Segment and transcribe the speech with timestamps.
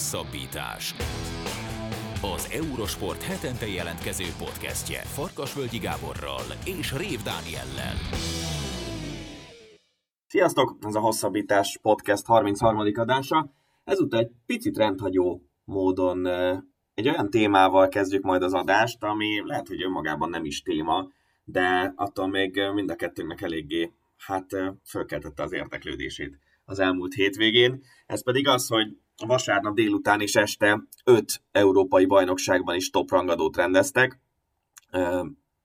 [0.00, 0.94] Hosszabbítás.
[2.22, 7.94] Az Eurosport hetente jelentkező podcastje Farkasvölgyi Gáborral és Rév Dániellel.
[10.26, 10.76] Sziasztok!
[10.80, 12.78] Ez a Hosszabbítás podcast 33.
[12.94, 13.52] adása.
[13.84, 16.26] Ezúttal egy picit rendhagyó módon
[16.94, 21.08] egy olyan témával kezdjük majd az adást, ami lehet, hogy önmagában nem is téma,
[21.44, 24.46] de attól még mind a kettőnknek eléggé hát
[24.84, 27.82] fölkeltette az érdeklődését az elmúlt hétvégén.
[28.06, 34.20] Ez pedig az, hogy vasárnap délután és este öt európai bajnokságban is top rangadót rendeztek.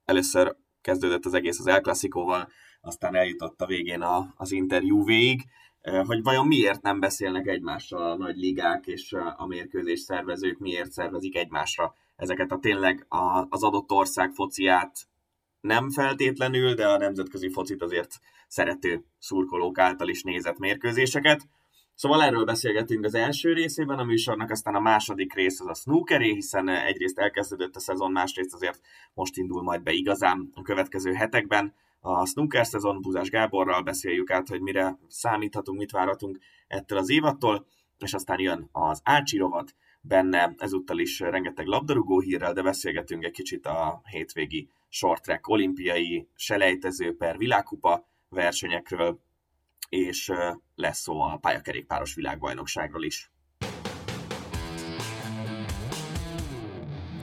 [0.05, 2.49] Először kezdődött az egész az El Clasico-val,
[2.81, 5.45] aztán eljutott a végén a, az interjú végig,
[6.05, 11.35] hogy vajon miért nem beszélnek egymással a nagy ligák és a mérkőzés szervezők, miért szervezik
[11.35, 13.05] egymásra ezeket a tényleg
[13.49, 15.07] az adott ország fociát
[15.61, 21.47] nem feltétlenül, de a nemzetközi focit azért szerető szurkolók által is nézett mérkőzéseket.
[21.95, 26.33] Szóval erről beszélgetünk az első részében a műsornak, aztán a második rész az a snookeré,
[26.33, 28.81] hiszen egyrészt elkezdődött a szezon, másrészt azért
[29.13, 31.73] most indul majd be igazán a következő hetekben.
[31.99, 36.37] A snooker szezon Búzás Gáborral beszéljük át, hogy mire számíthatunk, mit várhatunk
[36.67, 37.65] ettől az évattól,
[37.99, 43.31] és aztán jön az Ácsi rovat, benne ezúttal is rengeteg labdarúgó hírrel, de beszélgetünk egy
[43.31, 49.19] kicsit a hétvégi short track olimpiai selejtező per világkupa versenyekről,
[49.95, 50.31] és
[50.75, 53.31] lesz szó a pályakerékpáros világbajnokságról is.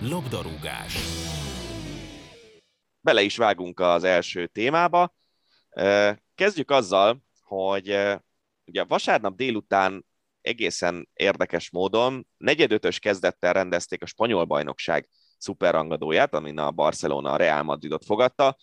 [0.00, 0.96] Labdarúgás
[3.04, 5.14] Bele is vágunk az első témába.
[6.34, 7.86] Kezdjük azzal, hogy
[8.64, 10.06] ugye vasárnap délután
[10.40, 17.62] egészen érdekes módon negyedötös kezdettel rendezték a spanyol bajnokság szuperrangadóját, amin a Barcelona a Real
[17.62, 18.56] Madridot fogadta,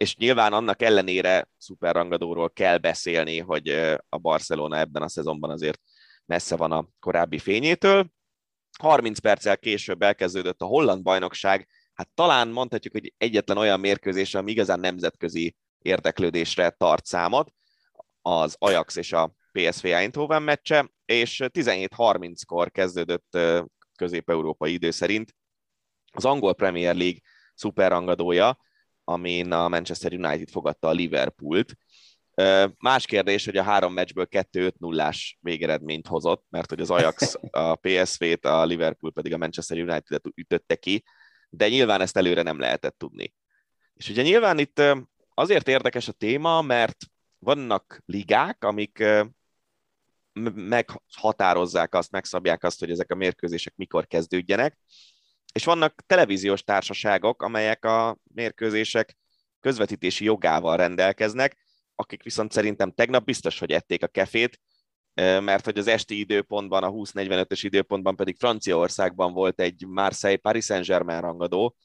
[0.00, 3.68] és nyilván annak ellenére szuperrangadóról kell beszélni, hogy
[4.08, 5.80] a Barcelona ebben a szezonban azért
[6.26, 8.10] messze van a korábbi fényétől.
[8.78, 14.50] 30 perccel később elkezdődött a holland bajnokság, hát talán mondhatjuk, hogy egyetlen olyan mérkőzés, ami
[14.50, 17.52] igazán nemzetközi érdeklődésre tart számot,
[18.22, 23.38] az Ajax és a PSV Eindhoven meccse, és 17.30-kor kezdődött
[23.96, 25.34] közép-európai idő szerint
[26.12, 27.20] az angol Premier League
[27.54, 28.58] szuperrangadója,
[29.10, 31.76] amin a Manchester United fogadta a Liverpoolt.
[32.78, 38.44] Más kérdés, hogy a három meccsből 2-5-0-ás végeredményt hozott, mert hogy az Ajax a PSV-t,
[38.44, 41.04] a Liverpool pedig a Manchester United-et ütötte ki,
[41.50, 43.34] de nyilván ezt előre nem lehetett tudni.
[43.94, 44.82] És ugye nyilván itt
[45.34, 46.96] azért érdekes a téma, mert
[47.38, 49.04] vannak ligák, amik
[50.54, 54.78] meghatározzák azt, megszabják azt, hogy ezek a mérkőzések mikor kezdődjenek,
[55.52, 59.16] és vannak televíziós társaságok, amelyek a mérkőzések
[59.60, 61.56] közvetítési jogával rendelkeznek,
[61.94, 64.60] akik viszont szerintem tegnap biztos, hogy ették a kefét,
[65.14, 71.76] mert hogy az esti időpontban, a 20-45-ös időpontban pedig Franciaországban volt egy Marseille-Paris Saint-Germain rangadó,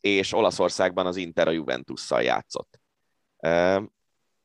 [0.00, 2.80] és Olaszországban az Inter a Juventusszal játszott.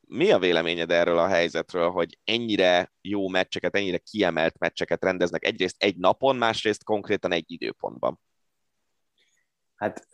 [0.08, 5.76] Mi a véleményed erről a helyzetről, hogy ennyire jó meccseket, ennyire kiemelt meccseket rendeznek egyrészt
[5.84, 8.20] egy napon, másrészt konkrétan egy időpontban?
[9.76, 10.08] Hát,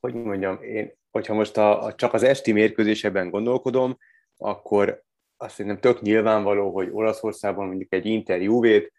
[0.00, 3.98] hogy mondjam, én, hogyha most a, a, csak az esti mérkőzésekben gondolkodom,
[4.36, 5.02] akkor
[5.36, 8.92] azt szerintem tök nyilvánvaló, hogy Olaszországban mondjuk egy interjúvét,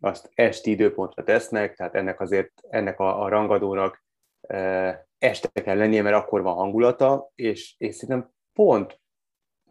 [0.00, 4.04] azt esti időpontra tesznek, tehát ennek azért, ennek a, a rangadónak
[4.40, 9.00] e, este kell lennie, mert akkor van hangulata, és, és szerintem pont,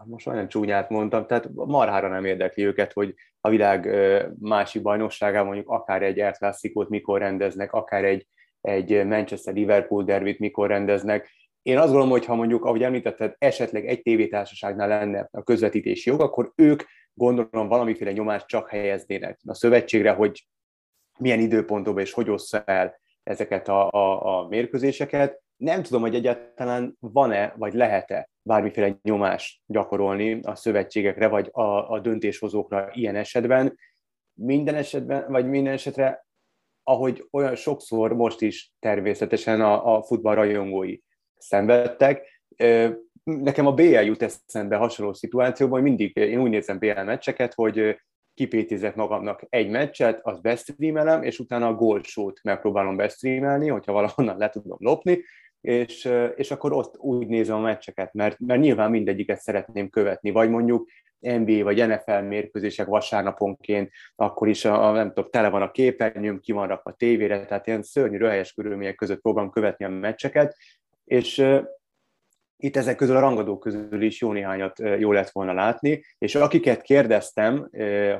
[0.04, 3.90] most olyan csúnyát mondtam, tehát marhára nem érdekli őket, hogy a világ
[4.40, 6.56] másik bajnokságában mondjuk akár egy El
[6.88, 8.28] mikor rendeznek, akár egy,
[8.62, 11.30] egy Manchester-Liverpool dervit mikor rendeznek.
[11.62, 16.22] Én azt gondolom, hogy ha mondjuk, ahogy említetted, esetleg egy tévétársaságnál lenne a közvetítési jog,
[16.22, 16.84] akkor ők
[17.14, 20.48] gondolom valamiféle nyomást csak helyeznének a szövetségre, hogy
[21.20, 25.42] milyen időpontokban és hogy ossza el ezeket a, a, a mérkőzéseket.
[25.58, 32.00] Nem tudom, hogy egyáltalán van-e, vagy lehet-e bármiféle nyomást gyakorolni a szövetségekre, vagy a, a
[32.00, 33.78] döntéshozókra ilyen esetben.
[34.34, 36.26] Minden esetben, vagy minden esetre
[36.90, 40.98] ahogy olyan sokszor most is természetesen a, a futballrajongói
[41.38, 42.44] szenvedtek.
[43.24, 48.00] Nekem a BL jut eszembe hasonló szituációban, hogy mindig én úgy nézem BL meccseket, hogy
[48.34, 54.50] kipétézek magamnak egy meccset, azt bestreamelem, és utána a gólsót megpróbálom bestreamelni, hogyha valahonnan le
[54.50, 55.24] tudom lopni,
[55.62, 60.50] és, és akkor ott úgy nézem a meccseket, mert, mert nyilván mindegyiket szeretném követni, vagy
[60.50, 60.90] mondjuk
[61.20, 66.52] NBA vagy NFL mérkőzések vasárnaponként, akkor is a, nem tudom, tele van a képernyőm, ki
[66.52, 70.56] van rakva a tévére, tehát ilyen szörnyű, röhelyes körülmények között próbálom követni a meccseket,
[71.06, 71.46] és
[72.58, 76.82] itt ezek közül a rangadók közül is jó néhányat jó lett volna látni, és akiket
[76.82, 77.70] kérdeztem,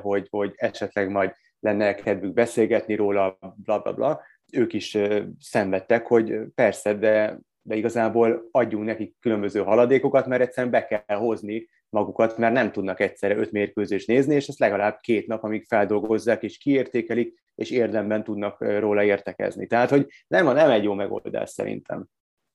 [0.02, 4.20] hogy, hogy esetleg majd lenne kedvük beszélgetni róla, bla bla bla,
[4.52, 4.98] ők is
[5.40, 11.68] szenvedtek, hogy persze, de, de igazából adjunk nekik különböző haladékokat, mert egyszerűen be kell hozni
[11.88, 16.42] magukat, mert nem tudnak egyszerre öt mérkőzést nézni, és ezt legalább két nap, amíg feldolgozzák
[16.42, 19.66] és kiértékelik, és érdemben tudnak róla értekezni.
[19.66, 22.06] Tehát, hogy nem, nem egy jó megoldás szerintem.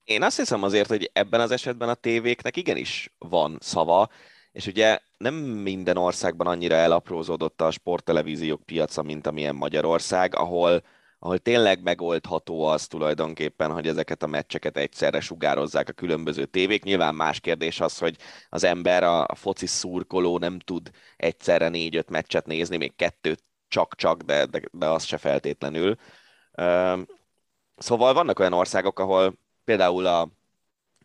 [0.03, 4.09] Én azt hiszem azért, hogy ebben az esetben a tévéknek igenis van szava,
[4.51, 10.81] és ugye nem minden országban annyira elaprózódott a sporttelevíziók piaca, mint amilyen Magyarország, ahol,
[11.19, 16.83] ahol tényleg megoldható az tulajdonképpen, hogy ezeket a meccseket egyszerre sugározzák a különböző tévék.
[16.83, 18.17] Nyilván más kérdés az, hogy
[18.49, 24.45] az ember, a, foci szurkoló nem tud egyszerre négy-öt meccset nézni, még kettőt csak-csak, de,
[24.45, 25.95] de, de az se feltétlenül.
[27.77, 30.29] Szóval vannak olyan országok, ahol például a,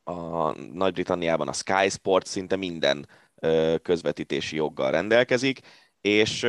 [0.04, 3.08] a Nagy-Britanniában a Sky Sport szinte minden
[3.82, 5.60] közvetítési joggal rendelkezik,
[6.00, 6.46] és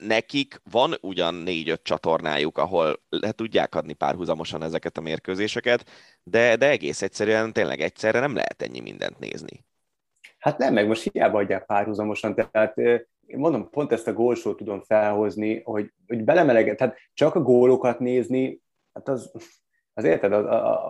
[0.00, 5.90] nekik van ugyan négy-öt csatornájuk, ahol le tudják adni párhuzamosan ezeket a mérkőzéseket,
[6.22, 9.64] de, de egész egyszerűen tényleg egyszerre nem lehet ennyi mindent nézni.
[10.38, 12.78] Hát nem, meg most hiába adják párhuzamosan, tehát
[13.26, 17.98] én mondom, pont ezt a gólsót tudom felhozni, hogy, hogy belemeleget, tehát csak a gólokat
[17.98, 18.60] nézni,
[18.92, 19.32] hát az,
[19.94, 20.44] az érted, az,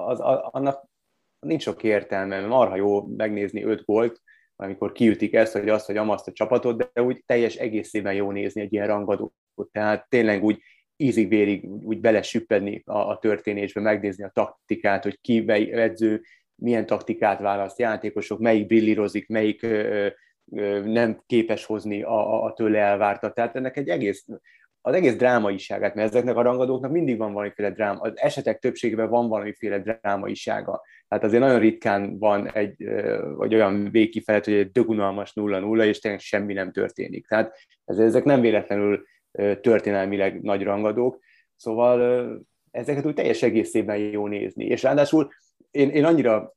[0.06, 0.88] az, az, annak
[1.38, 4.23] nincs sok értelme, marha jó megnézni öt gólt,
[4.56, 8.61] amikor kiütik ezt, hogy azt, hogy amaszt a csapatot, de úgy teljes egészében jó nézni
[8.61, 9.32] egy ilyen rangadót.
[9.73, 10.61] Tehát tényleg úgy
[10.97, 16.23] ízig-vérig úgy belesüppedni a, a történésbe, megnézni a taktikát, hogy ki edző,
[16.55, 20.06] milyen taktikát választ játékosok, melyik brillírozik, melyik ö,
[20.53, 23.35] ö, nem képes hozni a, a tőle elvártat.
[23.35, 24.26] Tehát ennek egy egész
[24.86, 29.28] az egész drámaiságát, mert ezeknek a rangadóknak mindig van valamiféle dráma, az esetek többségében van
[29.28, 30.82] valamiféle drámaisága.
[31.08, 32.84] Tehát azért nagyon ritkán van egy,
[33.36, 37.26] vagy olyan végkifelet, hogy egy dögunalmas 0-0, és tényleg semmi nem történik.
[37.26, 39.04] Tehát ezek nem véletlenül
[39.60, 41.18] történelmileg nagy rangadók,
[41.56, 42.28] szóval
[42.70, 44.64] ezeket úgy teljes egészében jó nézni.
[44.64, 45.28] És ráadásul
[45.70, 46.54] én, én annyira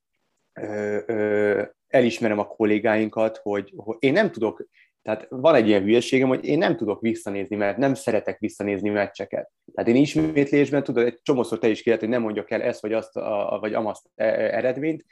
[0.54, 4.68] ö, ö, elismerem a kollégáinkat, hogy, hogy én nem tudok
[5.02, 9.52] tehát van egy ilyen hülyeségem, hogy én nem tudok visszanézni, mert nem szeretek visszanézni meccseket.
[9.74, 12.94] Tehát én ismétlésben, tudod, egy csomószor te is kérhet, hogy nem mondjak el ezt vagy
[12.94, 15.06] azt, a, vagy amazt e, e, eredményt.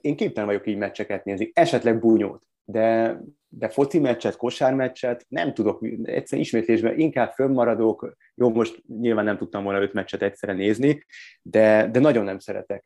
[0.00, 3.18] Én képtelen vagyok így meccseket nézni, esetleg búnyót, de,
[3.48, 9.64] de foci meccset, kosármeccset nem tudok, egyszerűen ismétlésben inkább fönnmaradok, jó, most nyilván nem tudtam
[9.64, 11.04] volna öt meccset egyszerre nézni,
[11.42, 12.84] de, de nagyon nem szeretek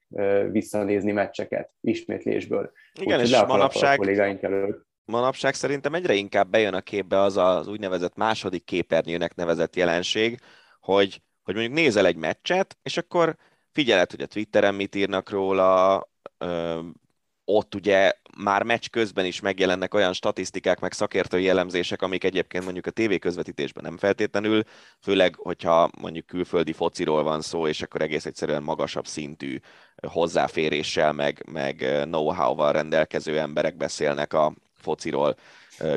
[0.51, 2.73] visszanézni meccseket ismétlésből.
[3.01, 7.37] Igen, Úgy, és manapság, a kollégáink előtt manapság szerintem egyre inkább bejön a képbe az
[7.37, 10.41] az úgynevezett második képernyőnek nevezett jelenség,
[10.81, 13.37] hogy, hogy mondjuk nézel egy meccset, és akkor
[13.73, 16.03] figyeled, hogy a Twitteren mit írnak róla,
[16.39, 16.81] ö,
[17.45, 22.87] ott ugye már meccs közben is megjelennek olyan statisztikák, meg szakértői jellemzések, amik egyébként mondjuk
[22.87, 24.63] a TV közvetítésben nem feltétlenül,
[25.01, 29.59] főleg, hogyha mondjuk külföldi fociról van szó, és akkor egész egyszerűen magasabb szintű
[30.07, 35.37] hozzáféréssel, meg, meg know-how-val rendelkező emberek beszélnek a, fociról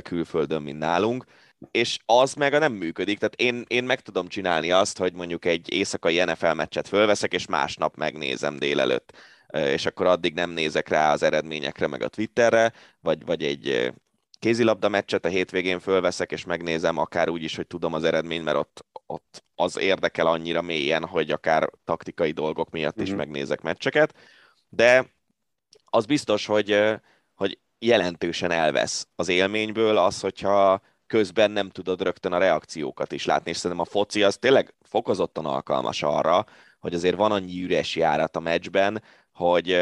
[0.02, 1.26] külföldön, mint nálunk,
[1.72, 3.18] és az meg a nem működik.
[3.18, 7.46] Tehát én, én meg tudom csinálni azt, hogy mondjuk egy éjszakai NFL meccset fölveszek, és
[7.46, 9.14] másnap megnézem délelőtt
[9.62, 13.94] és akkor addig nem nézek rá az eredményekre, meg a Twitterre, vagy, vagy egy
[14.40, 18.58] kézilabda meccset a hétvégén fölveszek, és megnézem akár úgy is, hogy tudom az eredményt, mert
[18.58, 23.18] ott, ott az érdekel annyira mélyen, hogy akár taktikai dolgok miatt is mm-hmm.
[23.18, 24.16] megnézek meccseket,
[24.70, 25.06] de
[25.86, 26.80] az biztos, hogy,
[27.34, 33.50] hogy jelentősen elvesz az élményből az, hogyha közben nem tudod rögtön a reakciókat is látni,
[33.50, 36.46] és szerintem a foci az tényleg fokozottan alkalmas arra,
[36.80, 39.78] hogy azért van annyi üres járat a meccsben, hogy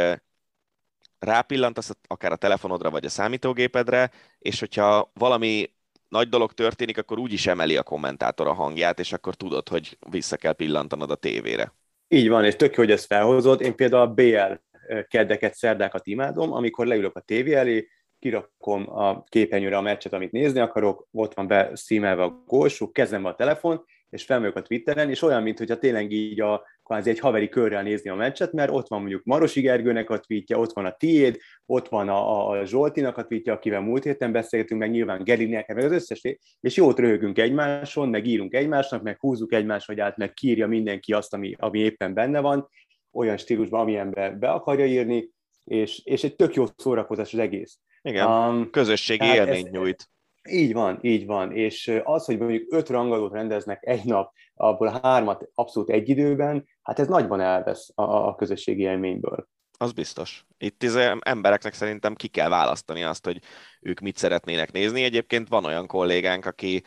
[1.20, 5.74] rápillantasz akár a telefonodra vagy a számítógépedre, és hogyha valami
[6.08, 9.98] nagy dolog történik, akkor úgy is emeli a kommentátor a hangját, és akkor tudod, hogy
[10.10, 11.74] vissza kell pillantanod a tévére.
[12.08, 13.62] Így van, és tök jó, hogy ezt felhozod.
[13.62, 14.71] Én például a BL
[15.08, 17.88] keddeket, szerdákat imádom, amikor leülök a tévé elé,
[18.20, 23.30] kirakom a képernyőre a meccset, amit nézni akarok, ott van be szímelve a gólsú, kezembe
[23.30, 27.50] a telefon, és felmegyek a Twitteren, és olyan, mintha tényleg így a, kvázi egy haveri
[27.50, 30.92] körrel nézni a meccset, mert ott van mondjuk Marosi Gergőnek a tweetje, ott van a
[30.92, 35.74] tiéd, ott van a, a Zsoltinak a tweetje, akivel múlt héten beszéltünk, meg nyilván Gerinek,
[35.74, 36.22] meg az összes,
[36.60, 41.14] és jót röhögünk egymáson, meg írunk egymásnak, meg húzzuk egymást, hogy át, meg kírja mindenki
[41.14, 42.70] azt, ami, ami éppen benne van,
[43.12, 45.30] olyan stílusban, amilyen be, be akarja írni,
[45.64, 47.80] és, és egy tök jó szórakozás az egész.
[48.02, 50.10] Igen, um, közösségi élményt ez, nyújt.
[50.50, 51.52] Így van, így van.
[51.52, 57.00] És az, hogy mondjuk öt rangadót rendeznek egy nap, abból hármat abszolút egy időben, hát
[57.00, 59.48] ez nagyban elvesz a, a közösségi élményből.
[59.82, 60.46] Az biztos.
[60.58, 63.40] Itt az embereknek szerintem ki kell választani azt, hogy
[63.80, 65.04] ők mit szeretnének nézni.
[65.04, 66.84] Egyébként van olyan kollégánk, aki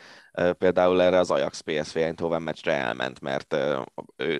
[0.57, 3.55] például erre az Ajax PSV Eindhoven meccsre elment, mert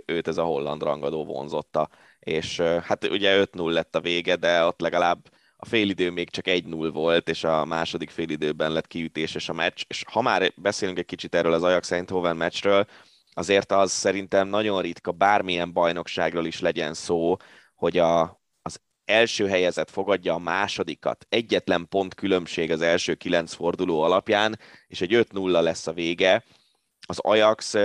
[0.05, 1.89] őt ez a holland rangadó vonzotta.
[2.19, 6.89] És hát ugye 5-0 lett a vége, de ott legalább a félidő még csak 1-0
[6.93, 9.83] volt, és a második félidőben lett kiütéses a meccs.
[9.88, 12.85] És ha már beszélünk egy kicsit erről az Ajax Eindhoven meccsről,
[13.33, 17.35] azért az szerintem nagyon ritka, bármilyen bajnokságról is legyen szó,
[17.75, 18.43] hogy a,
[19.05, 21.25] első helyezett fogadja a másodikat.
[21.29, 26.43] Egyetlen pont különbség az első kilenc forduló alapján, és egy 5-0 lesz a vége.
[27.07, 27.75] Az Ajax,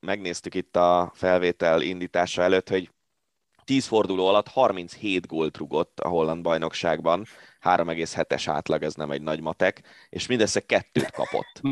[0.00, 2.90] megnéztük itt a felvétel indítása előtt, hogy
[3.64, 7.24] 10 forduló alatt 37 gólt rugott a holland bajnokságban,
[7.60, 11.60] 3,7-es átlag, ez nem egy nagy matek, és mindössze kettőt kapott.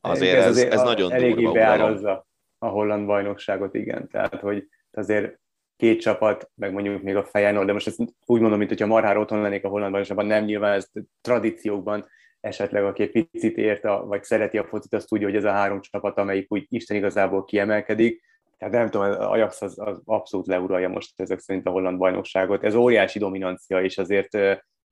[0.00, 2.26] Azért ez, ez, ez nagyon durva beárazza
[2.58, 4.08] a holland bajnokságot, igen.
[4.08, 5.38] Tehát, hogy azért
[5.80, 9.20] két csapat, meg mondjuk még a Feyenoord, de most ezt úgy mondom, mint hogyha marhára
[9.20, 12.06] otthon lennék a holland bajnokságban, nem nyilván ez tradíciókban
[12.40, 15.50] esetleg, aki egy picit ért, a, vagy szereti a focit, azt tudja, hogy ez a
[15.50, 18.22] három csapat, amelyik úgy Isten igazából kiemelkedik.
[18.58, 22.64] Tehát nem tudom, az Ajax az, az abszolút leuralja most ezek szerint a holland bajnokságot.
[22.64, 24.36] Ez óriási dominancia, és azért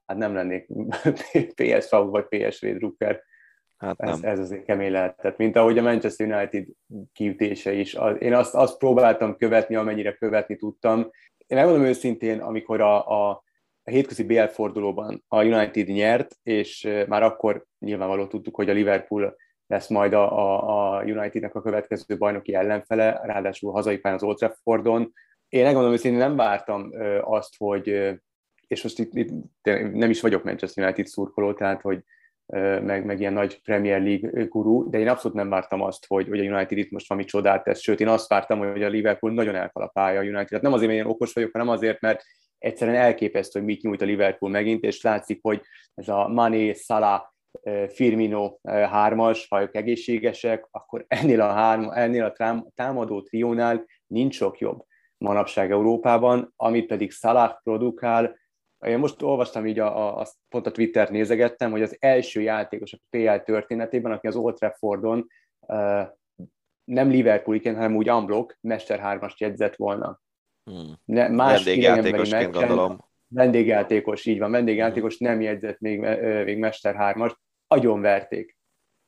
[0.07, 0.67] hát nem lennék
[1.57, 3.23] PSV vagy PSV drukker.
[3.79, 5.37] Hát ez, ez azért kemény lehetett.
[5.37, 6.67] Mint ahogy a Manchester United
[7.13, 7.97] kiütése is.
[8.19, 10.99] Én azt, azt próbáltam követni, amennyire követni tudtam.
[11.47, 13.31] Én megmondom őszintén, amikor a, a,
[13.83, 19.37] a hétközi BL fordulóban a United nyert, és már akkor nyilvánvaló tudtuk, hogy a Liverpool
[19.67, 24.37] lesz majd a, a, a Unitednek a következő bajnoki ellenfele, ráadásul hazai pályán az Old
[24.37, 25.13] Traffordon.
[25.49, 27.89] Én megmondom őszintén, nem vártam azt, hogy,
[28.67, 29.31] és most itt, itt
[29.93, 32.05] nem is vagyok Manchester United szurkoló, tehát hogy
[32.83, 36.47] meg, meg ilyen nagy Premier League gurú, de én abszolút nem vártam azt, hogy, hogy
[36.47, 39.55] a United itt most valami csodát tesz, sőt, én azt vártam, hogy a Liverpool nagyon
[39.55, 40.51] elkalapálja a United.
[40.51, 42.23] Hát nem azért, mert én okos vagyok, hanem azért, mert
[42.59, 45.61] egyszerűen elképesztő, hogy mit nyújt a Liverpool megint, és látszik, hogy
[45.95, 47.23] ez a Mané, Salah,
[47.89, 54.59] Firmino hármas, ha ők egészségesek, akkor ennél a, három, ennél a támadó triónál nincs sok
[54.59, 54.85] jobb
[55.19, 58.37] manapság Európában, amit pedig Salah produkál,
[58.87, 62.93] én most olvastam így, a, a, a, pont a Twitter nézegettem, hogy az első játékos
[62.93, 65.27] a PL történetében, aki az Old Traffordon
[65.61, 66.03] uh,
[66.85, 70.21] nem Liverpooliként, hanem úgy unblock, Mester 3-ast jegyzett volna.
[70.65, 70.95] Hmm.
[71.05, 73.07] Ne, más vendégjátékosként gondolom.
[73.29, 76.01] Vendégjátékos, így van, vendégjátékos nem jegyzett még,
[76.45, 77.35] még Mester 3-ast,
[77.67, 78.57] agyon verték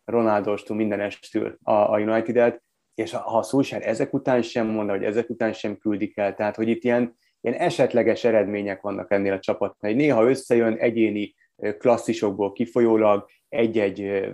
[0.04, 2.62] Ronaldostól minden estül a, a United-et,
[2.94, 6.56] és ha a Solskjaer ezek után sem mondta, hogy ezek után sem küldik el, tehát
[6.56, 9.92] hogy itt ilyen, ilyen esetleges eredmények vannak ennél a csapatnál.
[9.92, 11.34] Néha összejön egyéni
[11.78, 14.30] klasszisokból kifolyólag egy-egy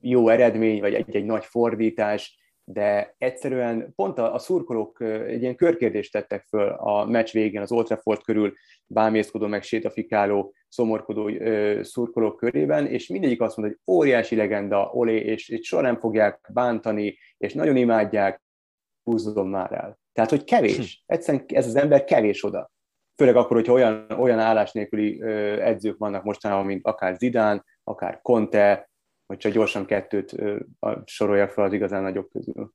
[0.00, 6.12] jó eredmény, vagy egy-egy nagy fordítás, de egyszerűen pont a, a szurkolók egy ilyen körkérdést
[6.12, 8.52] tettek föl a meccs végén az Old Trafford körül
[8.86, 15.16] bámészkodó, meg sétafikáló, szomorkodó ö, szurkolók körében, és mindegyik azt mondta, hogy óriási legenda, olé,
[15.16, 18.42] és, és soha nem fogják bántani, és nagyon imádják,
[19.02, 20.01] húzzon már el.
[20.12, 20.76] Tehát, hogy kevés.
[20.76, 21.14] Hm.
[21.14, 22.70] Egyszerűen ez az ember kevés oda.
[23.16, 25.22] Főleg akkor, hogyha olyan, olyan állás nélküli
[25.60, 28.90] edzők vannak mostanában, mint akár Zidán, akár Conte,
[29.26, 30.34] vagy csak gyorsan kettőt
[31.04, 32.72] sorolja fel az igazán nagyobb közül.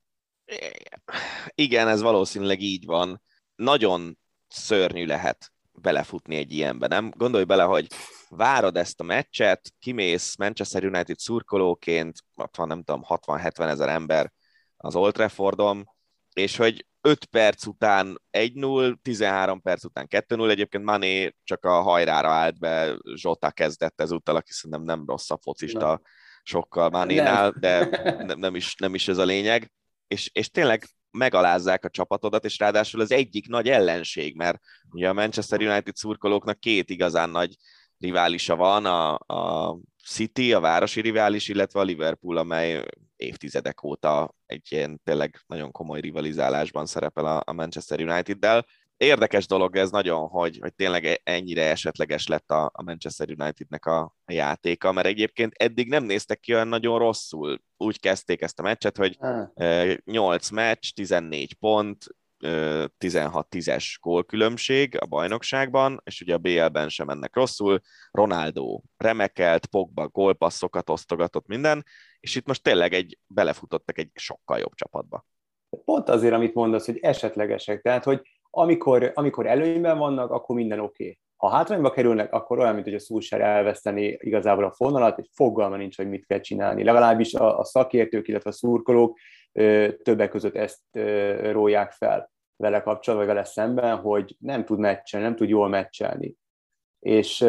[1.54, 3.22] Igen, ez valószínűleg így van.
[3.54, 4.18] Nagyon
[4.48, 7.12] szörnyű lehet belefutni egy ilyenbe, nem?
[7.16, 7.86] Gondolj bele, hogy
[8.28, 14.32] várod ezt a meccset, kimész Manchester United szurkolóként, ott van nem tudom, 60-70 ezer ember
[14.76, 15.88] az Old Traffordon,
[16.32, 22.28] és hogy 5 perc után 1-0, 13 perc után 2-0, egyébként Mané csak a hajrára
[22.28, 26.00] állt be, Zsota kezdett ezúttal, aki szerintem nem rossz a focista nem.
[26.42, 27.88] sokkal Manénál, de
[28.26, 29.72] nem, nem, is, nem is ez a lényeg.
[30.08, 34.58] És, és tényleg megalázzák a csapatodat, és ráadásul az egyik nagy ellenség, mert
[34.90, 37.56] ugye a Manchester United szurkolóknak két igazán nagy
[37.98, 42.84] riválisa van, a, a City, a városi rivális, illetve a Liverpool, amely
[43.18, 48.66] évtizedek óta egy ilyen tényleg nagyon komoly rivalizálásban szerepel a Manchester United-del.
[48.96, 53.86] Érdekes dolog ez nagyon, hogy, hogy tényleg e, ennyire esetleges lett a, a Manchester Unitednek
[53.86, 57.62] a, a játéka, mert egyébként eddig nem néztek ki olyan nagyon rosszul.
[57.76, 59.18] Úgy kezdték ezt a meccset, hogy
[60.04, 62.06] 8 meccs, 14 pont,
[62.40, 67.80] 16-10-es gólkülönbség a bajnokságban, és ugye a BL-ben sem mennek rosszul.
[68.10, 71.84] Ronaldo remekelt, Pogba gólpasszokat osztogatott minden,
[72.20, 75.24] és itt most tényleg egy belefutottak egy sokkal jobb csapatba.
[75.84, 81.02] Pont azért, amit mondasz, hogy esetlegesek, tehát hogy amikor, amikor előnyben vannak, akkor minden oké.
[81.02, 81.18] Okay.
[81.36, 85.76] Ha hátrányba kerülnek, akkor olyan, mint hogy a Szulsár elveszteni igazából a fonalat, és fogalma
[85.76, 86.84] nincs, hogy mit kell csinálni.
[86.84, 89.18] Legalábbis a, a szakértők, illetve a szurkolók
[90.02, 90.80] többek között ezt
[91.50, 92.30] róják fel.
[92.56, 96.36] vele kapcsolatban, vele szemben, hogy nem tud meccselni, nem tud jól meccselni.
[96.98, 97.46] És,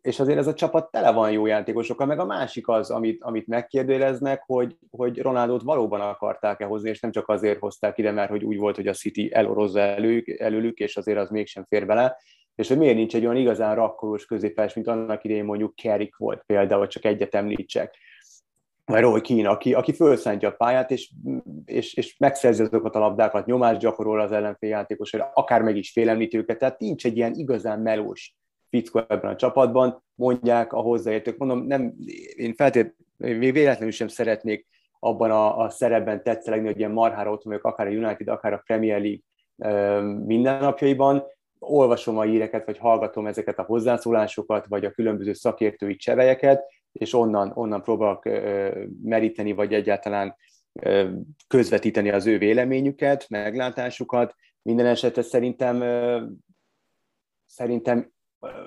[0.00, 3.46] és azért ez a csapat tele van jó játékosokkal, meg a másik az, amit, amit
[3.46, 8.44] megkérdőjeleznek, hogy, hogy Ronaldot valóban akarták-e hozni, és nem csak azért hozták ide, mert hogy
[8.44, 12.16] úgy volt, hogy a City elorozza elők, előlük, és azért az mégsem fér bele,
[12.54, 16.42] és hogy miért nincs egy olyan igazán rakkolós középes, mint annak idején mondjuk Kerik volt
[16.46, 17.96] például, csak egyet említsek,
[18.86, 21.10] vagy Roy Keane, aki, aki felszántja a pályát, és,
[21.64, 26.36] és, és megszerzi azokat a labdákat, nyomást gyakorol az ellenfél játékosra, akár meg is félemlíti
[26.36, 28.34] őket, tehát nincs egy ilyen igazán melós
[28.68, 31.36] fickó ebben a csapatban, mondják a hozzáértők.
[31.36, 31.94] Mondom, nem,
[32.36, 34.66] én feltétlenül véletlenül sem szeretnék
[34.98, 38.62] abban a, a szerepben tetszelegni, hogy ilyen marhára ott vagyok, akár a United, akár a
[38.66, 41.24] Premier League mindennapjaiban,
[41.58, 46.64] olvasom a híreket, vagy hallgatom ezeket a hozzászólásokat, vagy a különböző szakértői cserejeket,
[46.98, 48.24] és onnan, onnan próbálok
[49.02, 50.36] meríteni, vagy egyáltalán
[51.46, 54.34] közvetíteni az ő véleményüket, meglátásukat.
[54.62, 55.82] Minden esetre szerintem,
[57.46, 58.10] szerintem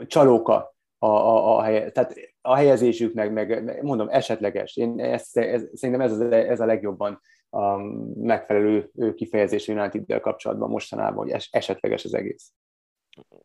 [0.05, 4.75] csalóka a, a, a, helye, tehát a helyezésük, meg, meg mondom, esetleges.
[4.75, 7.77] Én ezt, ez, szerintem ez, ez a legjobban a
[8.15, 12.51] megfelelő kifejezés united kapcsolatban mostanában, hogy es, esetleges az egész.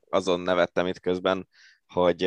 [0.08, 1.48] Azon nevettem itt közben,
[1.86, 2.22] hogy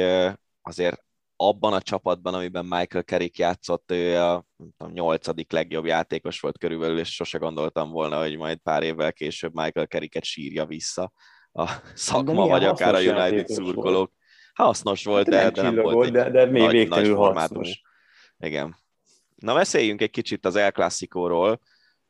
[0.61, 1.05] azért
[1.37, 4.45] abban a csapatban, amiben Michael Kerik játszott, ő a
[4.77, 9.53] tudom, nyolcadik legjobb játékos volt körülbelül, és sose gondoltam volna, hogy majd pár évvel később
[9.53, 11.11] Michael Keriket sírja vissza
[11.51, 14.11] a szakma, vagy akár a United szurkolók.
[14.53, 17.63] Hasznos volt, hát de, de nem volt de, de még nagy, nagy formátum.
[18.39, 18.75] Igen.
[19.35, 21.59] Na beszéljünk egy kicsit az El Clásico-ról.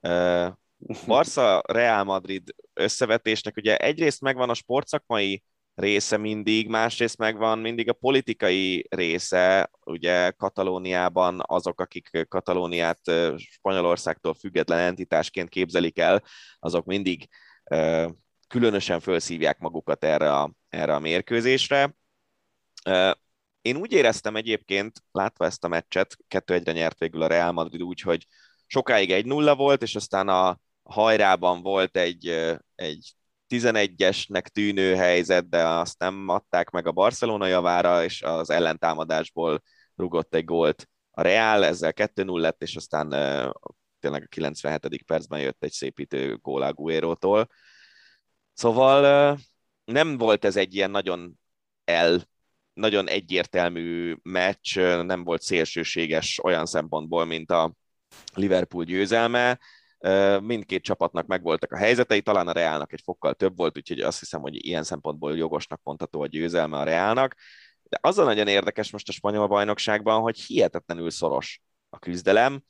[1.08, 5.44] Barca Real Madrid összevetésnek ugye egyrészt megvan a sportszakmai
[5.78, 13.00] része mindig, másrészt megvan mindig a politikai része, ugye Katalóniában azok, akik Katalóniát
[13.36, 16.24] Spanyolországtól független entitásként képzelik el,
[16.60, 17.28] azok mindig
[18.48, 21.96] különösen felszívják magukat erre a, erre a mérkőzésre.
[23.62, 27.82] Én úgy éreztem egyébként, látva ezt a meccset, kettő egyre nyert végül a Real Madrid
[27.82, 28.28] úgy, hogy
[28.66, 32.28] sokáig egy nulla volt, és aztán a hajrában volt egy,
[32.76, 33.17] egy
[33.50, 39.64] 11-esnek tűnő helyzet, de azt nem adták meg a Barcelona javára, és az ellentámadásból
[39.96, 43.10] rugott egy gólt a Real, ezzel 2-0 lett, és aztán
[44.00, 45.04] tényleg a 97.
[45.06, 47.48] percben jött egy szépítő gól Aguero-tól.
[48.54, 49.38] Szóval
[49.86, 51.40] nem volt ez egy ilyen nagyon
[51.84, 52.22] el,
[52.74, 57.74] nagyon egyértelmű meccs, nem volt szélsőséges olyan szempontból, mint a
[58.34, 59.60] Liverpool győzelme,
[60.42, 64.42] mindkét csapatnak megvoltak a helyzetei, talán a Reálnak egy fokkal több volt, úgyhogy azt hiszem,
[64.42, 67.36] hogy ilyen szempontból jogosnak mondható a győzelme a Reálnak.
[67.84, 72.64] De az a nagyon érdekes most a spanyol bajnokságban, hogy hihetetlenül szoros a küzdelem.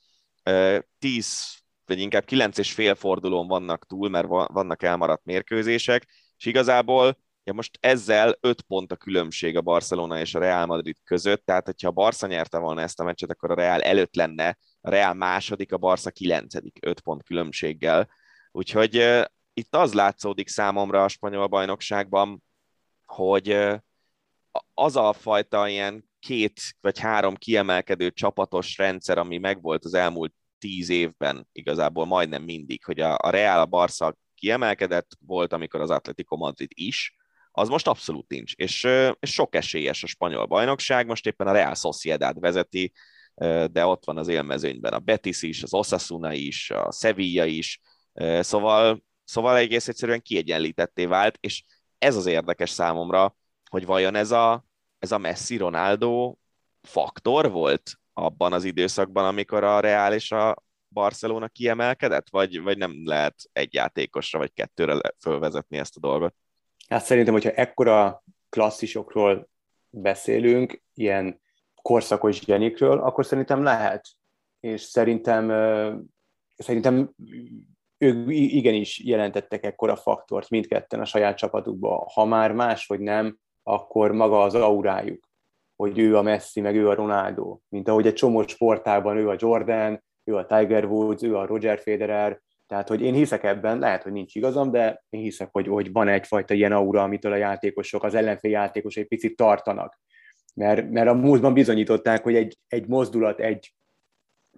[0.98, 7.18] Tíz, vagy inkább kilenc és fél fordulón vannak túl, mert vannak elmaradt mérkőzések, és igazából
[7.48, 11.64] Ja most ezzel öt pont a különbség a Barcelona és a Real Madrid között, tehát
[11.64, 15.14] hogyha a Barca nyerte volna ezt a meccset, akkor a Real előtt lenne, a Real
[15.14, 18.08] második, a Barca kilencedik, öt pont különbséggel.
[18.50, 22.42] Úgyhogy uh, itt az látszódik számomra a spanyol bajnokságban,
[23.06, 23.78] hogy uh,
[24.74, 30.88] az a fajta ilyen két vagy három kiemelkedő csapatos rendszer, ami megvolt az elmúlt tíz
[30.88, 36.36] évben igazából majdnem mindig, hogy a, a Real, a Barca kiemelkedett volt, amikor az Atletico
[36.36, 37.16] Madrid is,
[37.50, 38.88] az most abszolút nincs, és,
[39.20, 42.92] és sok esélyes a spanyol bajnokság, most éppen a Real Sociedad vezeti,
[43.70, 47.80] de ott van az élmezőnyben a Betis is, az Osasuna is, a Sevilla is,
[48.40, 51.64] szóval, szóval egész egyszerűen kiegyenlítetté vált, és
[51.98, 53.36] ez az érdekes számomra,
[53.70, 54.64] hogy vajon ez a,
[54.98, 56.34] ez a Messi-Ronaldo
[56.82, 60.56] faktor volt abban az időszakban, amikor a Real és a
[60.88, 66.34] Barcelona kiemelkedett, vagy, vagy nem lehet egy játékosra vagy kettőre fölvezetni ezt a dolgot?
[66.88, 69.48] Hát szerintem, hogyha ekkora klasszisokról
[69.90, 71.40] beszélünk, ilyen
[71.88, 74.06] korszakos zsenikről, akkor szerintem lehet.
[74.60, 75.48] És szerintem,
[76.56, 77.14] szerintem
[77.98, 82.10] ők igenis jelentettek ekkora faktort mindketten a saját csapatukba.
[82.14, 85.28] Ha már más vagy nem, akkor maga az aurájuk,
[85.76, 87.58] hogy ő a Messi, meg ő a Ronaldo.
[87.68, 91.78] Mint ahogy egy csomó sportában ő a Jordan, ő a Tiger Woods, ő a Roger
[91.78, 95.92] Federer, tehát, hogy én hiszek ebben, lehet, hogy nincs igazam, de én hiszek, hogy, hogy
[95.92, 100.00] van egyfajta ilyen aura, amitől a játékosok, az ellenfél játékos egy picit tartanak.
[100.54, 103.74] Mert, mert a múltban bizonyították, hogy egy, egy mozdulat, egy,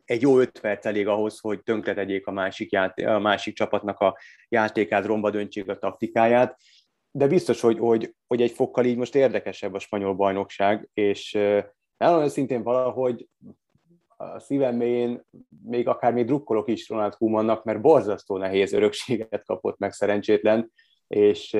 [0.04, 4.18] egy jó öt perc elég ahhoz, hogy tönkretegyék a másik, játé- a másik csapatnak a
[4.48, 6.60] játékát, romba döntsék a taktikáját.
[7.10, 11.38] De biztos, hogy, hogy, hogy egy fokkal így most érdekesebb a spanyol bajnokság, és
[11.96, 13.28] nagyon szintén valahogy
[14.16, 15.22] a szívem mélyén
[15.64, 20.72] még akár még drukkolok is Ronald Koemannak, mert borzasztó nehéz örökséget kapott meg szerencsétlen,
[21.10, 21.56] és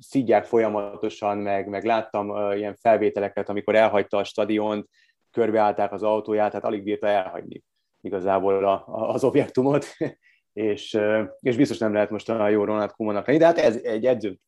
[0.00, 4.88] szígyák folyamatosan, meg, meg láttam ilyen felvételeket, amikor elhagyta a stadiont,
[5.30, 7.62] körbeállták az autóját, tehát alig bírta elhagyni
[8.00, 9.86] igazából a, az objektumot,
[10.52, 10.98] és,
[11.40, 14.38] és biztos nem lehet most a jó Ronald Koemannak lenni, de hát ez egy edző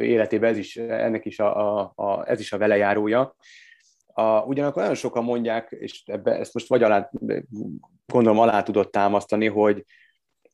[0.00, 3.36] életében ez is, ennek is a, a, a, ez is a velejárója.
[4.06, 7.10] A, ugyanakkor nagyon sokan mondják, és ebbe, ezt most vagy alá,
[8.06, 9.84] gondolom alá tudott támasztani, hogy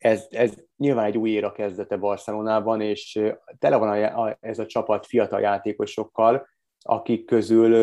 [0.03, 3.21] ez, ez nyilván egy új éra kezdete Barcelonában, és
[3.59, 6.47] tele van a, a, ez a csapat fiatal játékosokkal,
[6.81, 7.75] akik közül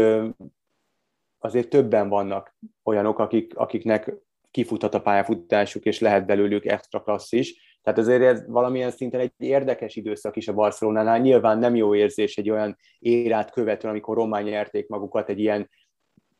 [1.37, 4.13] azért többen vannak olyanok, akik, akiknek
[4.51, 7.77] kifuthat a pályafutásuk, és lehet belőlük extra klassz is.
[7.81, 11.19] Tehát azért ez valamilyen szinten egy érdekes időszak is a Barcelonánál.
[11.19, 15.69] Nyilván nem jó érzés egy olyan érát követően, amikor román nyerték magukat egy ilyen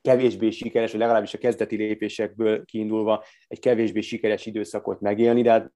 [0.09, 5.71] kevésbé sikeres, vagy legalábbis a kezdeti lépésekből kiindulva egy kevésbé sikeres időszakot megélni, de hát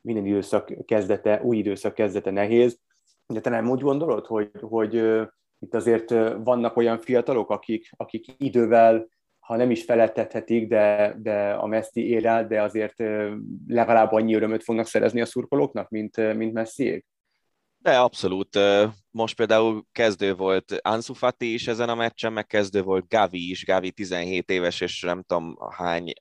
[0.00, 2.78] minden időszak kezdete, új időszak kezdete nehéz.
[3.26, 4.94] De te nem úgy gondolod, hogy, hogy
[5.58, 6.10] itt azért
[6.44, 12.26] vannak olyan fiatalok, akik, akik idővel, ha nem is felettethetik, de, de a Messi ér
[12.26, 13.02] el, de azért
[13.66, 17.06] legalább annyi örömöt fognak szerezni a szurkolóknak, mint, mint Messiék?
[17.82, 18.58] De abszolút.
[19.10, 23.64] Most például kezdő volt Ansu Fati is ezen a meccsen, meg kezdő volt Gavi is,
[23.64, 26.12] Gavi 17 éves, és nem tudom hány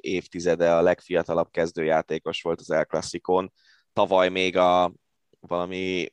[0.00, 3.52] évtizede a legfiatalabb kezdőjátékos volt az El Classicon.
[3.92, 4.92] Tavaly még a
[5.40, 6.08] valami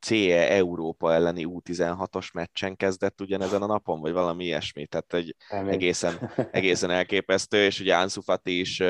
[0.00, 6.32] CE Európa elleni U16-os meccsen kezdett ugyanezen a napon, vagy valami ilyesmi, tehát egy egészen,
[6.50, 8.82] egészen elképesztő, és ugye Ansu Fati is,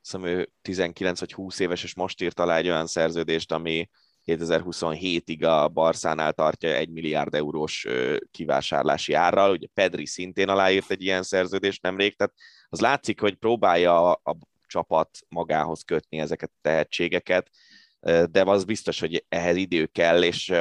[0.00, 3.88] hiszem ő 19 vagy 20 éves, és most írt alá egy olyan szerződést, ami
[4.26, 7.86] 2027-ig a Barszánál tartja egy milliárd eurós
[8.30, 12.34] kivásárlási árral, ugye Pedri szintén aláírt egy ilyen szerződést nemrég, tehát
[12.68, 17.50] az látszik, hogy próbálja a, a csapat magához kötni ezeket a tehetségeket,
[18.30, 20.52] de az biztos, hogy ehhez idő kell, és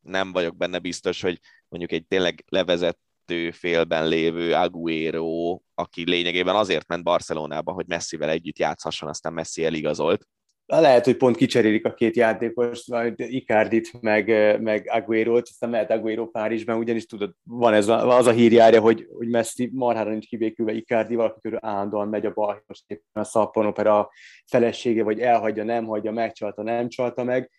[0.00, 6.88] nem vagyok benne biztos, hogy mondjuk egy tényleg levezető félben lévő Aguero, aki lényegében azért
[6.88, 10.26] ment Barcelonába, hogy Messivel együtt játszhasson, aztán Messi eligazolt,
[10.66, 14.26] lehet, hogy pont kicserélik a két játékos, majd Icardit, meg,
[14.62, 19.06] meg Aguero-t, aztán mehet Aguero Párizsban, ugyanis tudod, van ez a, az a hírjárja, hogy,
[19.12, 23.24] hogy Messi marhára nincs kibékülve Icardi, valaki körül állandóan megy a bal, most éppen a
[23.24, 24.10] szappan opera
[24.46, 27.50] felesége, vagy elhagyja, nem hagyja, megcsalta, nem csalta meg,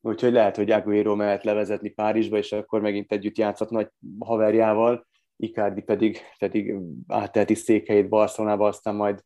[0.00, 5.80] úgyhogy lehet, hogy Aguero mehet levezetni Párizsba, és akkor megint együtt játszhat nagy haverjával, Icardi
[5.80, 6.74] pedig, pedig
[7.08, 9.20] átteheti székhelyét Barcelonába, aztán majd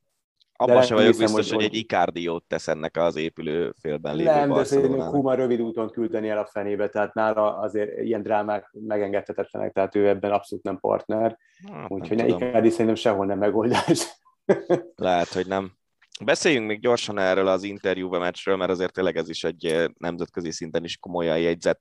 [0.57, 4.53] abban sem vagyok biztos, hogy, hogy egy Icardiót tesz ennek az épülő félben lévő Nem,
[4.53, 9.73] de szerintem Kuma rövid úton küldeni el a fenébe, tehát nála azért ilyen drámák megengedhetetlenek,
[9.73, 11.39] tehát ő ebben abszolút nem partner.
[11.73, 14.21] Hát, Úgyhogy nem Icardi szerintem sehol nem megoldás.
[14.97, 15.73] Lehet, hogy nem.
[16.25, 20.53] Beszéljünk még gyorsan erről az interjúba meccsről, mert azért tényleg ez is egy eh, nemzetközi
[20.53, 21.81] szinten is komolyan jegyzett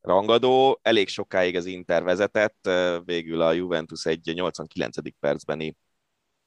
[0.00, 0.78] rangadó.
[0.82, 4.96] Elég sokáig az Inter vezetett, eh, végül a Juventus egy 89.
[5.20, 5.76] percbeni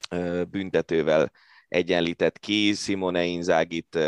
[0.08, 1.30] eh, büntetővel
[1.70, 3.98] egyenlített ki, Simone Inzagit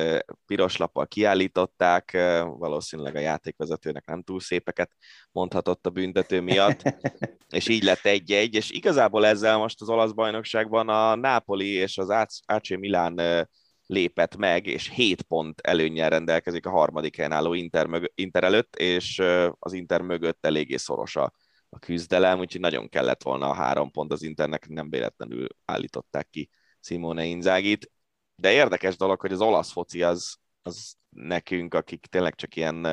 [0.46, 2.10] piros lappal kiállították,
[2.44, 4.90] valószínűleg a játékvezetőnek nem túl szépeket
[5.32, 6.82] mondhatott a büntető miatt,
[7.56, 12.08] és így lett egy-egy, és igazából ezzel most az olasz bajnokságban a Napoli és az
[12.46, 13.48] AC Milán
[13.86, 18.76] lépett meg, és 7 pont előnyel rendelkezik a harmadik helyen álló Inter, mög- Inter előtt,
[18.76, 19.22] és
[19.58, 21.32] az Inter mögött eléggé szoros a,
[21.68, 26.50] a küzdelem, úgyhogy nagyon kellett volna a három pont az Internek, nem véletlenül állították ki
[26.82, 27.90] Simone Inzágit,
[28.34, 32.86] de érdekes dolog, hogy az olasz foci az, az nekünk, akik tényleg csak ilyen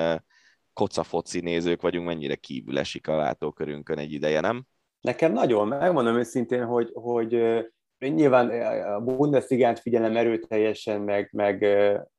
[0.74, 4.66] kocafoci nézők vagyunk, mennyire kívül esik a látókörünkön egy ideje, nem?
[5.02, 7.30] Nekem nagyon, megmondom őszintén, hogy, hogy
[7.98, 8.50] nyilván
[8.82, 11.62] a Bundesligát figyelem erőteljesen, meg, meg,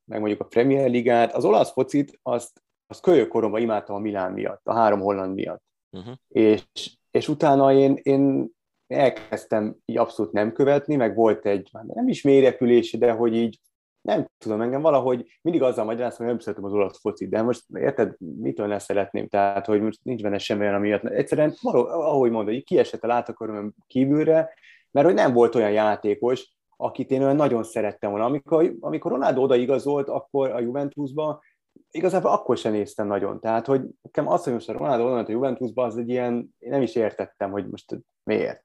[0.05, 4.61] meg mondjuk a Premier Ligát, az olasz focit azt, azt kölyökkoromban imádtam a Milán miatt,
[4.65, 5.63] a három holland miatt.
[5.91, 6.15] Uh-huh.
[6.29, 6.65] És,
[7.11, 8.51] és utána én, én
[8.91, 13.59] elkezdtem így abszolút nem követni, meg volt egy, nem is mélyrepülés, de hogy így
[14.01, 17.65] nem tudom, engem valahogy mindig azzal magyarázom, hogy nem szeretem az olasz focit, de most
[17.75, 21.05] érted, mitől ne szeretném, tehát hogy most nincs benne semmi olyan, amiatt.
[21.05, 24.55] Egyszerűen, való, ahogy mondod, így kiesett a látaköröm kívülre,
[24.91, 28.25] mert hogy nem volt olyan játékos, akit én olyan nagyon szerettem volna.
[28.25, 31.43] Amikor, amikor Ronaldo odaigazolt, akkor a Juventusba,
[31.91, 33.41] igazából akkor sem néztem nagyon.
[33.41, 36.71] Tehát, hogy nekem azt, hogy most a Ronaldo oda a Juventusba, az egy ilyen, én
[36.71, 38.65] nem is értettem, hogy most miért.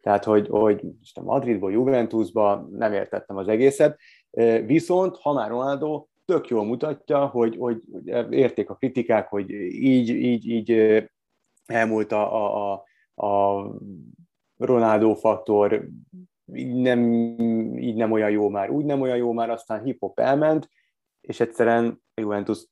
[0.00, 0.80] Tehát, hogy, hogy
[1.14, 3.98] a Madridból, Juventusba nem értettem az egészet.
[4.66, 7.82] Viszont, ha már Ronaldo tök jól mutatja, hogy, hogy
[8.30, 11.02] érték a kritikák, hogy így, így, így
[11.66, 12.84] elmúlt a, a,
[13.14, 13.70] a, a
[14.56, 15.88] Ronaldo faktor,
[16.54, 17.12] így nem,
[17.78, 20.68] így nem olyan jó már, úgy nem olyan jó már, aztán hip-hop elment,
[21.20, 22.66] és egyszerűen Juventus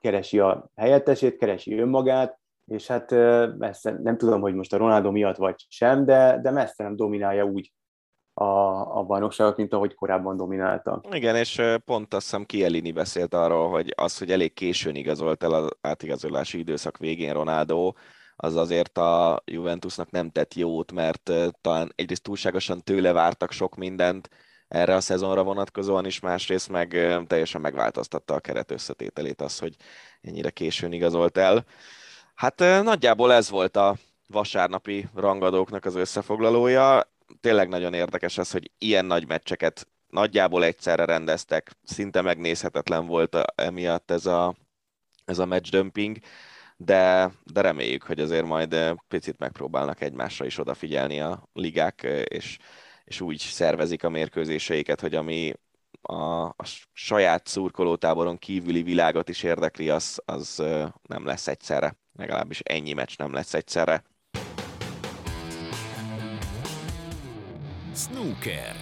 [0.00, 3.10] keresi a helyettesét, keresi önmagát, és hát
[3.58, 7.44] messze, nem tudom, hogy most a Ronaldo miatt vagy sem, de, de messze nem dominálja
[7.44, 7.72] úgy
[8.34, 8.44] a,
[8.98, 11.00] a bajnokságot, mint ahogy korábban dominálta.
[11.10, 15.52] Igen, és pont azt hiszem Kielini beszélt arról, hogy az, hogy elég későn igazolt el
[15.52, 17.92] az átigazolási időszak végén Ronaldo,
[18.36, 24.28] az azért a Juventusnak nem tett jót, mert talán egyrészt túlságosan tőle vártak sok mindent
[24.68, 26.88] erre a szezonra vonatkozóan is, másrészt meg
[27.26, 29.76] teljesen megváltoztatta a keret összetételét az, hogy
[30.20, 31.64] ennyire későn igazolt el.
[32.34, 37.10] Hát nagyjából ez volt a vasárnapi rangadóknak az összefoglalója.
[37.40, 44.10] Tényleg nagyon érdekes az, hogy ilyen nagy meccseket nagyjából egyszerre rendeztek, szinte megnézhetetlen volt emiatt
[44.10, 44.54] ez a,
[45.24, 46.18] ez a match dumping
[46.84, 48.76] de, de reméljük, hogy azért majd
[49.08, 52.58] picit megpróbálnak egymásra is odafigyelni a ligák, és,
[53.04, 55.52] és úgy szervezik a mérkőzéseiket, hogy ami
[56.02, 60.62] a, a saját szurkolótáboron kívüli világot is érdekli, az, az
[61.02, 61.96] nem lesz egyszerre.
[62.18, 64.04] Legalábbis ennyi meccs nem lesz egyszerre.
[67.94, 68.76] Snooker.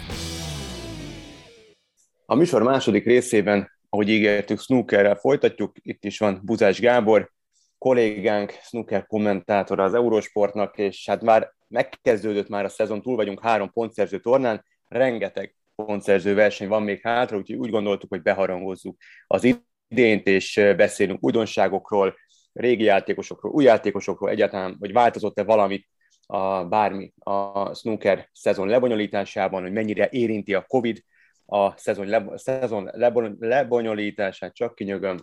[2.26, 5.72] A műsor második részében, ahogy ígértük, snookerrel folytatjuk.
[5.82, 7.30] Itt is van Buzás Gábor,
[7.78, 13.70] kollégánk, snooker kommentátora az Eurosportnak, és hát már megkezdődött már a szezon, túl vagyunk három
[13.72, 19.56] pontszerző tornán, rengeteg pontszerző verseny van még hátra, úgyhogy úgy gondoltuk, hogy beharangozzuk az
[19.88, 22.14] idént, és beszélünk újdonságokról,
[22.52, 25.86] régi játékosokról, új játékosokról, egyáltalán, hogy változott-e valami
[26.26, 31.02] a, bármi a snooker szezon lebonyolításában, hogy mennyire érinti a Covid
[31.46, 32.90] a szezon, le, szezon
[33.38, 35.18] lebonyolítását, csak kinyögöm,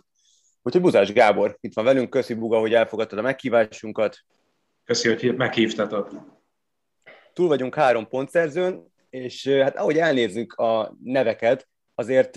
[0.62, 4.18] Úgyhogy Buzás Gábor itt van velünk, köszi Buga, hogy elfogadtad a meghívásunkat.
[4.84, 6.10] Köszi, hogy meghívtatok.
[7.32, 12.36] Túl vagyunk három pontszerzőn, és hát ahogy elnézzük a neveket, azért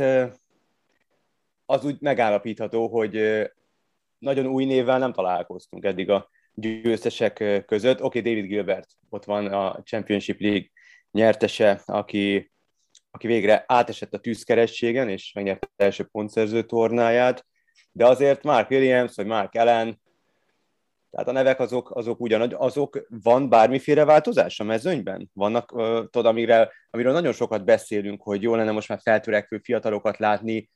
[1.66, 3.16] az úgy megállapítható, hogy
[4.22, 8.04] nagyon új névvel nem találkoztunk eddig a győztesek között.
[8.04, 10.68] Oké, okay, David Gilbert, ott van a Championship League
[11.12, 12.52] nyertese, aki,
[13.12, 17.46] aki végre átesett a tűzkerességen, és megnyerte első pontszerző tornáját
[17.92, 20.02] de azért Mark Williams, vagy Mark Allen,
[21.12, 25.30] tehát a nevek azok, azok ugyanaz, azok van bármiféle változás a mezőnyben?
[25.34, 25.70] Vannak,
[26.10, 30.70] tudod, amire, amiről nagyon sokat beszélünk, hogy jó lenne most már feltörekvő fiatalokat látni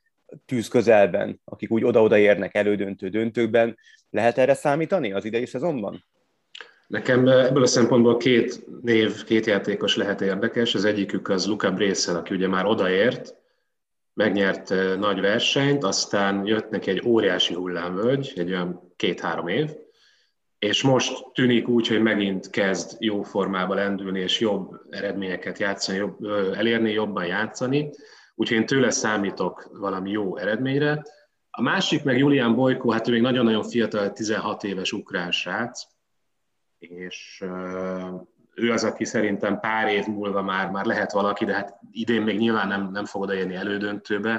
[0.46, 3.78] tűz közelben, akik úgy oda-oda érnek elődöntő döntőkben.
[4.10, 6.06] Lehet erre számítani az idei szezonban?
[6.88, 10.76] Nekem ebből a szempontból két név, két játékos lehet érdekes.
[10.76, 13.36] Az egyikük az Luca Brészel, aki ugye már odaért,
[14.14, 19.70] megnyert nagy versenyt, aztán jött neki egy óriási hullámvölgy, egy olyan két-három év,
[20.60, 26.26] és most tűnik úgy, hogy megint kezd jó formába lendülni, és jobb eredményeket játszani, jobb,
[26.54, 27.90] elérni, jobban játszani,
[28.36, 31.04] úgyhogy én tőle számítok valami jó eredményre.
[31.50, 35.84] A másik meg Julián Bojko, hát ő még nagyon-nagyon fiatal, 16 éves ukrán srác,
[36.78, 37.44] és
[38.56, 42.38] ő az, aki szerintem pár év múlva már, már lehet valaki, de hát idén még
[42.38, 44.30] nyilván nem, nem fog odaérni elődöntőbe,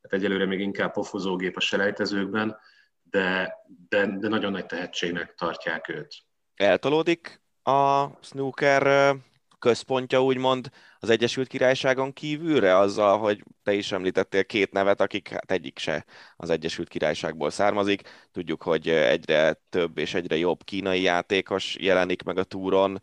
[0.00, 2.56] tehát egyelőre még inkább pofozógép a selejtezőkben,
[3.02, 3.54] de,
[3.88, 6.14] de, de nagyon nagy tehetségnek tartják őt.
[6.54, 9.14] Eltolódik a snooker
[9.58, 15.50] központja úgymond az Egyesült Királyságon kívülre, azzal, hogy te is említettél két nevet, akik hát
[15.50, 16.04] egyik se
[16.36, 18.02] az Egyesült Királyságból származik.
[18.32, 23.00] Tudjuk, hogy egyre több és egyre jobb kínai játékos jelenik meg a túron,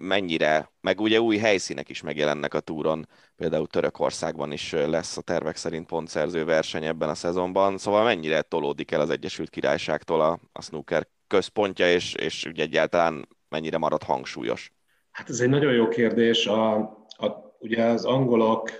[0.00, 5.56] mennyire, meg ugye új helyszínek is megjelennek a túron, például Törökországban is lesz a tervek
[5.56, 10.62] szerint pontszerző verseny ebben a szezonban, szóval mennyire tolódik el az Egyesült Királyságtól a, a
[10.62, 14.72] snooker központja, és, és ugye egyáltalán mennyire marad hangsúlyos?
[15.14, 16.46] Hát ez egy nagyon jó kérdés.
[16.46, 16.74] A,
[17.06, 18.70] a, ugye az angolok,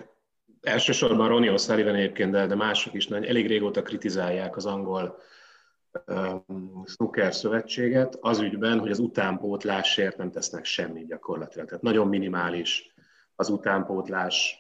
[0.61, 5.19] elsősorban Ronnie O'Sullivan egyébként, de, de mások is nagyon, elég régóta kritizálják az angol
[6.85, 11.67] snooker szövetséget az ügyben, hogy az utánpótlásért nem tesznek semmit gyakorlatilag.
[11.67, 12.95] Tehát nagyon minimális
[13.35, 14.57] az utánpótlás,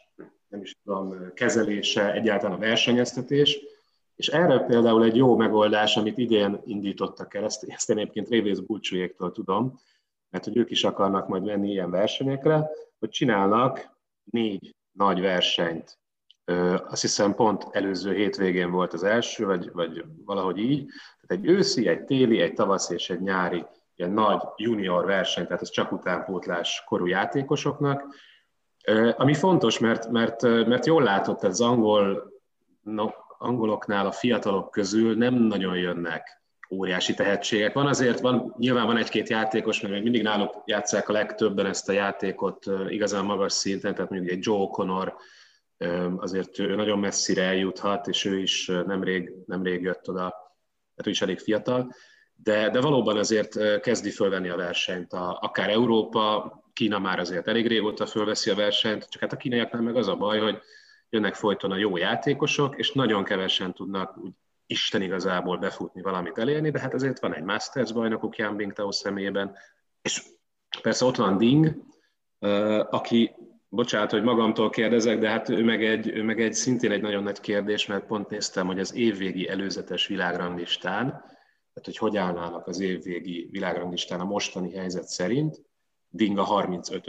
[0.49, 3.59] nem is tudom, kezelése, egyáltalán a versenyeztetés.
[4.17, 8.59] És erre például egy jó megoldás, amit idén indítottak el, ezt, ezt én egyébként Révész
[8.59, 9.79] Bulcsújéktől tudom,
[10.35, 13.91] mert hogy ők is akarnak majd menni ilyen versenyekre, hogy csinálnak
[14.25, 15.99] négy nagy versenyt
[16.89, 20.87] azt hiszem pont előző hétvégén volt az első, vagy, vagy valahogy így.
[21.21, 23.65] Tehát egy őszi, egy téli, egy tavasz és egy nyári
[23.97, 28.15] ilyen nagy junior verseny, tehát ez csak utánpótlás korú játékosoknak.
[29.17, 32.33] Ami fontos, mert, mert, mert jól látott, az angol,
[32.83, 37.73] no, angoloknál a fiatalok közül nem nagyon jönnek óriási tehetségek.
[37.73, 41.93] Van azért, van, nyilván van egy-két játékos, mert mindig náluk játszák a legtöbben ezt a
[41.93, 45.17] játékot igazán magas szinten, tehát mondjuk egy Joe Connor,
[46.17, 50.29] azért ő nagyon messzire eljuthat, és ő is nemrég, nemrég jött oda,
[50.95, 51.95] tehát ő is elég fiatal,
[52.35, 55.13] de, de valóban azért kezdi fölvenni a versenyt.
[55.13, 59.83] A, akár Európa, Kína már azért elég régóta fölveszi a versenyt, csak hát a kínaiaknál
[59.83, 60.59] meg az a baj, hogy
[61.11, 64.33] jönnek folyton a jó játékosok, és nagyon kevesen tudnak úgy
[64.67, 69.57] Isten igazából befutni, valamit elérni, de hát azért van egy Masters bajnokuk Jan Bingtao személyében,
[70.03, 70.23] és
[70.83, 71.85] persze ott van Ding,
[72.91, 73.35] aki,
[73.69, 77.23] bocsánat, hogy magamtól kérdezek, de hát ő meg egy, ő meg egy szintén egy nagyon
[77.23, 82.81] nagy kérdés, mert pont néztem, hogy az évvégi előzetes világranglistán, tehát hogy hogy állnának az
[82.81, 85.63] évvégi világranglistán a mostani helyzet szerint,
[86.09, 87.05] Ding a 35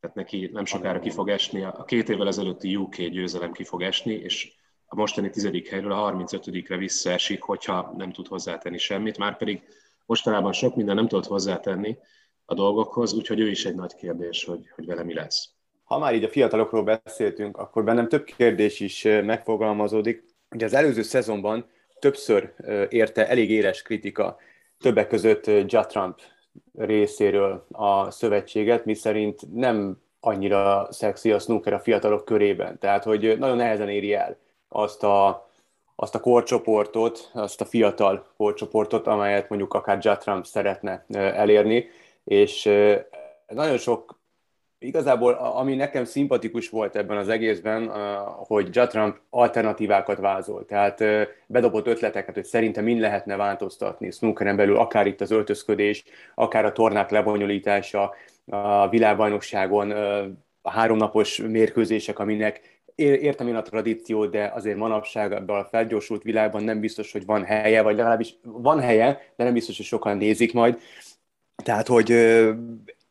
[0.00, 3.82] tehát neki nem sokára ki fog esni, a két évvel ezelőtti UK győzelem ki fog
[3.82, 4.54] esni, és
[4.92, 9.62] a mostani tizedik helyről a 35-re visszaesik, hogyha nem tud hozzátenni semmit, már pedig
[10.06, 11.98] mostanában sok minden nem tudott hozzátenni
[12.44, 15.48] a dolgokhoz, úgyhogy ő is egy nagy kérdés, hogy, hogy vele mi lesz.
[15.84, 20.24] Ha már így a fiatalokról beszéltünk, akkor bennem több kérdés is megfogalmazódik.
[20.50, 21.66] Ugye az előző szezonban
[21.98, 22.54] többször
[22.88, 24.36] érte elég éles kritika,
[24.78, 26.20] többek között Ja Trump
[26.74, 32.78] részéről a szövetséget, miszerint nem annyira szexi a snooker a fiatalok körében.
[32.78, 34.41] Tehát, hogy nagyon nehezen éri el
[34.72, 35.48] azt a,
[35.96, 41.86] azt a korcsoportot, azt a fiatal korcsoportot, amelyet mondjuk akár Jatram szeretne elérni,
[42.24, 42.64] és
[43.46, 44.20] nagyon sok
[44.82, 47.90] Igazából, ami nekem szimpatikus volt ebben az egészben,
[48.36, 50.64] hogy Jatram alternatívákat vázol.
[50.64, 51.04] Tehát
[51.46, 56.04] bedobott ötleteket, hogy szerintem mind lehetne változtatni snookeren belül, akár itt az öltözködés,
[56.34, 58.14] akár a tornák lebonyolítása,
[58.46, 59.90] a világbajnokságon,
[60.62, 66.64] a háromnapos mérkőzések, aminek értem én a tradíciót, de azért manapság ebben a felgyorsult világban
[66.64, 70.52] nem biztos, hogy van helye, vagy legalábbis van helye, de nem biztos, hogy sokan nézik
[70.52, 70.78] majd.
[71.64, 72.10] Tehát, hogy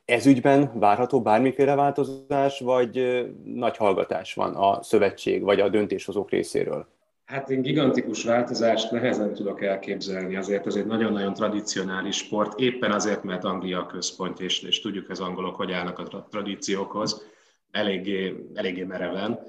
[0.05, 6.87] ez ügyben várható bármiféle változás, vagy nagy hallgatás van a szövetség vagy a döntéshozók részéről?
[7.25, 13.23] Hát én gigantikus változást nehezen tudok elképzelni, azért ez egy nagyon-nagyon tradicionális sport, éppen azért,
[13.23, 17.25] mert Anglia a központ, és, és tudjuk az angolok, hogy állnak a tradíciókhoz,
[17.71, 19.39] eléggé, eléggé mereven.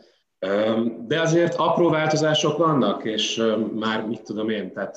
[1.07, 3.42] De azért apró változások vannak, és
[3.74, 4.96] már mit tudom én, tehát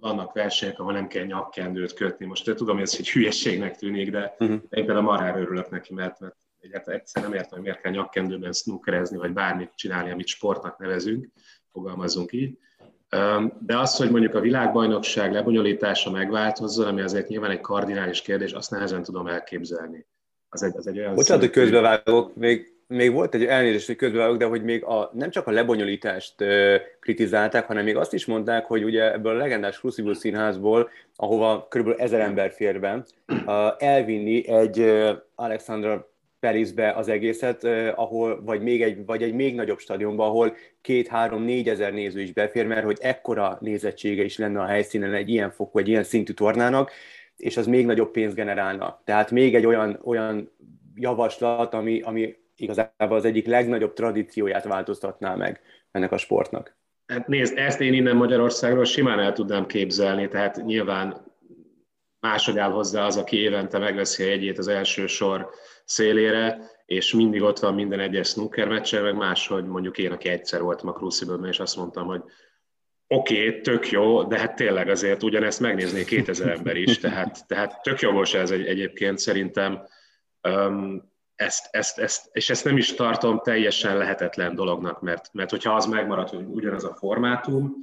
[0.00, 2.26] vannak versenyek, ahol nem kell nyakkendőt kötni.
[2.26, 4.56] Most tudom, hogy ez egy hülyeségnek tűnik, de uh-huh.
[4.56, 8.52] én például marhára örülök neki, mert, mert egyáltalán egyszer nem értem, hogy miért kell nyakkendőben
[8.52, 11.28] snookerezni, vagy bármit csinálni, amit sportnak nevezünk,
[11.72, 12.58] fogalmazzunk így.
[13.58, 18.70] De az, hogy mondjuk a világbajnokság lebonyolítása megváltozzon, ami azért nyilván egy kardinális kérdés, azt
[18.70, 20.06] nehezen tudom elképzelni.
[20.48, 24.38] Az egy, az egy olyan Bocsánat, hogy közbevágok, még még volt egy elnézést, hogy közben
[24.38, 28.64] de hogy még a, nem csak a lebonyolítást ö, kritizálták, hanem még azt is mondták,
[28.66, 31.94] hogy ugye ebből a legendás Crucible színházból, ahova kb.
[31.96, 33.04] ezer ember fér be,
[33.78, 39.78] elvinni egy ö, Alexandra Perisbe az egészet, ahol, vagy, még egy, vagy egy még nagyobb
[39.78, 44.60] stadionban, ahol két, három, négy ezer néző is befér, mert hogy ekkora nézettsége is lenne
[44.60, 46.90] a helyszínen egy ilyen fokú, egy ilyen szintű tornának,
[47.36, 49.02] és az még nagyobb pénzt generálna.
[49.04, 50.50] Tehát még egy olyan, olyan
[50.94, 56.76] javaslat, ami, ami igazából az egyik legnagyobb tradícióját változtatná meg ennek a sportnak.
[57.06, 61.30] Hát nézd, ezt én innen Magyarországról simán el tudnám képzelni, tehát nyilván
[62.20, 65.50] máshogy áll hozzá az, aki évente megveszi a jegyét az első sor
[65.84, 70.62] szélére, és mindig ott van minden egyes snooker meccsen, meg máshogy mondjuk én, aki egyszer
[70.62, 72.22] voltam a crucible és azt mondtam, hogy
[73.06, 77.82] oké, okay, tök jó, de hát tényleg azért ugyanezt megnézné 2000 ember is, tehát, tehát
[77.82, 79.86] tök jogos ez egy, egyébként szerintem.
[80.48, 81.11] Um,
[81.42, 85.86] ezt, ezt, ezt, és ezt nem is tartom teljesen lehetetlen dolognak, mert, mert hogyha az
[85.86, 87.74] megmarad, hogy ugyanaz a formátum,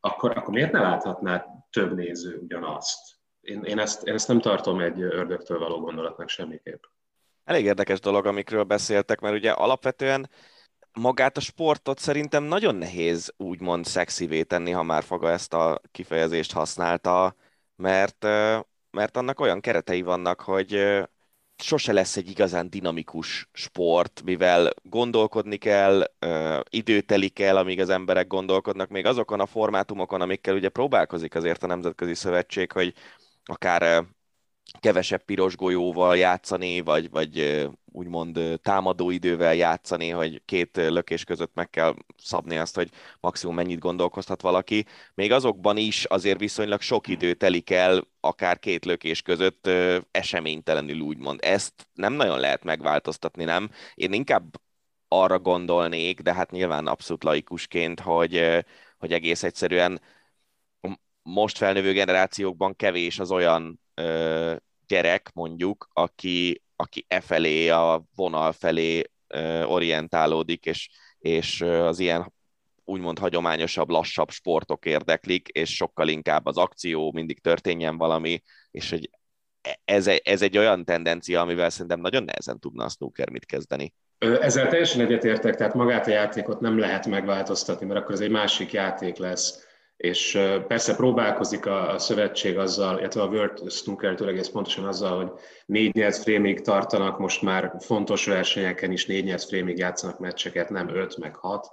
[0.00, 3.14] akkor, akkor miért ne láthatná több néző ugyanazt?
[3.40, 6.82] Én, én, ezt, én ezt nem tartom egy ördögtől való gondolatnak semmiképp.
[7.44, 10.30] Elég érdekes dolog, amikről beszéltek, mert ugye alapvetően
[10.92, 16.52] magát a sportot szerintem nagyon nehéz úgymond szexivé tenni, ha már Faga ezt a kifejezést
[16.52, 17.34] használta,
[17.76, 18.22] mert,
[18.90, 21.02] mert annak olyan keretei vannak, hogy
[21.62, 26.04] sose lesz egy igazán dinamikus sport, mivel gondolkodni kell,
[26.70, 31.62] idő telik el, amíg az emberek gondolkodnak, még azokon a formátumokon, amikkel ugye próbálkozik azért
[31.62, 32.94] a Nemzetközi Szövetség, hogy
[33.44, 34.04] akár
[34.80, 37.66] kevesebb piros golyóval játszani, vagy, vagy
[37.96, 42.90] úgymond támadó idővel játszani, hogy két lökés között meg kell szabni azt, hogy
[43.20, 44.84] maximum mennyit gondolkozhat valaki.
[45.14, 49.68] Még azokban is azért viszonylag sok idő telik el, akár két lökés között
[50.10, 51.40] eseménytelenül úgymond.
[51.42, 53.70] Ezt nem nagyon lehet megváltoztatni, nem?
[53.94, 54.60] Én inkább
[55.08, 58.64] arra gondolnék, de hát nyilván abszolút laikusként, hogy,
[58.98, 60.00] hogy egész egyszerűen
[61.22, 64.54] most felnövő generációkban kevés az olyan ö,
[64.86, 69.02] gyerek, mondjuk, aki, aki e felé, a vonal felé
[69.64, 72.32] orientálódik, és, és az ilyen
[72.84, 79.10] úgymond hagyományosabb, lassabb sportok érdeklik, és sokkal inkább az akció, mindig történjen valami, és hogy
[79.84, 83.94] ez, ez egy olyan tendencia, amivel szerintem nagyon nehezen tudna a snooker mit kezdeni.
[84.18, 88.72] Ezzel teljesen egyetértek, tehát magát a játékot nem lehet megváltoztatni, mert akkor ez egy másik
[88.72, 89.65] játék lesz.
[89.96, 95.30] És persze próbálkozik a, a szövetség azzal, illetve a World Snooker egész pontosan azzal, hogy
[95.66, 100.88] négy nyert frémig tartanak, most már fontos versenyeken is négy nyert frémig játszanak meccseket, nem
[100.88, 101.68] öt, meg hat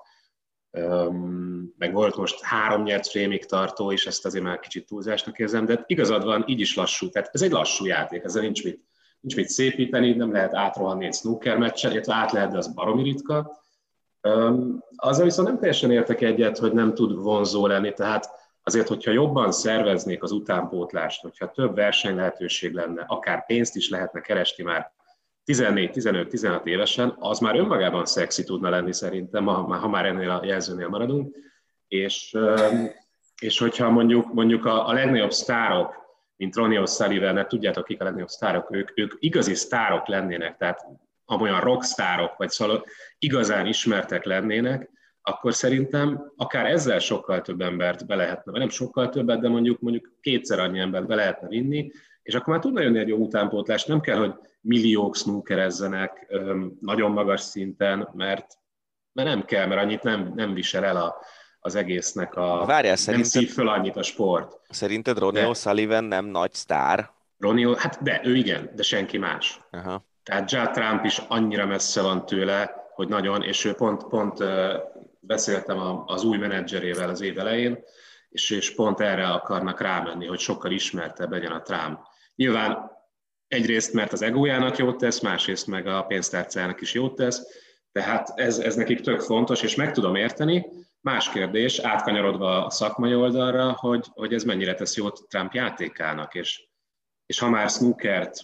[1.77, 5.83] meg volt most három nyert frémig tartó, és ezt azért már kicsit túlzásnak érzem, de
[5.85, 7.09] igazad van, így is lassú.
[7.09, 8.79] Tehát ez egy lassú játék, ezzel nincs mit,
[9.19, 13.03] nincs mit szépíteni, nem lehet átrohanni egy snooker meccsen, illetve át lehet, de az baromi
[13.03, 13.62] ritka.
[14.95, 18.29] Azzal viszont nem teljesen értek egyet, hogy nem tud vonzó lenni, tehát
[18.63, 24.21] azért, hogyha jobban szerveznék az utánpótlást, hogyha több verseny lehetőség lenne, akár pénzt is lehetne
[24.21, 24.91] keresni már
[25.45, 30.87] 14-15-16 évesen, az már önmagában szexi tudna lenni szerintem, ha, ha már ennél a jelzőnél
[30.87, 31.35] maradunk,
[31.87, 32.37] és,
[33.41, 36.01] és hogyha mondjuk, mondjuk a, a legnagyobb sztárok,
[36.35, 40.85] mint Ronnie O'Sullivan, tudjátok, kik a legnagyobb sztárok, ők, ők igazi sztárok lennének, tehát
[41.33, 42.85] amolyan rockstárok, vagy szóval
[43.19, 44.89] igazán ismertek lennének,
[45.21, 49.79] akkor szerintem akár ezzel sokkal több embert be lehetne, vagy nem sokkal többet, de mondjuk,
[49.79, 51.91] mondjuk kétszer annyi embert be lehetne vinni,
[52.23, 56.33] és akkor már tudna jönni egy jó utánpótlás, nem kell, hogy milliók snookerezzenek
[56.79, 58.57] nagyon magas szinten, mert,
[59.13, 61.15] mert nem kell, mert annyit nem, nem visel el a,
[61.59, 62.65] az egésznek a...
[62.65, 64.59] Várjál, nem szív föl annyit a sport.
[64.69, 67.11] Szerinted Ronnie O'Sullivan nem nagy sztár?
[67.37, 69.59] Ronnie, hát de, ő igen, de senki más.
[69.71, 70.05] Aha.
[70.23, 74.43] Tehát Judd Trump is annyira messze van tőle, hogy nagyon, és ő pont, pont
[75.19, 77.83] beszéltem az új menedzserével az év elején,
[78.29, 81.99] és, és pont erre akarnak rámenni, hogy sokkal ismertebb legyen a Trump.
[82.35, 82.91] Nyilván
[83.47, 87.41] egyrészt, mert az egójának jót tesz, másrészt meg a pénztárcának is jót tesz,
[87.91, 90.65] tehát ez, ez nekik tök fontos, és meg tudom érteni.
[91.01, 96.67] Más kérdés, átkanyarodva a szakmai oldalra, hogy, hogy ez mennyire tesz jót Trump játékának, és,
[97.25, 98.39] és ha már snookert,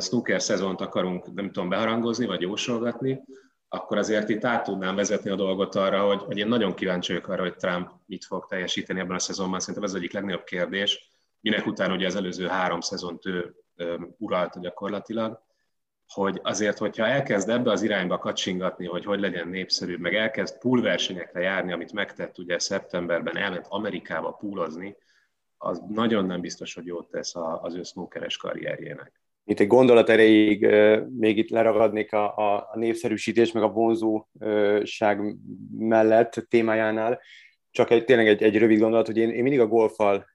[0.00, 3.20] snooker szezont akarunk, nem tudom, beharangozni, vagy jósolgatni,
[3.68, 7.28] akkor azért itt át tudnám vezetni a dolgot arra, hogy, hogy én nagyon kíváncsi vagyok
[7.28, 9.60] arra, hogy Trump mit fog teljesíteni ebben a szezonban.
[9.60, 11.10] Szerintem ez az egyik legnagyobb kérdés,
[11.40, 13.54] minek után ugye az előző három szezont ő
[14.18, 15.46] uralta gyakorlatilag,
[16.06, 21.40] hogy azért, hogyha elkezd ebbe az irányba kacsingatni, hogy hogy legyen népszerűbb, meg elkezd poolversenyekre
[21.40, 24.96] járni, amit megtett ugye szeptemberben, elment Amerikába poolozni,
[25.56, 29.20] az nagyon nem biztos, hogy jót tesz az ő snookeres karrierjének.
[29.48, 30.66] Mint egy gondolat erejéig
[31.18, 35.36] még itt leragadnék a, a, a népszerűsítés, meg a vonzóság
[35.78, 37.20] mellett témájánál,
[37.70, 40.30] csak egy, tényleg egy, egy rövid gondolat, hogy én, én mindig a golfal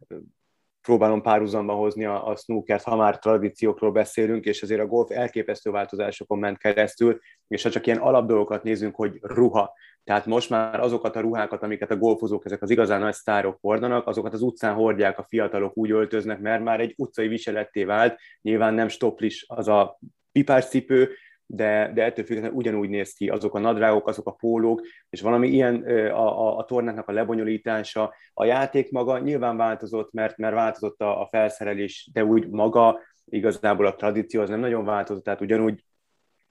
[0.81, 5.71] próbálom párhuzamba hozni a, a snookert, ha már tradíciókról beszélünk, és azért a golf elképesztő
[5.71, 9.73] változásokon ment keresztül, és ha csak ilyen alapdolgokat nézünk, hogy ruha,
[10.03, 14.07] tehát most már azokat a ruhákat, amiket a golfozók, ezek az igazán nagy sztárok hordanak,
[14.07, 18.73] azokat az utcán hordják a fiatalok, úgy öltöznek, mert már egy utcai viseletté vált, nyilván
[18.73, 19.99] nem stoplis az a
[20.31, 21.09] pipás cipő,
[21.45, 25.47] de, de ettől függetlenül ugyanúgy néz ki azok a nadrágok, azok a pólók, és valami
[25.47, 28.13] ilyen a, a, a tornáknak a lebonyolítása.
[28.33, 33.85] A játék maga nyilván változott, mert, mert változott a, a felszerelés, de úgy maga igazából
[33.85, 35.83] a tradíció az nem nagyon változott, tehát ugyanúgy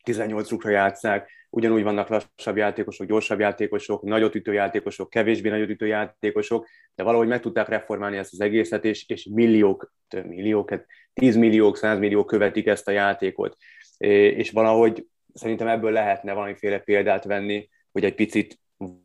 [0.03, 5.87] 18 rukra játszák, ugyanúgy vannak lassabb játékosok, gyorsabb játékosok, nagyot ütő játékosok, kevésbé nagyot ütő
[5.87, 11.33] játékosok, de valahogy meg tudták reformálni ezt az egészet, és, és milliók, több milliók, 10
[11.33, 13.57] hát milliók, 100 milliók követik ezt a játékot.
[13.99, 18.59] És valahogy szerintem ebből lehetne valamiféle példát venni, hogy egy picit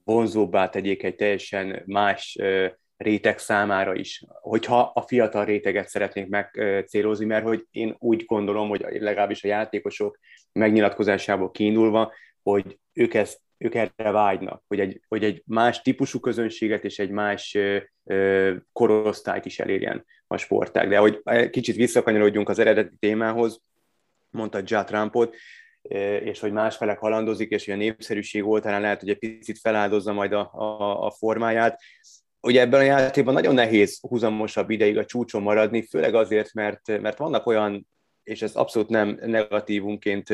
[0.04, 2.38] vonzóbbá tegyék egy teljesen más
[2.98, 8.86] réteg számára is, hogyha a fiatal réteget szeretnénk megcélozni, mert hogy én úgy gondolom, hogy
[9.00, 10.20] legalábbis a játékosok
[10.52, 16.84] megnyilatkozásából kiindulva, hogy ők, ezt, ők erre vágynak, hogy egy, hogy egy más típusú közönséget
[16.84, 17.58] és egy más
[18.74, 20.90] korosztályt is elérjen a sportág.
[20.90, 23.62] De hogy kicsit visszakanyarodjunk az eredeti témához,
[24.30, 25.36] mondta Ja Trumpot,
[26.24, 30.34] és hogy másfelek halandozik, és hogy a népszerűség oltárán lehet, hogy egy picit feláldozza majd
[30.34, 31.82] a, a, a formáját.
[32.42, 37.18] Ugye ebben a játékban nagyon nehéz húzamosabb ideig a csúcson maradni, főleg azért, mert, mert
[37.18, 37.88] vannak olyan,
[38.24, 40.30] és ez abszolút nem negatívunként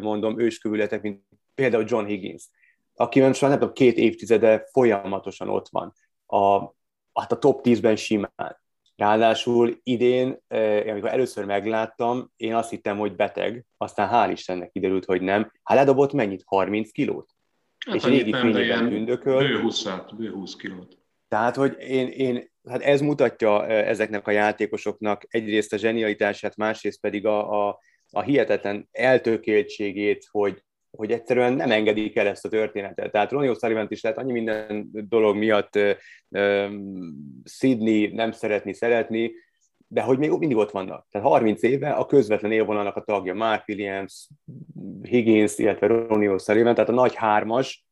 [0.00, 1.22] mondom, őskövületek, mint
[1.54, 2.48] például John Higgins,
[2.94, 5.92] aki most már nem tudom, két évtizede folyamatosan ott van.
[6.26, 6.58] A,
[7.12, 8.60] hát a top 10-ben simán.
[8.96, 10.38] Ráadásul idén,
[10.86, 15.52] amikor először megláttam, én azt hittem, hogy beteg, aztán hál' Istennek kiderült, hogy nem.
[15.62, 16.42] Hát ledobott mennyit?
[16.46, 17.30] 30 kilót?
[17.86, 19.38] Hát és régi fényében tündököl.
[19.38, 19.86] Bő 20,
[20.16, 20.97] bő 20 kilót.
[21.28, 27.26] Tehát, hogy én, én, hát ez mutatja ezeknek a játékosoknak egyrészt a zsenialitását, másrészt pedig
[27.26, 27.78] a, a,
[28.10, 33.12] a hihetetlen eltökéltségét, hogy, hogy egyszerűen nem engedik el ezt a történetet.
[33.12, 35.78] Tehát Ronnie osullivan is lehet annyi minden dolog miatt
[37.44, 39.32] Sydney nem szeretni, szeretni,
[39.86, 41.06] de hogy még mindig ott vannak.
[41.10, 44.28] Tehát 30 éve a közvetlen élvonalnak a tagja Mark Williams,
[45.02, 47.87] Higgins, illetve Ronnie O'Sullivan, tehát a nagy hármas,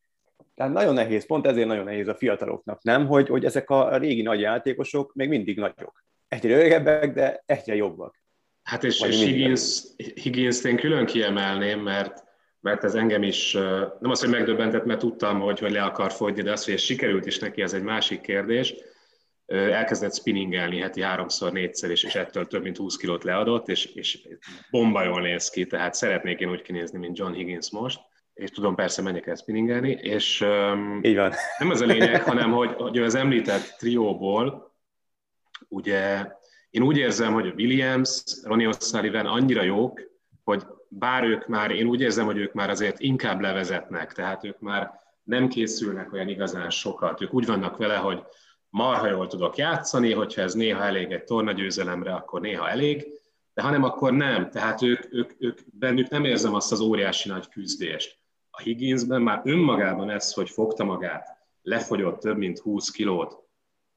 [0.57, 3.07] tehát nagyon nehéz, pont ezért nagyon nehéz a fiataloknak, nem?
[3.07, 6.05] Hogy, hogy ezek a régi nagy játékosok még mindig nagyok.
[6.29, 8.23] Egyre öregebbek, de egyre jobbak.
[8.63, 9.83] Hát és, és Higgins,
[10.15, 12.25] Higgins én külön kiemelném, mert
[12.61, 13.53] mert ez engem is,
[14.01, 16.81] nem az, hogy megdöbbentett, mert tudtam, hogy, hogy le akar fogyni, de az, hogy ez
[16.81, 18.75] sikerült is neki, az egy másik kérdés.
[19.47, 24.29] Elkezdett spinningelni heti háromszor, négyszer, és, és ettől több mint 20 kilót leadott, és, és
[24.71, 28.01] bomba jól néz ki, tehát szeretnék én úgy kinézni, mint John Higgins most
[28.37, 31.33] és tudom persze menjek el spinningelni, és um, Így van.
[31.59, 34.75] nem az a lényeg, hanem hogy, hogy az említett trióból,
[35.69, 36.27] ugye
[36.71, 40.01] én úgy érzem, hogy a Williams, Ronnie O'Sullivan annyira jók,
[40.45, 44.61] hogy bár ők már, én úgy érzem, hogy ők már azért inkább levezetnek, tehát ők
[44.61, 47.21] már nem készülnek olyan igazán sokat.
[47.21, 48.23] Ők úgy vannak vele, hogy
[48.69, 53.07] marha jól tudok játszani, hogyha ez néha elég egy tornagyőzelemre, akkor néha elég,
[53.55, 54.51] de hanem akkor nem.
[54.51, 58.19] Tehát ők, ők, ők bennük nem érzem azt az óriási nagy küzdést.
[58.59, 61.29] A Higginsben már önmagában ez, hogy fogta magát,
[61.63, 63.39] lefogyott több mint 20 kilót,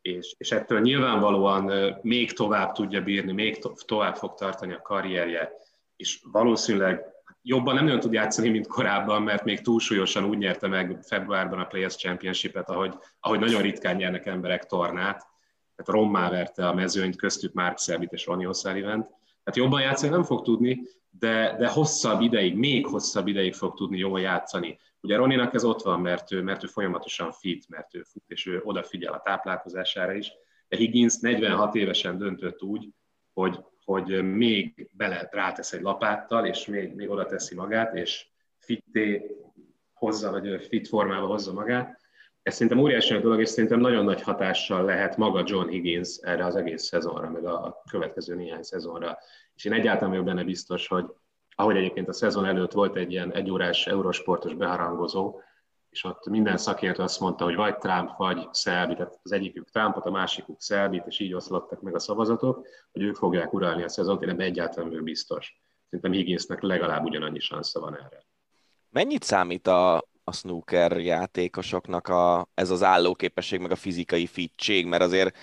[0.01, 5.51] és, és ettől nyilvánvalóan még tovább tudja bírni, még to- tovább fog tartani a karrierje,
[5.95, 7.05] és valószínűleg
[7.41, 11.65] jobban nem nagyon tud játszani, mint korábban, mert még túlsúlyosan úgy nyerte meg februárban a
[11.65, 15.27] Players Championship-et, ahogy, ahogy nagyon ritkán nyernek emberek tornát.
[15.75, 19.05] Tehát rommá verte a mezőnyt, köztük Mark Selbit és Ronnie O'Sullivan.
[19.43, 23.97] Tehát jobban játszani nem fog tudni, de, de hosszabb ideig, még hosszabb ideig fog tudni
[23.97, 24.79] jól játszani.
[25.01, 28.45] Ugye Roninak ez ott van, mert ő, mert ő folyamatosan fit, mert ő fut, és
[28.45, 30.31] ő odafigyel a táplálkozására is.
[30.67, 32.89] De Higgins 46 évesen döntött úgy,
[33.33, 39.35] hogy hogy még bele rátesz egy lapáttal, és még, még oda teszi magát, és fitté
[39.93, 41.98] hozza, vagy fit formába hozza magát.
[42.49, 46.45] Ez szerintem óriási nagy dolog, és szerintem nagyon nagy hatással lehet maga John Higgins erre
[46.45, 49.17] az egész szezonra, meg a következő néhány szezonra.
[49.55, 51.05] És én egyáltalán vagyok benne biztos, hogy
[51.55, 55.39] ahogy egyébként a szezon előtt volt egy ilyen egyórás eurosportos beharangozó,
[55.89, 60.05] és ott minden szakértő azt mondta, hogy vagy Trump, vagy Szelbi, tehát az egyikük Trumpot,
[60.05, 64.21] a másikuk Szelbit, és így oszlottak meg a szavazatok, hogy ők fogják uralni a szezont,
[64.21, 65.61] én ebben egyáltalán vagyok biztos.
[65.89, 68.25] Szerintem Higginsnek legalább ugyanannyi sansza van erre.
[68.89, 75.03] Mennyit számít a, a snooker játékosoknak a, ez az állóképesség, meg a fizikai fittség, mert
[75.03, 75.37] azért,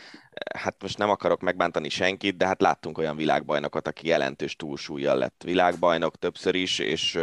[0.58, 5.42] hát most nem akarok megbántani senkit, de hát láttunk olyan világbajnokot, aki jelentős túlsúlyjal lett
[5.44, 7.18] világbajnok többször is, és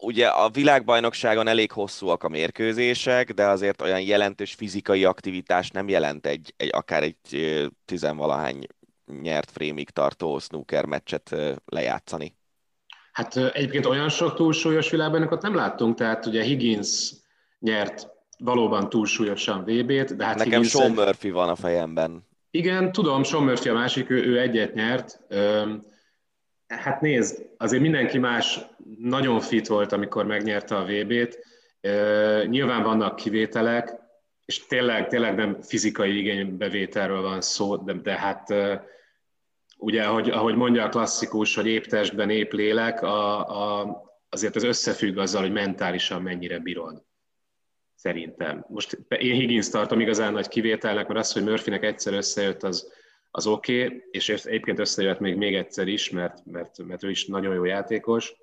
[0.00, 6.26] ugye a világbajnokságon elég hosszúak a mérkőzések, de azért olyan jelentős fizikai aktivitás nem jelent
[6.26, 8.66] egy, egy akár egy tizenvalahány
[9.20, 11.34] nyert frémig tartó snooker meccset
[11.64, 12.36] lejátszani.
[13.12, 17.12] Hát egyébként olyan sok túlsúlyos világbajnokot nem láttunk, tehát ugye Higgins
[17.58, 18.08] nyert
[18.38, 22.26] valóban túlsúlyosan VB-t, de hát Nekem Higgins Sean Murphy van a fejemben.
[22.50, 25.20] Igen, tudom, Sean Murphy a másik, ő, ő egyet nyert.
[26.66, 28.60] Hát nézd, azért mindenki más
[28.98, 31.38] nagyon fit volt, amikor megnyerte a VB-t.
[32.46, 34.00] Nyilván vannak kivételek,
[34.44, 38.54] és tényleg, tényleg nem fizikai igénybevételről van szó, de, de hát
[39.82, 43.48] ugye, ahogy, ahogy mondja a klasszikus, hogy épp testben, épp lélek, a,
[43.80, 47.02] a, azért az összefügg azzal, hogy mentálisan mennyire bírod.
[47.94, 48.64] Szerintem.
[48.68, 52.92] Most én Higgins tartom igazán nagy kivételnek, mert az, hogy Murphynek egyszer összejött, az,
[53.30, 57.26] az oké, okay, és egyébként összejött még, még egyszer is, mert, mert, mert ő is
[57.26, 58.34] nagyon jó játékos,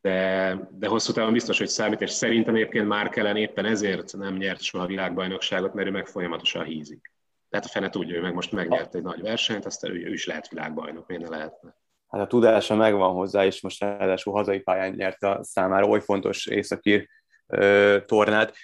[0.00, 4.36] de, de hosszú távon biztos, hogy számít, és szerintem egyébként már kellene éppen ezért nem
[4.36, 7.12] nyert soha világbajnokságot, mert ő meg folyamatosan hízik.
[7.50, 10.26] Tehát a fene tudja, hogy meg most megnyert egy nagy versenyt, aztán ő, ő is
[10.26, 11.76] lehet világbajnok, miért ne lehetne.
[12.08, 16.46] Hát a tudása megvan hozzá, és most ráadásul hazai pályán nyert a számára oly fontos
[16.46, 17.08] északír
[18.06, 18.54] tornát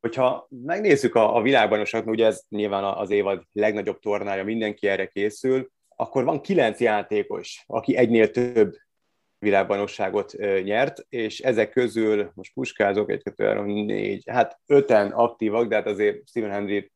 [0.00, 5.70] hogyha megnézzük a, a világbajnokságot, ugye ez nyilván az évad legnagyobb tornája, mindenki erre készül,
[5.96, 8.74] akkor van kilenc játékos, aki egynél több
[9.38, 15.74] világbajnokságot nyert, és ezek közül, most puskázok, egy, kettő, három, négy, hát öten aktívak, de
[15.74, 16.91] hát azért Stephen Hendry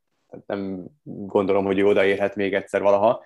[0.47, 3.25] nem gondolom, hogy ő odaérhet még egyszer valaha.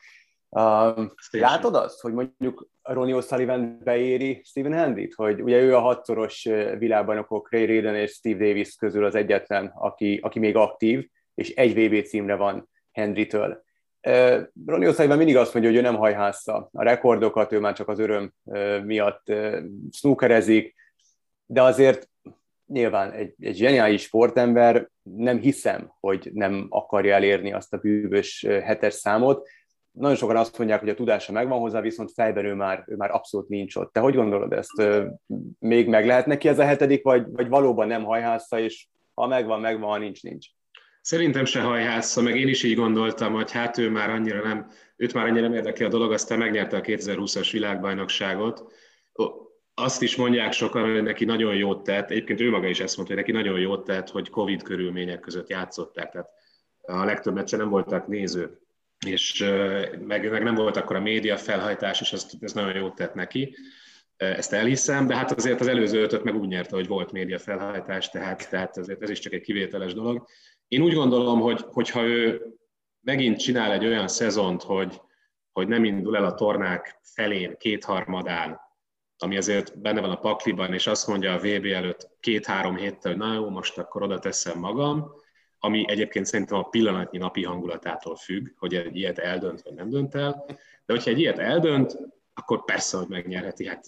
[0.49, 6.49] Uh, látod azt, hogy mondjuk Ronnie O'Sullivan beéri Stephen Hendit, hogy ugye ő a hatszoros
[6.79, 11.75] világbajnokok Ray Raiden és Steve Davis közül az egyetlen, aki, aki még aktív, és egy
[11.75, 13.63] VB címre van Hendritől.
[14.09, 17.89] Uh, Ronnie O'Sullivan mindig azt mondja, hogy ő nem hajhásza a rekordokat, ő már csak
[17.89, 19.59] az öröm uh, miatt uh,
[19.93, 20.75] snookerezik,
[21.47, 22.11] de azért
[22.73, 28.95] nyilván egy, egy zseniális sportember nem hiszem, hogy nem akarja elérni azt a bűvös hetes
[28.95, 29.49] számot.
[29.91, 33.11] Nagyon sokan azt mondják, hogy a tudása megvan hozzá, viszont fejben ő már, ő már
[33.11, 33.93] abszolút nincs ott.
[33.93, 34.83] Te hogy gondolod ezt?
[35.59, 39.61] Még meg lehet neki ez a hetedik, vagy, vagy valóban nem hajhásza, és ha megvan,
[39.61, 40.47] megvan, ha nincs, nincs?
[41.01, 45.15] Szerintem se hajhásza, meg én is így gondoltam, hogy hát ő már annyira nem, őt
[45.15, 48.73] már annyira nem érdekli a dolog, aztán megnyerte a 2020-as világbajnokságot.
[49.83, 53.15] Azt is mondják sokan, hogy neki nagyon jót tett, egyébként ő maga is ezt mondta,
[53.15, 56.29] hogy neki nagyon jót tett, hogy Covid körülmények között játszották, tehát
[56.83, 58.61] a legtöbb meccsen nem voltak nézők,
[59.07, 59.45] és
[60.01, 63.57] meg, meg nem volt akkor a média felhajtás, és ez, ez nagyon jót tett neki.
[64.17, 68.11] Ezt elhiszem, de hát azért az előző ötöt meg úgy nyerte, hogy volt média felhajtás,
[68.11, 70.27] tehát, tehát azért ez is csak egy kivételes dolog.
[70.69, 72.43] Én úgy gondolom, hogy, hogyha ő
[73.01, 75.01] megint csinál egy olyan szezont, hogy,
[75.53, 78.61] hogy nem indul el a tornák felén, kétharmadán,
[79.23, 83.21] ami azért benne van a pakliban, és azt mondja a VB előtt két-három héttel, hogy
[83.21, 85.13] na jó, most akkor oda teszem magam,
[85.59, 90.15] ami egyébként szerintem a pillanatnyi napi hangulatától függ, hogy egy ilyet eldönt, vagy nem dönt
[90.15, 90.45] el.
[90.87, 91.99] De hogyha egy ilyet eldönt,
[92.35, 93.67] akkor persze, hogy megnyerheti.
[93.67, 93.85] Hát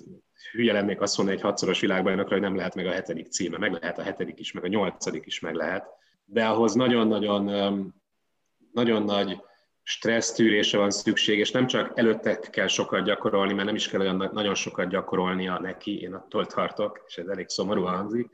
[0.53, 3.59] hülye lennék azt mondani egy hatszoros világbajnokra, hogy nem lehet meg a hetedik címe.
[3.59, 5.87] Meg lehet a hetedik is, meg a nyolcadik is meg lehet.
[6.25, 7.45] De ahhoz nagyon-nagyon
[8.73, 9.41] nagyon nagy
[9.83, 14.31] stressztűrése van szükség, és nem csak előtte kell sokat gyakorolni, mert nem is kell olyan
[14.33, 18.29] nagyon sokat gyakorolnia neki, én attól tartok, és ez elég szomorú hangzik,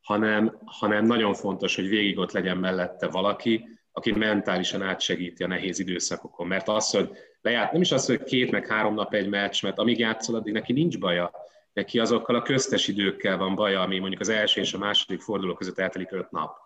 [0.00, 5.78] hanem, hanem nagyon fontos, hogy végig ott legyen mellette valaki, aki mentálisan átsegíti a nehéz
[5.78, 6.46] időszakokon.
[6.46, 7.10] Mert az, hogy
[7.40, 10.52] lejárt, nem is az, hogy két meg három nap egy meccs, mert amíg játszol, addig
[10.52, 11.30] neki nincs baja.
[11.72, 15.54] Neki azokkal a köztes időkkel van baja, ami mondjuk az első és a második forduló
[15.54, 16.65] között eltelik öt nap.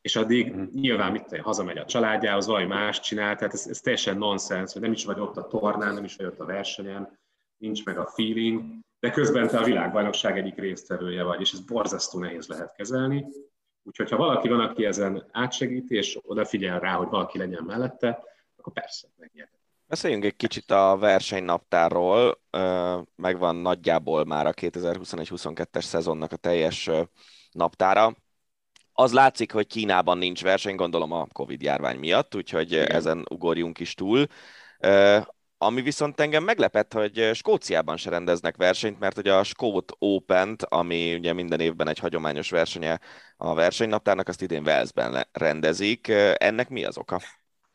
[0.00, 0.64] És addig mm.
[0.72, 4.92] nyilván mit hazamegy a családjához, valami más csinál, tehát ez, ez teljesen nonsens, hogy nem
[4.92, 7.18] is vagy ott a tornán, nem is vagy ott a versenyen,
[7.56, 8.62] nincs meg a feeling,
[9.00, 13.26] de közben te a világbajnokság egyik résztvevője vagy, és ez borzasztó nehéz lehet kezelni.
[13.82, 18.22] Úgyhogy ha valaki van, aki ezen átsegíti, és odafigyel rá, hogy valaki legyen mellette,
[18.56, 19.58] akkor persze megnyerhet.
[19.86, 22.40] Beszéljünk egy kicsit a versenynaptárról,
[23.16, 26.90] megvan nagyjából már a 2021-22-es szezonnak a teljes
[27.52, 28.16] naptára.
[28.92, 32.90] Az látszik, hogy Kínában nincs verseny, gondolom a Covid járvány miatt, úgyhogy Igen.
[32.90, 34.26] ezen ugorjunk is túl.
[35.58, 41.14] Ami viszont engem meglepett, hogy Skóciában se rendeznek versenyt, mert ugye a Skót Open-t, ami
[41.14, 42.98] ugye minden évben egy hagyományos versenye
[43.36, 46.08] a versenynaptárnak, azt idén Walesben rendezik.
[46.34, 47.20] Ennek mi az oka?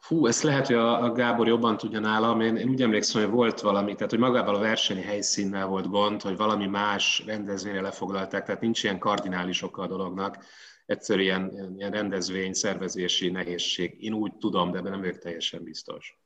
[0.05, 2.41] Fú, ezt lehet, hogy a, Gábor jobban tudja nálam.
[2.41, 6.21] Én, én úgy emlékszem, hogy volt valami, tehát hogy magával a verseny helyszínnel volt gond,
[6.21, 10.37] hogy valami más rendezvényre lefoglalták, tehát nincs ilyen kardinális oka a dolognak.
[10.85, 14.03] Egyszerűen ilyen, ilyen rendezvény, szervezési nehézség.
[14.03, 16.19] Én úgy tudom, de nem vagyok teljesen biztos.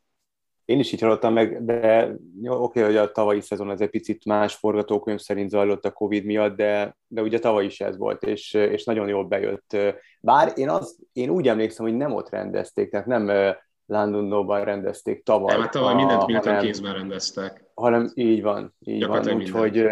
[0.65, 2.03] Én is így hallottam meg, de
[2.43, 6.25] oké, okay, hogy a tavalyi szezon ez egy picit más forgatókönyv szerint zajlott a Covid
[6.25, 9.77] miatt, de, de ugye tavaly is ez volt, és, és nagyon jól bejött.
[10.21, 13.55] Bár én, az, én úgy emlékszem, hogy nem ott rendezték, tehát nem
[13.85, 15.53] Londonban rendezték tavaly.
[15.53, 17.63] Nem, hát tavaly mindent Milton kézben rendeztek.
[17.73, 19.89] Hanem így van, így van, úgyhogy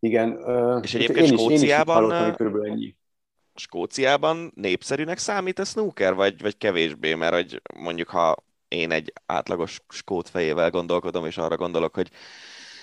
[0.00, 0.38] igen.
[0.82, 2.96] És egyébként én Skóciában, is, én is körülbelül ennyi.
[3.58, 8.36] Skóciában népszerűnek számít a snooker, vagy, vagy kevésbé, mert hogy mondjuk ha
[8.68, 12.10] én egy átlagos skót fejével gondolkodom, és arra gondolok, hogy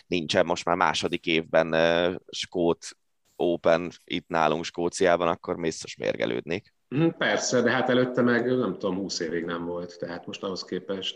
[0.07, 2.97] nincsen most már második évben uh, skót
[3.35, 6.73] Open itt nálunk Skóciában, akkor biztos mérgelődnék.
[6.87, 10.63] Mhm, persze, de hát előtte meg nem tudom, 20 évig nem volt, tehát most ahhoz
[10.63, 11.15] képest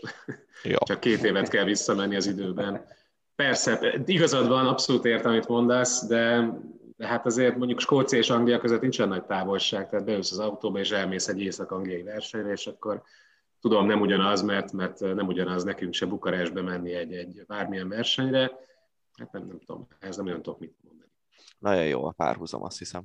[0.62, 0.76] Jó.
[0.86, 2.84] csak két évet kell visszamenni az időben.
[3.34, 6.52] Persze, igazad van, abszolút értem, amit mondasz, de,
[7.00, 10.78] de hát azért mondjuk Skócia és Anglia között nincsen nagy távolság, tehát beülsz az autóba
[10.78, 13.02] és elmész egy észak-angliai versenyre, és akkor
[13.60, 18.40] tudom, nem ugyanaz, mert, mert nem ugyanaz nekünk se Bukarestbe menni egy, egy bármilyen versenyre,
[19.18, 21.10] hát nem, nem tudom, ez nem olyan tudok mit mondani.
[21.58, 23.02] Nagyon jó a párhuzam, azt hiszem.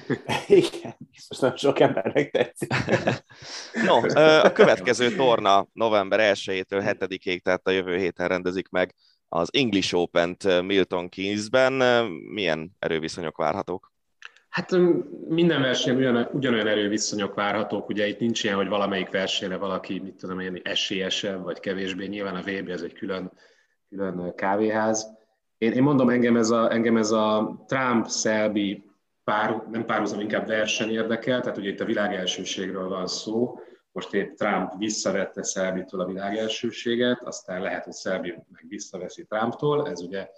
[0.46, 2.72] Igen, biztos nagyon sok embernek tetszik.
[3.86, 3.96] no,
[4.42, 8.94] a következő torna november 1-től 7-ig, tehát a jövő héten rendezik meg
[9.32, 11.72] az English Open-t Milton Keynesben.
[12.32, 13.92] Milyen erőviszonyok várhatók?
[14.48, 14.70] Hát
[15.28, 20.14] minden versenyen ugyan, ugyanolyan erőviszonyok várhatók, ugye itt nincs ilyen, hogy valamelyik versenyre valaki, mit
[20.14, 23.32] tudom én, esélyesebb, vagy kevésbé, nyilván a VB ez egy külön,
[23.88, 25.06] külön kávéház.
[25.58, 28.84] Én, én mondom, engem ez a, engem ez a Trump-Szelbi
[29.24, 33.58] pár, nem párhuzam, inkább verseny érdekel, tehát ugye itt a világelsőségről van szó,
[33.92, 40.00] most épp Trump visszavette Szelbitől a világelsőséget, aztán lehet, hogy Szelbi meg visszaveszi Trumptól, ez
[40.00, 40.28] ugye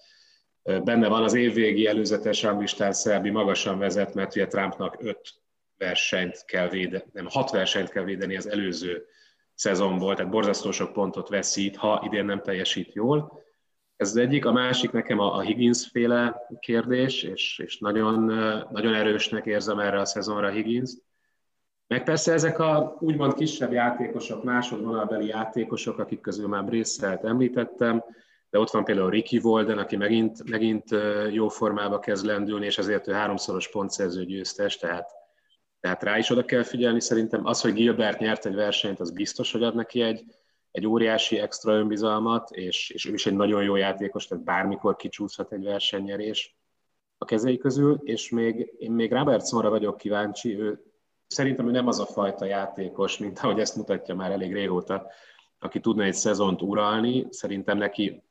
[0.62, 5.34] benne van az évvégi előzetes ranglistán Szelbi magasan vezet, mert ugye Trumpnak öt
[5.76, 9.07] versenyt kell védeni, nem, hat versenyt kell védeni az előző
[9.55, 13.40] szezonból, tehát borzasztó sok pontot veszít, ha idén nem teljesít jól.
[13.96, 18.24] Ez az egyik, a másik nekem a, Higgins féle kérdés, és, és nagyon,
[18.70, 20.90] nagyon erősnek érzem erre a szezonra Higgins.
[21.93, 28.05] Meg persze ezek a úgymond kisebb játékosok, másodvonalbeli játékosok, akik közül már Brisselt említettem,
[28.51, 30.84] de ott van például Ricky Volden, aki megint, megint
[31.30, 35.11] jó formába kezd lendülni, és ezért ő háromszoros pontszerző győztes, tehát,
[35.80, 37.01] tehát rá is oda kell figyelni.
[37.01, 40.24] Szerintem az, hogy Gilbert nyert egy versenyt, az biztos, hogy ad neki egy,
[40.70, 45.53] egy óriási extra önbizalmat, és, és ő is egy nagyon jó játékos, tehát bármikor kicsúszhat
[45.53, 46.57] egy versenynyerés
[47.18, 50.91] a kezei közül, és még, én még Robertsonra vagyok kíváncsi, ő,
[51.33, 55.11] szerintem ő nem az a fajta játékos, mint ahogy ezt mutatja már elég régóta,
[55.59, 58.22] aki tudna egy szezont uralni, szerintem neki,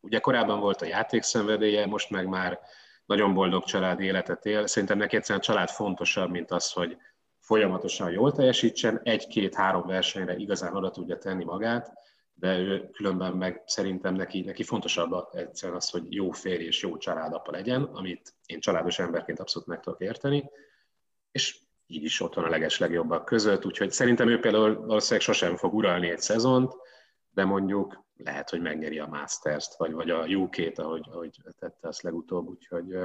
[0.00, 2.60] ugye korábban volt a játékszenvedélye, most meg már
[3.06, 6.96] nagyon boldog család életet él, szerintem neki egyszerűen a család fontosabb, mint az, hogy
[7.38, 11.92] folyamatosan jól teljesítsen, egy-két-három versenyre igazán oda tudja tenni magát,
[12.34, 16.96] de ő különben meg szerintem neki, neki fontosabb egyszerűen az, hogy jó férj és jó
[16.96, 20.50] családapa legyen, amit én családos emberként abszolút meg tudok érteni,
[21.30, 21.58] és
[21.90, 25.74] így is ott van a leges legjobbak között, úgyhogy szerintem ő például valószínűleg sosem fog
[25.74, 26.74] uralni egy szezont,
[27.30, 32.02] de mondjuk lehet, hogy megnyeri a Masters-t, vagy, vagy a UK-t, ahogy, ahogy tette azt
[32.02, 32.96] legutóbb, úgyhogy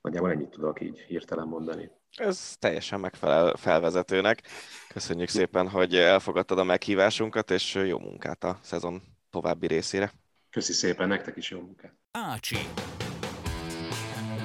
[0.00, 1.90] nagyjából ennyit tudok így hirtelen mondani.
[2.16, 4.42] Ez teljesen megfelel felvezetőnek.
[4.88, 10.12] Köszönjük szépen, hogy elfogadtad a meghívásunkat, és jó munkát a szezon további részére.
[10.50, 11.94] Köszi szépen, nektek is jó munkát.
[12.10, 12.56] Ácsi.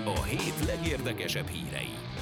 [0.05, 2.12] A hét legérdekesebb hírei.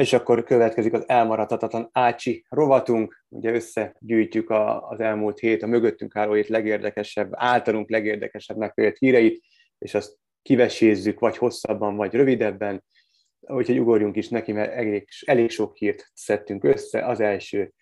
[0.00, 3.24] És akkor következik az elmaradhatatlan Ácsi rovatunk.
[3.28, 9.44] Ugye összegyűjtjük a, az elmúlt hét, a mögöttünk álló hét legérdekesebb, általunk legérdekesebbnek vélt híreit,
[9.78, 12.84] és azt kivesézzük, vagy hosszabban, vagy rövidebben.
[13.40, 17.06] Úgyhogy ugorjunk is neki, mert elég, elég sok hírt szedtünk össze.
[17.06, 17.72] Az első,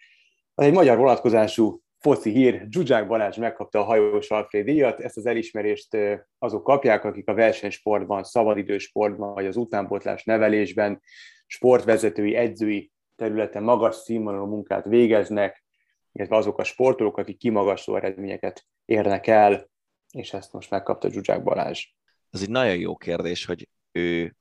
[0.55, 5.27] az egy magyar vonatkozású foci hír, Zsuzsák Balázs megkapta a hajós Alfred díjat, ezt az
[5.27, 5.97] elismerést
[6.39, 11.01] azok kapják, akik a versenysportban, szabadidősportban, vagy az utánpotlás nevelésben,
[11.49, 15.65] sportvezetői, edzői területen magas színvonalú munkát végeznek,
[16.13, 19.71] illetve azok a sportolók, akik kimagasló eredményeket érnek el,
[20.11, 21.87] és ezt most megkapta Zsuzsák Balázs
[22.31, 24.37] ez egy nagyon jó kérdés, hogy ő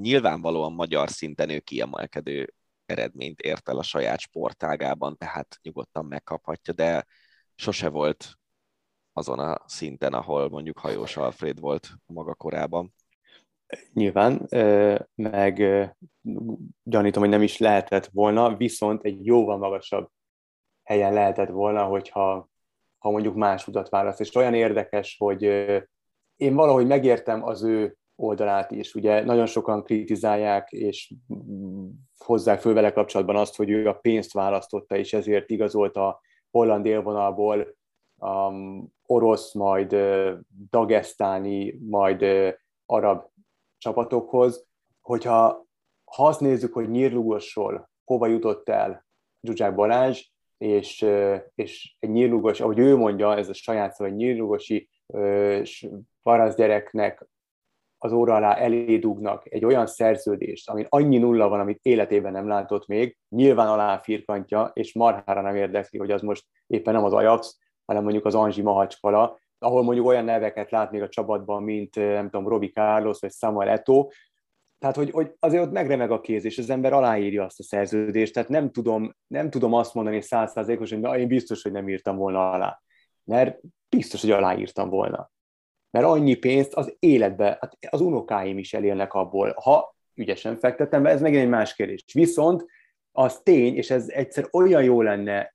[0.00, 2.54] nyilvánvalóan magyar szinten ő kiemelkedő
[2.86, 7.06] eredményt ért el a saját sportágában, tehát nyugodtan megkaphatja, de
[7.54, 8.34] sose volt
[9.12, 12.94] azon a szinten, ahol mondjuk Hajós Alfred volt maga korában.
[13.92, 14.48] Nyilván,
[15.14, 15.54] meg
[16.82, 20.08] gyanítom, hogy nem is lehetett volna, viszont egy jóval magasabb
[20.82, 22.48] helyen lehetett volna, hogyha
[22.98, 24.20] ha mondjuk más utat választ.
[24.20, 25.42] És olyan érdekes, hogy
[26.36, 28.94] én valahogy megértem az ő oldalát is.
[28.94, 31.14] Ugye nagyon sokan kritizálják, és
[32.24, 36.86] hozzák föl vele kapcsolatban azt, hogy ő a pénzt választotta, és ezért igazolt a holland
[36.86, 37.76] élvonalból
[38.16, 40.30] um, orosz, majd uh,
[40.70, 42.48] dagesztáni, majd uh,
[42.86, 43.30] arab
[43.80, 44.66] csapatokhoz.
[45.00, 45.66] Hogyha
[46.04, 49.06] ha azt nézzük, hogy nyírlugosról hova jutott el
[49.42, 50.28] Zsuzsák Balázs,
[50.58, 51.06] és,
[51.54, 54.88] és egy nyírlugos, ahogy ő mondja, ez a saját szó, egy nyírlugosi
[56.22, 57.28] parasz gyereknek
[57.98, 62.86] az óra alá elédugnak egy olyan szerződést, amin annyi nulla van, amit életében nem látott
[62.86, 67.58] még, nyilván alá firkantja, és marhára nem érdekli, hogy az most éppen nem az Ajax,
[67.84, 72.30] hanem mondjuk az Anzsi Mahacskala, ahol mondjuk olyan neveket lát még a csapatban, mint nem
[72.30, 74.08] tudom, Robi Carlos vagy Samuel Eto,
[74.80, 78.32] tehát, hogy, hogy azért ott megremeg a kéz, és az ember aláírja azt a szerződést,
[78.32, 82.50] tehát nem tudom, nem tudom azt mondani százszázalékosan, hogy én biztos, hogy nem írtam volna
[82.50, 82.82] alá.
[83.24, 85.30] Mert biztos, hogy aláírtam volna.
[85.90, 91.10] Mert annyi pénzt az életbe, hát az unokáim is elélnek abból, ha ügyesen fektetem be,
[91.10, 92.04] ez megint egy más kérdés.
[92.12, 92.64] Viszont
[93.12, 95.54] az tény, és ez egyszer olyan jó lenne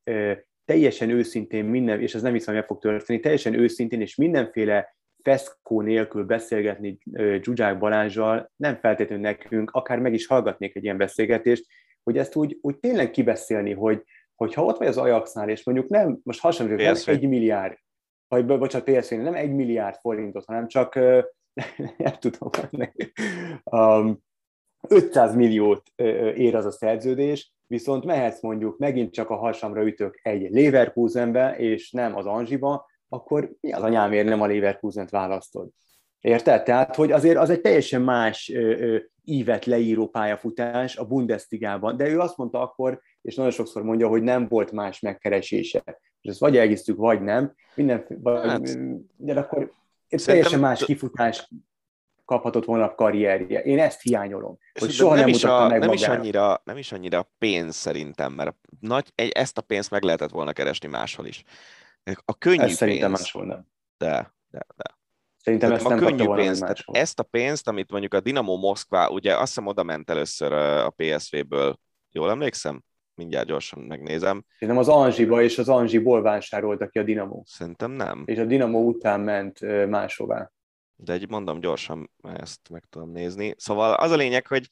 [0.66, 4.95] teljesen őszintén minden, és ez nem hiszem, hogy meg fog történni, teljesen őszintén és mindenféle
[5.24, 6.97] feszkó nélkül beszélgetni
[7.41, 11.66] Zsuzsák Balázsjal, nem feltétlenül nekünk, akár meg is hallgatnék egy ilyen beszélgetést,
[12.03, 14.03] hogy ezt úgy, úgy tényleg kibeszélni, hogy,
[14.36, 17.78] hogy ha ott vagy az Ajaxnál, és mondjuk nem, most hasonló, nem egy milliárd,
[18.28, 20.95] vagy bocsánat, psv nem egy milliárd forintot, hanem csak,
[21.97, 22.49] nem tudom,
[23.63, 24.24] um,
[24.88, 25.91] 500 milliót
[26.36, 31.91] ér az a szerződés, viszont mehetsz mondjuk megint csak a hasamra ütök egy Leverkusenbe, és
[31.91, 35.70] nem az Anzsiba, akkor mi az anyámért nem a Leverkusent választod?
[36.20, 36.63] Érted?
[36.63, 42.07] Tehát, hogy azért az egy teljesen más ö, ö, ívet leíró pályafutás a Bundesligában, de
[42.07, 45.84] ő azt mondta akkor, és nagyon sokszor mondja, hogy nem volt más megkeresése.
[46.22, 47.53] És ezt vagy elhisztük, vagy nem.
[47.76, 48.78] Minden, vagy, hát,
[49.18, 49.72] de akkor
[50.26, 51.49] teljesen más kifutás
[52.26, 53.61] kaphatott volna a karrierje.
[53.61, 54.57] Én ezt hiányolom.
[54.80, 58.34] Hogy soha nem, nem, is a, meg nem, is annyira, nem is annyira pénz szerintem,
[58.34, 61.43] mert nagy, ezt a pénzt meg lehetett volna keresni máshol is.
[62.26, 63.67] A könnyű ezt szerintem máshol nem.
[63.97, 64.97] De, de, de.
[65.38, 69.07] Szerintem ezt a nem könnyű pénzt, tehát ezt a pénzt, amit mondjuk a Dinamo Moszkvá,
[69.07, 71.80] ugye azt hiszem oda ment először a PSV-ből,
[72.11, 72.84] jól emlékszem?
[73.13, 74.45] Mindjárt gyorsan megnézem.
[74.59, 77.41] Szerintem az Anzsiba és az Anzsiból vásárolta ki a Dinamo.
[77.45, 78.23] Szerintem nem.
[78.26, 80.51] És a Dinamo után ment máshová.
[80.96, 83.54] De egy mondom gyorsan, ezt meg tudom nézni.
[83.58, 84.70] Szóval az a lényeg, hogy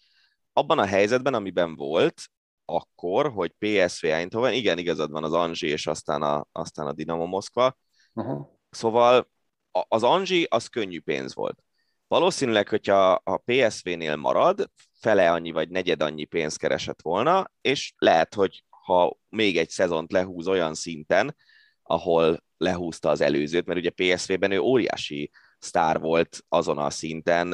[0.53, 2.21] abban a helyzetben, amiben volt,
[2.65, 7.25] akkor, hogy PSV Eindhoven, igen, igazad van az Anzsi és aztán a, aztán a Dinamo
[7.25, 7.77] Moszkva.
[8.13, 8.47] Uh-huh.
[8.69, 9.29] Szóval
[9.71, 11.63] az Anzsi az könnyű pénz volt.
[12.07, 14.69] Valószínűleg, hogyha a PSV-nél marad,
[14.99, 20.11] fele annyi vagy negyed annyi pénzt keresett volna, és lehet, hogy ha még egy szezont
[20.11, 21.35] lehúz olyan szinten,
[21.83, 25.31] ahol lehúzta az előzőt, mert ugye PSV-ben ő óriási
[25.63, 27.53] sztár volt azon a szinten,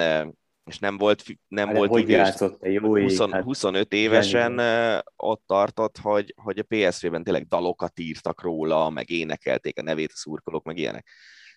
[0.65, 5.43] és nem volt, nem hát, volt hogy játszott, jó 20, hát 25 évesen igen, ott
[5.45, 10.63] tartott, hogy, hogy a PSV-ben tényleg dalokat írtak róla, meg énekelték a nevét a szurkolók,
[10.63, 11.07] meg ilyenek.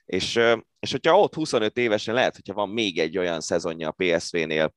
[0.05, 0.41] És,
[0.79, 4.75] és hogyha ott 25 évesen lehet, hogyha van még egy olyan szezonja a PSV-nél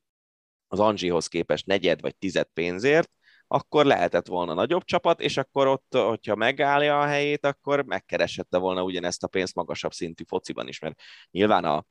[0.68, 3.12] az Angihoz képest negyed vagy tized pénzért,
[3.56, 8.84] akkor lehetett volna nagyobb csapat, és akkor ott, hogyha megállja a helyét, akkor megkeresette volna
[8.84, 11.00] ugyanezt a pénzt magasabb szintű fociban is, mert
[11.32, 11.86] nyilván a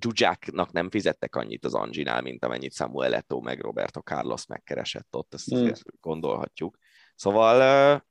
[0.00, 5.34] Zsuzsáknak nem fizettek annyit az Anginál, mint amennyit Samuel Eto'o meg Roberto Carlos megkeresett ott,
[5.34, 5.72] ezt hmm.
[6.00, 6.76] gondolhatjuk.
[7.14, 8.02] Szóval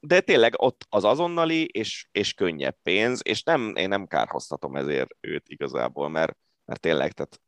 [0.00, 5.10] de tényleg ott az azonnali és, és könnyebb pénz, és nem, én nem kárhoztatom ezért
[5.20, 7.40] őt igazából, mert, mert tényleg tehát,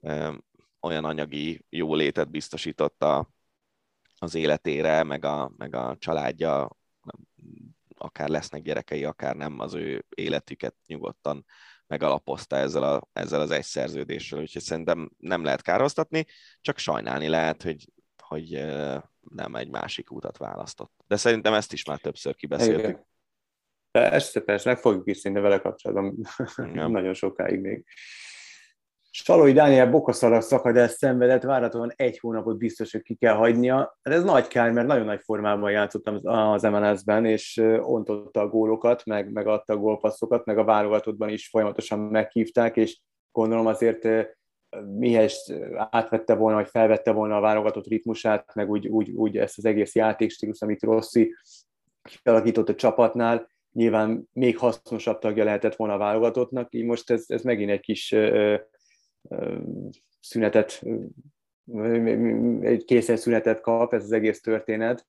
[0.00, 0.36] ö,
[0.80, 3.36] olyan anyagi jólétet biztosította
[4.18, 6.76] az életére, meg a, meg a családja,
[7.96, 11.44] akár lesznek gyerekei, akár nem, az ő életüket nyugodtan
[11.86, 16.26] megalapozta ezzel, a, ezzel az egy szerződéssel, úgyhogy szerintem nem lehet károztatni,
[16.60, 17.92] csak sajnálni lehet, hogy,
[18.22, 18.50] hogy
[19.20, 20.92] nem egy másik útat választott.
[21.06, 22.88] De szerintem ezt is már többször kibeszéltük.
[22.88, 23.06] Igen.
[23.90, 26.26] Persze, persze, meg fogjuk is szinte vele kapcsolatban
[26.90, 27.84] nagyon sokáig még.
[29.10, 33.76] Salói Dániel bokaszalag szakadást szenvedett, várhatóan egy hónapot biztos, hogy ki kell hagynia.
[34.02, 39.04] Hát ez nagy kár, mert nagyon nagy formában játszottam az MLS-ben, és ontotta a gólokat,
[39.04, 43.00] meg, meg adta a gólpasszokat, meg a válogatottban is folyamatosan meghívták, és
[43.32, 44.08] gondolom azért
[44.98, 45.54] mihez
[45.90, 49.94] átvette volna, vagy felvette volna a válogatott ritmusát, meg úgy, úgy, úgy ezt az egész
[49.94, 51.34] játékstílus, amit Rossi
[52.22, 57.42] kialakított a csapatnál, nyilván még hasznosabb tagja lehetett volna a válogatottnak, így most ez, ez
[57.42, 58.14] megint egy kis
[60.20, 60.82] szünetet,
[62.60, 65.06] egy készen szünetet kap ez az egész történet,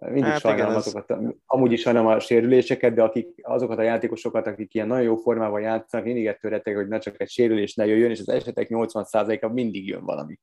[0.00, 1.18] mindig hát sajnálom igen, azokat, ez...
[1.46, 5.60] amúgy is sajnálom a sérüléseket, de akik, azokat a játékosokat, akik ilyen nagyon jó formában
[5.60, 9.48] játszanak, mindig ettől rettek, hogy ne csak egy sérülés ne jöjjön, és az esetek 80%-a
[9.48, 10.38] mindig jön valami.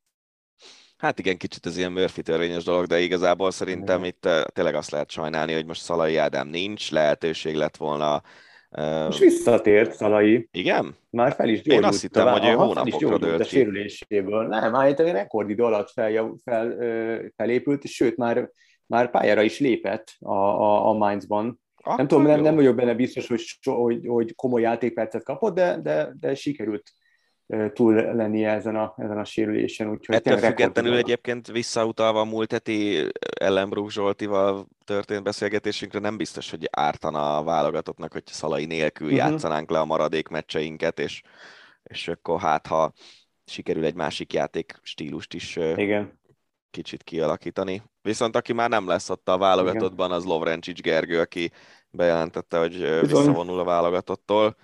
[0.98, 5.12] Hát igen, kicsit ez ilyen Murphy törvényes dolog, de igazából szerintem itt tényleg azt lehet
[5.12, 8.22] sajnálni, hogy most Szalai Ádám nincs, lehetőség lett volna
[9.10, 10.48] és visszatért Szalai.
[10.52, 10.96] Igen?
[11.10, 11.84] Már fel is gyógyult.
[11.84, 14.48] Én azt hittem, hogy ő hónapokra dőlt a sérüléséből.
[14.48, 16.76] Nem, állítólag rekordidő alatt fel, fel,
[17.36, 18.50] felépült, és sőt, már
[18.86, 21.62] már pályára is lépett a, a, a Mainzban.
[21.76, 25.80] Akkor nem tudom, nem, nem vagyok benne biztos, hogy, hogy, hogy komoly játékpercet kapott, de,
[25.82, 26.92] de, de sikerült
[27.74, 29.90] túl lennie ezen a, ezen a sérülésen.
[29.90, 33.08] Úgyhogy Ettől függetlenül egyébként visszautalva a múlt heti
[33.40, 39.30] Ellenbrook Zsoltival történt beszélgetésünkre nem biztos, hogy ártana a válogatottnak, hogy Szalai nélkül uh-huh.
[39.30, 41.22] játszanánk le a maradék meccseinket, és,
[41.84, 42.94] és akkor hát, ha
[43.46, 46.22] sikerül egy másik játék stílust is Igen
[46.74, 47.84] kicsit kialakítani.
[48.02, 51.52] Viszont aki már nem lesz ott a válogatottban, az Lovrencsics Gergő, aki
[51.90, 54.56] bejelentette, hogy visszavonul a válogatottól.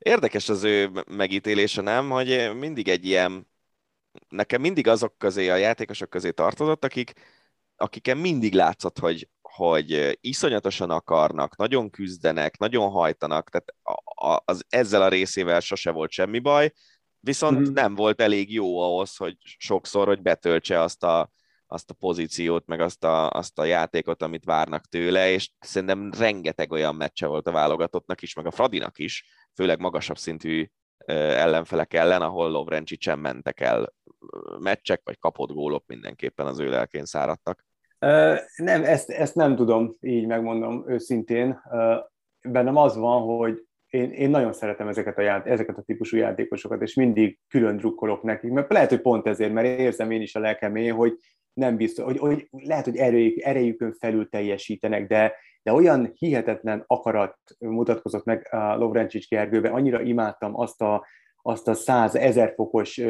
[0.00, 2.10] Érdekes az ő megítélése, nem?
[2.10, 3.48] Hogy mindig egy ilyen,
[4.28, 7.12] nekem mindig azok közé, a játékosok közé tartozott, akik,
[7.76, 13.74] akiken mindig látszott, hogy, hogy iszonyatosan akarnak, nagyon küzdenek, nagyon hajtanak, tehát
[14.44, 16.72] az, ezzel a részével sose volt semmi baj,
[17.20, 17.72] viszont mm-hmm.
[17.72, 21.30] nem volt elég jó ahhoz, hogy sokszor, hogy betöltse azt a
[21.72, 26.72] azt a pozíciót, meg azt a, azt a játékot, amit várnak tőle, és szerintem rengeteg
[26.72, 30.66] olyan meccse volt a válogatottnak is, meg a Fradinak is, főleg magasabb szintű
[31.06, 33.94] ellenfelek ellen, ahol Lovrencsi sem mentek el
[34.58, 37.64] meccsek, vagy kapott gólok mindenképpen az ő lelkén száradtak.
[38.56, 41.60] Nem, ezt, ezt nem tudom, így megmondom őszintén.
[42.42, 46.82] Bennem az van, hogy én, én nagyon szeretem ezeket a, ját, ezeket a típusú játékosokat,
[46.82, 50.40] és mindig külön drukkolok nekik, mert lehet, hogy pont ezért, mert érzem én is a
[50.40, 51.18] lelkemé, hogy
[51.52, 55.32] nem biztos, hogy, hogy lehet, hogy erejük, erejükön felül teljesítenek, de,
[55.62, 61.06] de olyan hihetetlen akarat mutatkozott meg a Lovrencsics Gergőben, annyira imádtam azt a,
[61.42, 63.00] azt a száz ezer fokos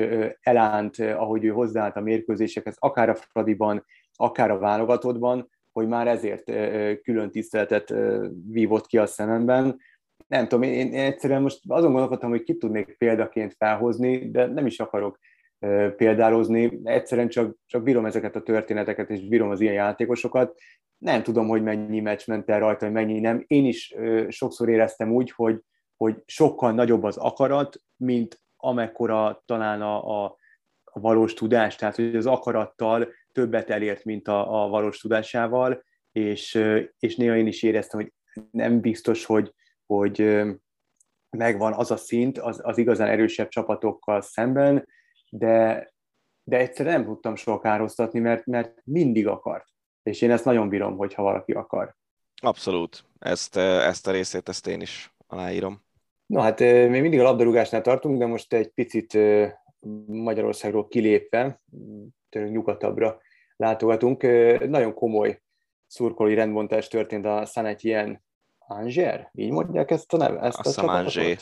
[0.40, 3.84] elánt, ahogy ő hozzáállt a mérkőzésekhez, akár a Fradiban,
[4.14, 6.44] akár a válogatottban, hogy már ezért
[7.02, 7.94] külön tiszteletet
[8.50, 9.76] vívott ki a szememben.
[10.26, 14.80] nem tudom, én egyszerűen most azon gondolkodtam, hogy ki tudnék példaként felhozni, de nem is
[14.80, 15.18] akarok
[15.96, 20.58] példározni, egyszerűen csak, csak bírom ezeket a történeteket, és bírom az ilyen játékosokat.
[20.98, 23.44] Nem tudom, hogy mennyi meccs ment el rajta, hogy mennyi nem.
[23.46, 23.94] Én is
[24.28, 25.60] sokszor éreztem úgy, hogy,
[25.96, 30.36] hogy sokkal nagyobb az akarat, mint amekkora talán a, a,
[30.84, 35.82] a valós tudás, tehát hogy az akarattal többet elért, mint a, a valós tudásával,
[36.12, 36.64] és,
[36.98, 38.12] és néha én is éreztem, hogy
[38.50, 39.54] nem biztos, hogy,
[39.86, 40.44] hogy
[41.30, 44.86] megvan az a szint az, az igazán erősebb csapatokkal szemben,
[45.30, 45.92] de,
[46.42, 49.66] de egyszerűen nem tudtam soha károztatni, mert, mert mindig akart.
[50.02, 51.96] És én ezt nagyon bírom, hogyha valaki akar.
[52.42, 53.04] Abszolút.
[53.18, 55.82] Ezt, ezt a részét ezt én is aláírom.
[56.26, 59.18] Na hát még mindig a labdarúgásnál tartunk, de most egy picit
[60.06, 61.60] Magyarországról kilépve,
[62.28, 63.20] tőlünk nyugatabbra
[63.56, 64.22] látogatunk.
[64.68, 65.42] Nagyon komoly
[65.86, 68.22] szurkolói rendbontás történt a Saint-Étienne
[68.58, 70.40] Anger, így mondják ezt a neve?
[70.40, 71.36] Ezt Azt a Angé.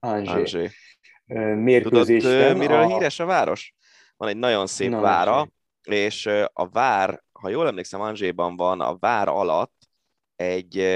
[0.00, 0.68] Angé.
[1.38, 2.30] Mérkőzésen.
[2.30, 2.86] Tudod, miről a...
[2.86, 3.74] híres a város?
[4.16, 5.48] Van egy nagyon szép Na, vára,
[5.82, 9.74] és a vár, ha jól emlékszem, Angéban van, a vár alatt
[10.36, 10.86] egy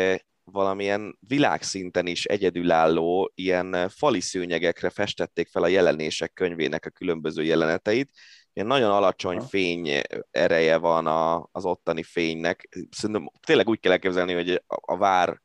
[0.44, 8.10] valamilyen világszinten is egyedülálló ilyen fali szőnyegekre festették fel a jelenések könyvének a különböző jeleneteit.
[8.52, 12.68] Ilyen nagyon alacsony fény ereje van a, az ottani fénynek.
[12.90, 15.42] Szerintem tényleg úgy kell elképzelni, hogy a, a vár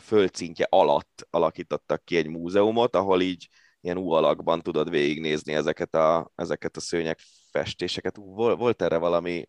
[0.00, 3.48] földszintje alatt alakítottak ki egy múzeumot, ahol így
[3.80, 7.18] ilyen U alakban tudod végignézni ezeket a, ezeket a szőnyeg
[7.50, 8.16] festéseket.
[8.34, 9.48] Volt erre valami,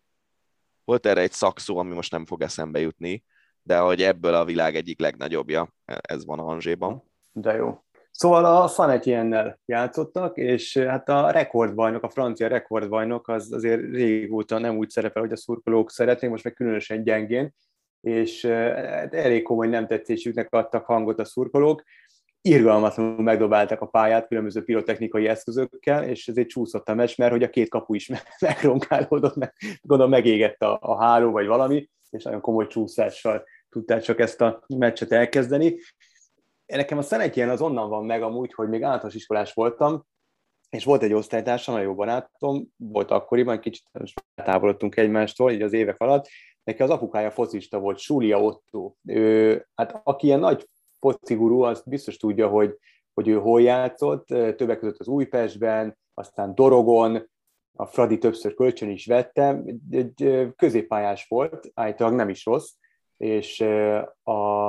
[0.84, 3.24] volt erre egy szakszó, ami most nem fog eszembe jutni,
[3.62, 7.02] de hogy ebből a világ egyik legnagyobbja, ez van Angéban.
[7.32, 7.84] De jó.
[8.10, 14.76] Szóval a Fanetiennel játszottak, és hát a rekordbajnok, a francia rekordbajnok az azért régóta nem
[14.76, 17.54] úgy szerepel, hogy a szurkolók szeretnék, most meg különösen gyengén,
[18.00, 21.82] és hát elég komoly nem tetszésüknek adtak hangot a szurkolók.
[22.42, 27.50] Irgalmatlanul megdobáltak a pályát különböző pirotechnikai eszközökkel, és ezért csúszott a meccs, mert hogy a
[27.50, 28.10] két kapu is
[28.40, 34.20] megronkálódott, meg, gondolom megégett a, a háló vagy valami, és nagyon komoly csúszással tudták csak
[34.20, 35.78] ezt a meccset elkezdeni.
[36.66, 40.06] Nekem a szenetjen az onnan van meg amúgy, hogy még általános iskolás voltam,
[40.70, 43.86] és volt egy osztálytársam, nagyon jó barátom, volt akkoriban, kicsit
[44.34, 46.28] távolodtunk egymástól, így az évek alatt,
[46.64, 48.94] neki az apukája focista volt, Súlia Otto.
[49.04, 50.68] Ő, hát aki ilyen nagy
[51.00, 52.76] focigurú, az biztos tudja, hogy,
[53.14, 57.28] hogy ő hol játszott, többek között az Újpestben, aztán Dorogon,
[57.72, 62.72] a Fradi többször kölcsön is vette, egy középpályás volt, állítólag nem is rossz,
[63.16, 63.60] és
[64.22, 64.68] a,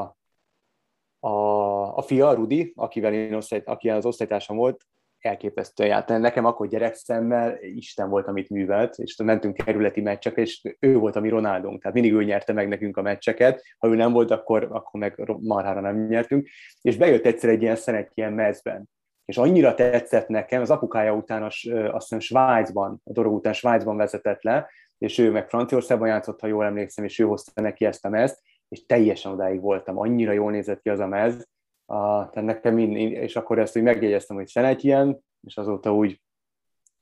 [1.19, 4.85] a, a fia, Rudi, akivel én osztály, aki az osztálytársam volt,
[5.25, 6.07] elképesztően járt.
[6.07, 11.19] Nekem akkor gyerekszemmel Isten volt, amit művelt, és mentünk kerületi meccsek, és ő volt a
[11.19, 14.67] mi Ronaldónk, tehát mindig ő nyerte meg nekünk a meccseket, ha ő nem volt, akkor,
[14.71, 16.47] akkor meg marhára nem nyertünk,
[16.81, 18.89] és bejött egyszer egy ilyen szenet ilyen mezben,
[19.25, 21.61] és annyira tetszett nekem, az apukája után, azt
[21.91, 26.65] hiszem Svájcban, a dolog után Svájcban vezetett le, és ő meg Franciaországban játszott, ha jól
[26.65, 30.81] emlékszem, és ő hozta neki ezt a mezt, és teljesen odáig voltam, annyira jól nézett
[30.81, 31.47] ki az a mez,
[31.91, 36.21] a, tehát nekem mind, és akkor ezt úgy megjegyeztem, hogy szenet ilyen, és azóta úgy,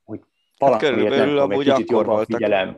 [0.04, 0.20] úgy
[0.58, 2.76] hát körülbelül nem amúgy egy akkor voltak, figyelem.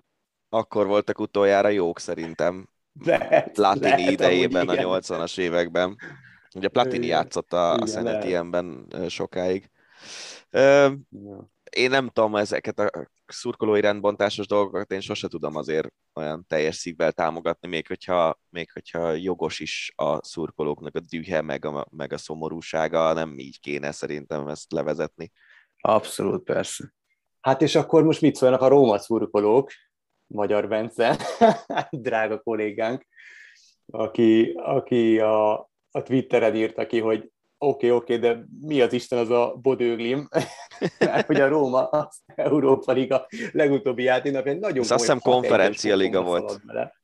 [0.49, 2.69] Akkor voltak utoljára jók szerintem.
[3.05, 5.97] Lehet, Platini lehet, idejében, a 80-as években.
[6.55, 9.71] Ugye Platini játszott a, a Szenet ilyenben sokáig.
[10.51, 10.91] Ö,
[11.71, 12.91] én nem tudom ezeket a
[13.33, 19.13] szurkolói rendbontásos dolgokat, én sose tudom azért olyan teljes szívvel támogatni, még hogyha, még hogyha
[19.13, 24.49] jogos is a szurkolóknak a dühe, meg a, meg a szomorúsága, nem így kéne szerintem
[24.49, 25.33] ezt levezetni.
[25.77, 26.93] Abszolút, persze.
[27.41, 29.71] Hát és akkor most mit szólnak a Róma szurkolók,
[30.27, 31.17] Magyar Bence,
[31.91, 33.07] drága kollégánk,
[33.87, 35.53] aki, aki a,
[35.91, 37.32] a Twitteren írta ki, hogy
[37.63, 40.29] oké, okay, oké, okay, de mi az Isten az a Bodőglim?
[40.99, 46.23] Mert hogy a Róma az Európa Liga legutóbbi játéknapján nagyon Ez azt hiszem konferencia liga
[46.23, 46.61] volt.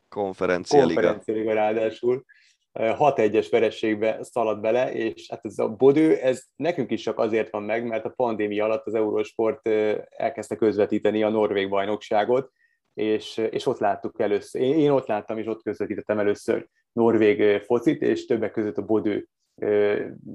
[0.09, 1.01] Konferencia liga.
[1.01, 2.25] Konferencia liga ráadásul.
[2.73, 7.63] 6-1-es verességbe szaladt bele, és hát ez a bodő, ez nekünk is csak azért van
[7.63, 9.69] meg, mert a pandémia alatt az Eurosport
[10.09, 12.51] elkezdte közvetíteni a Norvég bajnokságot,
[12.95, 14.63] és, és ott láttuk először.
[14.63, 19.29] Én, én ott láttam, és ott közvetítettem először Norvég focit, és többek között a bodő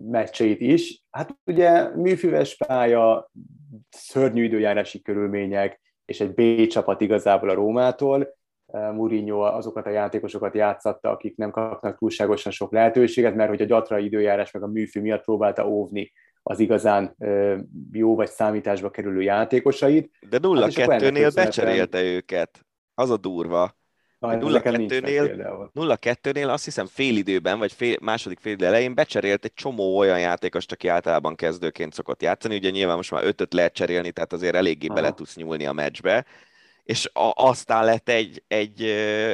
[0.09, 1.03] meccseit is.
[1.09, 3.31] Hát ugye műfüves pálya,
[3.89, 8.35] szörnyű időjárási körülmények, és egy B csapat igazából a Rómától.
[8.65, 13.97] Mourinho azokat a játékosokat játszatta, akik nem kapnak túlságosan sok lehetőséget, mert hogy a gyatra
[13.97, 16.11] időjárás meg a műfű miatt próbálta óvni
[16.43, 17.15] az igazán
[17.91, 20.11] jó vagy számításba kerülő játékosait.
[20.29, 22.59] De 0-2-nél hát becserélte őket.
[22.93, 23.75] Az a durva
[24.27, 29.97] 0-2-nél, 0-2-nél azt hiszem fél időben, vagy fél, második fél idő elején becserélt egy csomó
[29.97, 32.55] olyan játékost, aki általában kezdőként szokott játszani.
[32.55, 34.95] Ugye nyilván most már ötöt lehet cserélni, tehát azért eléggé Aha.
[34.95, 36.25] bele tudsz nyúlni a meccsbe.
[36.83, 38.81] És a, aztán lett egy, egy,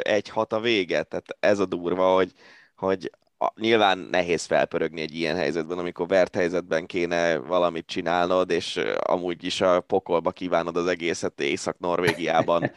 [0.02, 1.04] egy hat a vége.
[1.04, 2.32] Tehát ez a durva, hogy,
[2.76, 3.12] hogy
[3.56, 9.62] nyilván nehéz felpörögni egy ilyen helyzetben, amikor vert helyzetben kéne valamit csinálnod, és amúgy is
[9.62, 12.72] a pokolba kívánod az egészet, Észak-Norvégiában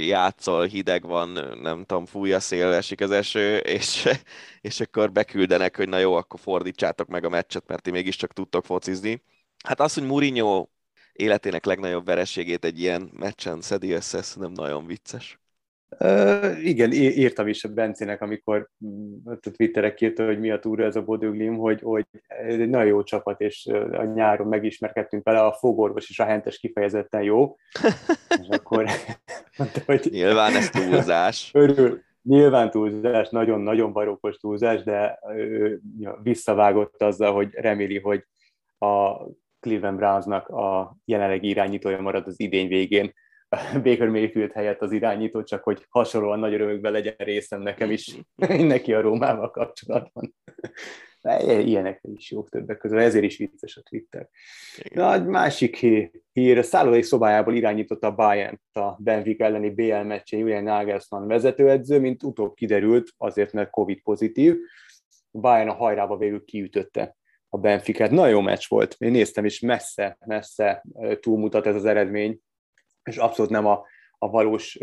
[0.00, 1.28] játszol, hideg van,
[1.62, 4.08] nem tudom, fúj a szél, esik az eső, és,
[4.60, 8.64] és akkor beküldenek, hogy na jó, akkor fordítsátok meg a meccset, mert ti mégiscsak tudtok
[8.64, 9.22] focizni.
[9.64, 10.68] Hát az, hogy Mourinho
[11.12, 15.38] életének legnagyobb vereségét egy ilyen meccsen szedi össze, ez nem nagyon vicces.
[15.98, 20.84] Uh, igen, írtam is a Bencének, amikor mm, a Twitterek írta, hogy mi a túra
[20.84, 25.40] ez a Bodöglim, hogy, hogy ez egy nagyon jó csapat, és a nyáron megismerkedtünk vele,
[25.40, 27.56] a fogorvos és a hentes kifejezetten jó.
[28.42, 28.84] és akkor
[29.58, 30.08] mondta, hogy...
[30.10, 31.50] Nyilván ez túlzás.
[31.54, 35.80] Örül, nyilván túlzás, nagyon-nagyon barokkos túlzás, de ő
[36.22, 38.24] visszavágott azzal, hogy reméli, hogy
[38.78, 39.24] a
[39.60, 43.12] Cleveland Brownsnak a jelenlegi irányítója marad az idény végén,
[43.84, 48.16] Baker helyett az irányító, csak hogy hasonlóan nagy örömökben legyen részem nekem is
[48.74, 50.34] neki a Rómával kapcsolatban.
[51.48, 54.28] Ilyenek is jók többek között, ezért is vicces a Twitter.
[54.94, 55.76] Na, egy másik
[56.32, 62.00] hír, a szállodai szobájából irányította a Bayern a Benfica elleni BL meccsén Julian Nagelsmann vezetőedző,
[62.00, 64.56] mint utóbb kiderült, azért mert Covid pozitív.
[65.30, 67.16] Bayern a hajrába végül kiütötte
[67.48, 68.10] a Benficát.
[68.10, 68.94] Nagyon jó meccs volt.
[68.98, 70.84] Én néztem, és messze, messze
[71.20, 72.40] túlmutat ez az eredmény
[73.10, 73.84] és abszolút nem a,
[74.18, 74.78] a valós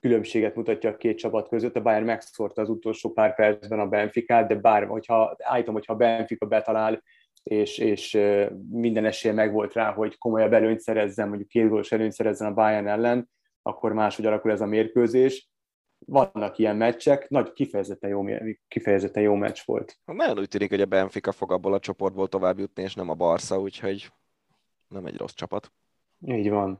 [0.00, 1.76] különbséget mutatja a két csapat között.
[1.76, 5.96] A Bayern megszórta az utolsó pár percben a Benficát, de bár, hogyha, állítom, hogyha a
[5.96, 7.02] Benfica betalál,
[7.42, 8.18] és, és
[8.70, 12.88] minden esélye megvolt rá, hogy komolyabb előnyt szerezzen, mondjuk két gólos előnyt szerezzen a Bayern
[12.88, 13.30] ellen,
[13.62, 15.50] akkor máshogy alakul ez a mérkőzés.
[16.06, 18.24] Vannak ilyen meccsek, nagy kifejezetten jó,
[18.68, 19.98] kifejezetten jó meccs volt.
[20.04, 23.14] Nagyon úgy tűnik, hogy a Benfica fog abból a csoportból tovább jutni, és nem a
[23.14, 24.08] Barca, úgyhogy
[24.88, 25.72] nem egy rossz csapat.
[26.26, 26.78] Így van.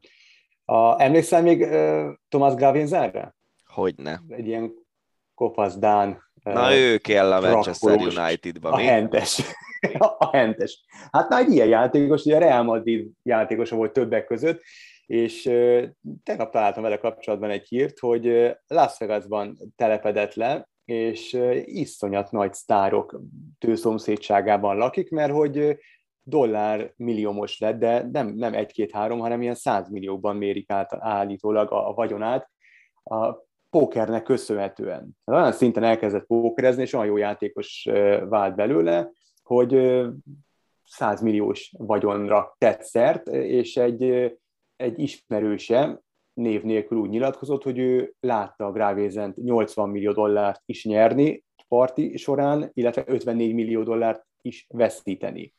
[0.65, 3.35] A, emlékszel még uh, Thomas Gravenzelre?
[3.65, 4.23] Hogyne.
[4.29, 4.73] Egy ilyen
[5.35, 6.23] kopasz Dán.
[6.43, 9.43] Na uh, ő kell a Manchester United-ba, A hentes.
[10.19, 10.85] a hentes.
[11.11, 14.63] Hát na egy ilyen játékos, ugye a Real Madrid játékosa volt többek között,
[15.07, 15.83] és uh,
[16.23, 22.53] tegnap találtam vele kapcsolatban egy hírt, hogy uh, Las Vegasban telepedett le, és iszonyat nagy
[22.53, 23.21] sztárok
[23.59, 25.79] tőszomszédságában lakik, mert hogy
[26.23, 31.93] dollár milliómos lett, de nem, nem egy-két-három, hanem ilyen százmilliókban mérik át állítólag a, a
[31.95, 32.51] vagyonát
[33.05, 33.35] a
[33.71, 35.19] pókernek köszönhetően.
[35.25, 37.89] Olyan szinten elkezdett pókerezni, és olyan jó játékos
[38.29, 39.11] vált belőle,
[39.43, 40.03] hogy
[40.85, 44.03] százmilliós vagyonra tett szert, és egy,
[44.77, 46.01] egy ismerőse
[46.33, 52.17] név nélkül úgy nyilatkozott, hogy ő látta a Grávézent 80 millió dollárt is nyerni parti
[52.17, 55.55] során, illetve 54 millió dollárt is veszíteni.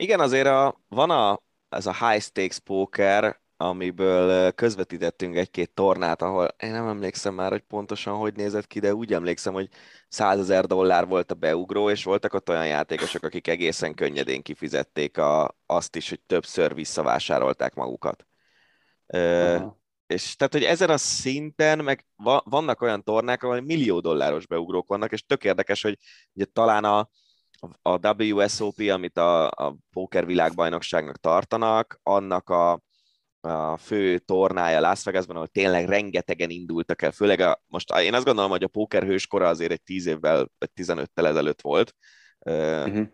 [0.00, 6.48] Igen, azért a, van a, ez a high stakes poker, amiből közvetítettünk egy-két tornát, ahol
[6.58, 9.68] én nem emlékszem már, hogy pontosan hogy nézett ki, de úgy emlékszem, hogy
[10.08, 15.18] 100 ezer dollár volt a beugró, és voltak ott olyan játékosok, akik egészen könnyedén kifizették
[15.18, 18.26] a, azt is, hogy többször visszavásárolták magukat.
[19.06, 19.78] Aha.
[20.06, 22.06] És tehát, hogy ezen a szinten, meg
[22.44, 25.98] vannak olyan tornák, ahol millió dolláros beugrók vannak, és tök érdekes, hogy
[26.32, 27.08] ugye talán a,
[27.82, 32.82] a WSOP, amit a, a póker világbajnokságnak tartanak, annak a,
[33.40, 38.24] a fő tornája Las Vegasban, ahol tényleg rengetegen indultak el, főleg a, most én azt
[38.24, 41.94] gondolom, hogy a póker hőskora azért egy 10 évvel, vagy 15-tel ezelőtt volt.
[42.38, 43.06] Uh-huh.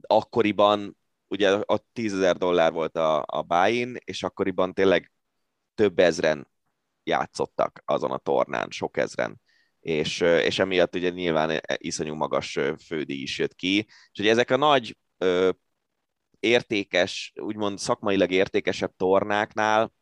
[0.00, 0.96] Akkoriban
[1.28, 5.12] ugye a 10 ezer dollár volt a, a buy és akkoriban tényleg
[5.74, 6.50] több ezren
[7.02, 9.40] játszottak azon a tornán, sok ezren
[9.84, 14.50] és, és emiatt ugye nyilván e, iszonyú magas fődíj is jött ki, és ugye ezek
[14.50, 14.96] a nagy
[16.40, 19.92] értékes, úgymond szakmailag értékesebb tornáknál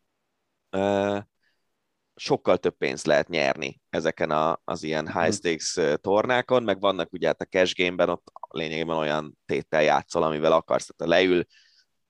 [2.14, 5.30] sokkal több pénzt lehet nyerni ezeken a, az ilyen high mhm.
[5.30, 10.52] stakes tornákon, meg vannak ugye hát a cash game-ben ott lényegében olyan téttel játszol, amivel
[10.52, 11.44] akarsz, tehát leül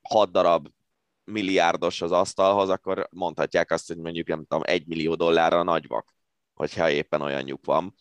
[0.03, 0.69] hat darab
[1.25, 6.15] milliárdos az asztalhoz, akkor mondhatják azt, hogy mondjuk nem tudom, egy millió dollárra a nagyvak
[6.63, 7.95] hogyha éppen olyan nyug van.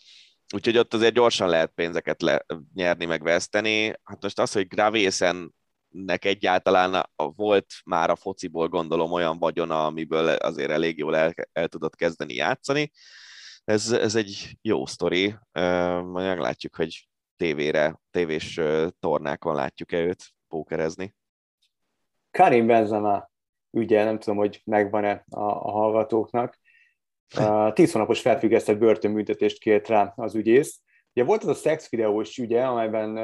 [0.54, 3.86] Úgyhogy ott azért gyorsan lehet pénzeket le, nyerni, meg veszteni.
[4.04, 5.56] Hát most az, hogy Gravészen
[5.90, 11.68] nek egyáltalán volt már a fociból gondolom olyan vagyona, amiből azért elég jól el, el
[11.68, 12.92] tudott kezdeni játszani.
[13.64, 15.36] Ez, ez egy jó sztori.
[15.52, 18.60] Majd meglátjuk, hogy tévére, tévés
[19.00, 21.16] tornákon látjuk-e őt pókerezni.
[22.32, 23.30] Karim Benzema
[23.72, 26.60] ügye, nem tudom, hogy megvan-e a, a hallgatóknak,
[27.74, 30.82] Tíz hónapos felfüggesztett börtönbüntetést kért rá az ügyész.
[31.14, 33.18] Ugye volt az a szex videós ügye, amelyben,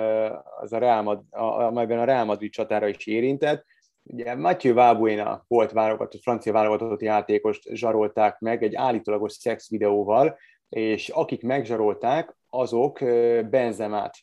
[0.61, 3.65] az a Real Madrid, amelyben a Real Madrid csatára is érintett.
[4.03, 10.38] Ugye Mathieu Valbuena volt válogatott, francia válogatott játékost zsarolták meg egy állítólagos szex videóval,
[10.69, 12.99] és akik megzsarolták, azok
[13.49, 14.17] Benzemát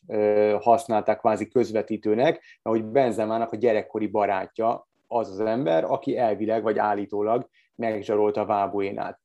[0.59, 6.77] használták kvázi közvetítőnek, mert hogy Benzemának a gyerekkori barátja az az ember, aki elvileg vagy
[6.77, 9.19] állítólag megzsarolta Vábuénát.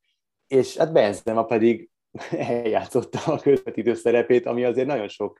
[0.51, 1.91] És hát Benzema pedig
[2.31, 5.37] eljátszotta a közvetítő szerepét, ami azért nagyon sok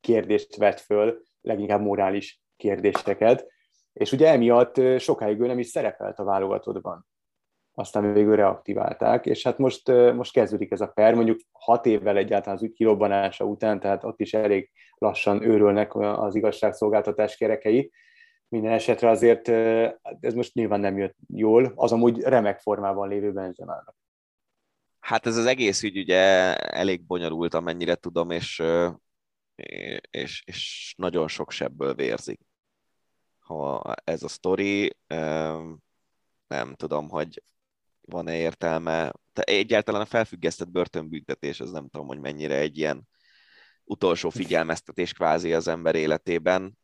[0.00, 3.46] kérdést vett föl, leginkább morális kérdéseket,
[3.92, 7.06] és ugye emiatt sokáig ő nem is szerepelt a válogatottban
[7.74, 12.56] aztán végül reaktiválták, és hát most, most kezdődik ez a per, mondjuk hat évvel egyáltalán
[12.56, 17.90] az ügy kirobbanása után, tehát ott is elég lassan őrölnek az igazságszolgáltatás kerekei.
[18.48, 19.48] Minden esetre azért
[20.20, 24.03] ez most nyilván nem jött jól, az amúgy remek formában lévő Benzemának.
[25.04, 28.62] Hát ez az egész ügy ugye elég bonyolult, amennyire tudom, és,
[30.10, 32.40] és, és nagyon sok sebből vérzik.
[33.38, 34.96] Ha ez a sztori,
[36.46, 37.42] nem tudom, hogy
[38.00, 39.12] van-e értelme.
[39.32, 43.08] Te egyáltalán a felfüggesztett börtönbüntetés, az nem tudom, hogy mennyire egy ilyen
[43.84, 46.78] utolsó figyelmeztetés kvázi az ember életében,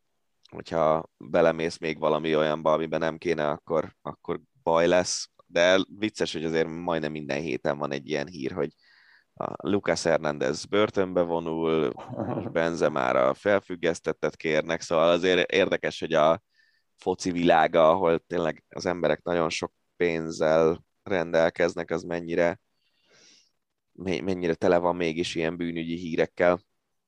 [0.51, 5.31] hogyha belemész még valami olyanba, amiben nem kéne, akkor, akkor baj lesz.
[5.53, 8.73] De vicces, hogy azért majdnem minden héten van egy ilyen hír, hogy
[9.35, 11.93] a Lucas Hernández börtönbe vonul,
[12.53, 16.43] Benzemára felfüggesztettet kérnek, szóval azért érdekes, hogy a
[16.97, 22.61] foci világa, ahol tényleg az emberek nagyon sok pénzzel rendelkeznek, az mennyire,
[24.23, 26.61] mennyire tele van mégis ilyen bűnügyi hírekkel.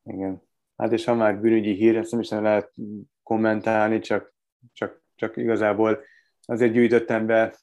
[0.05, 0.43] Igen.
[0.77, 2.75] Hát és ha már bűnügyi hír, ezt nem is nem lehet
[3.23, 4.35] kommentálni, csak,
[4.73, 6.05] csak, csak igazából
[6.53, 7.59] azért gyűjtöttem be,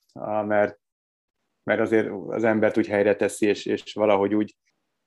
[0.46, 0.80] mert,
[1.64, 4.56] mert azért az embert úgy helyre teszi, és, és valahogy úgy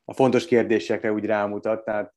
[0.05, 2.15] a fontos kérdésekre úgy rámutat, tehát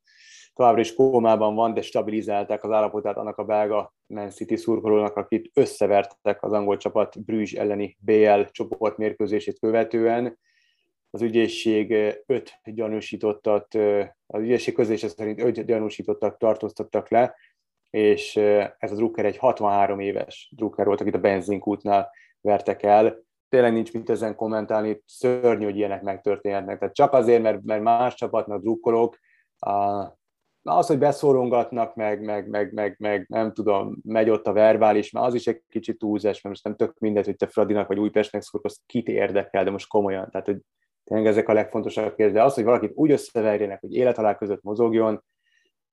[0.53, 5.51] továbbra is kómában van, de stabilizálták az állapotát annak a belga Man City szurkolónak, akit
[5.53, 10.39] összevertek az angol csapat Brüzs elleni BL csoportmérkőzését követően.
[11.09, 11.91] Az ügyészség
[12.25, 13.75] öt gyanúsítottat,
[14.25, 17.35] az ügyészség közlése szerint öt gyanúsítottat tartóztattak le,
[17.95, 18.35] és
[18.77, 22.11] ez a Drucker egy 63 éves Drucker volt, akit a benzinkútnál
[22.41, 23.23] vertek el.
[23.49, 26.79] Tényleg nincs mit ezen kommentálni, szörnyű, hogy ilyenek megtörténhetnek.
[26.79, 29.17] Tehát csak azért, mert, mert más csapatnak drukkolok,
[30.61, 35.11] Na az, hogy beszórongatnak, meg, meg, meg, meg, meg, nem tudom, megy ott a verbális,
[35.11, 37.99] már az is egy kicsit túlzás, mert most nem tök mindegy, hogy te Fradinak vagy
[37.99, 40.29] Újpestnek szurkolsz, kit érdekel, de most komolyan.
[40.29, 40.57] Tehát, hogy
[41.03, 42.35] tényleg ezek a legfontosabb kérdés.
[42.35, 45.23] De az, hogy valakit úgy összeverjenek, hogy élethalál között mozogjon,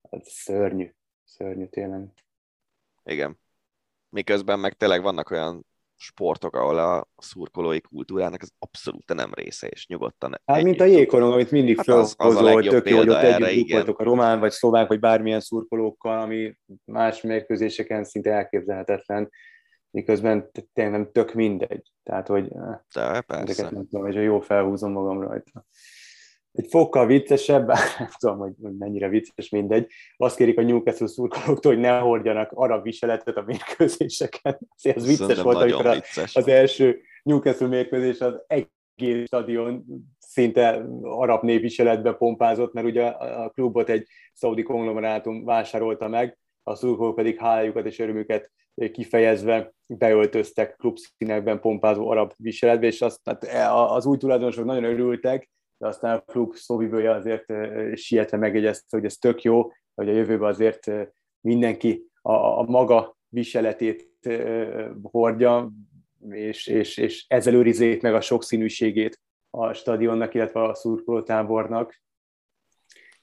[0.01, 0.91] az szörnyű.
[1.37, 2.13] Szörnyű tényleg.
[3.05, 3.39] Igen.
[4.09, 9.87] Miközben meg tényleg vannak olyan sportok, ahol a szurkolói kultúrának ez abszolút nem része, és
[9.87, 10.41] nyugodtan.
[10.45, 13.99] Hát, mint a jégkorong, amit mindig hát felhozol, hogy tök jó, hogy ott együtt voltok
[13.99, 19.31] a román, vagy szlovák, vagy bármilyen szurkolókkal, ami más mérkőzéseken szinte elképzelhetetlen,
[19.91, 21.93] miközben tényleg tök mindegy.
[22.03, 22.49] Tehát, hogy
[22.95, 23.71] De, persze.
[23.71, 25.67] nem tudom, hogy jó felhúzom magam rajta
[26.53, 27.67] egy fokkal viccesebb,
[27.99, 29.91] nem tudom, hogy mennyire vicces, mindegy.
[30.17, 34.59] Azt kérik a Newcastle szurkolóktól, hogy ne hordjanak arab viseletet a mérkőzéseken.
[34.77, 36.37] Azért az vicces volt, amikor vicces.
[36.37, 39.85] az első Newcastle mérkőzés az egész stadion
[40.19, 47.15] szinte arab népviseletbe pompázott, mert ugye a klubot egy szaudi konglomerátum vásárolta meg, a szurkolók
[47.15, 48.51] pedig hálájukat és örömüket
[48.93, 53.45] kifejezve beöltöztek klubszínekben pompázó arab viseletbe, és azt, hát
[53.91, 55.51] az új tulajdonosok nagyon örültek,
[55.83, 57.45] de aztán a klub szóvivője azért
[57.95, 60.91] sietve megjegyezte, hogy ez tök jó, hogy a jövőben azért
[61.41, 64.11] mindenki a, a maga viseletét
[65.03, 65.73] hordja,
[66.29, 72.03] és, és, és ezzel őrizzék meg a sokszínűségét a stadionnak, illetve a szurkolótábornak.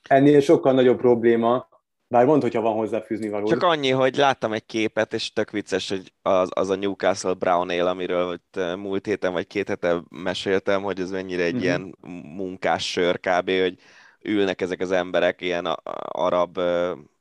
[0.09, 1.68] Ennél sokkal nagyobb probléma
[2.09, 3.47] bár mond, hogyha van hozzáfűzni való.
[3.47, 7.69] Csak annyi, hogy láttam egy képet, és tök vicces, hogy az, az a Newcastle Brown
[7.69, 11.61] Ale, amiről ott múlt héten vagy két hete meséltem, hogy ez mennyire egy mm-hmm.
[11.61, 11.95] ilyen
[12.35, 13.79] munkás sör kb., hogy
[14.21, 15.65] ülnek ezek az emberek ilyen
[16.11, 16.59] arab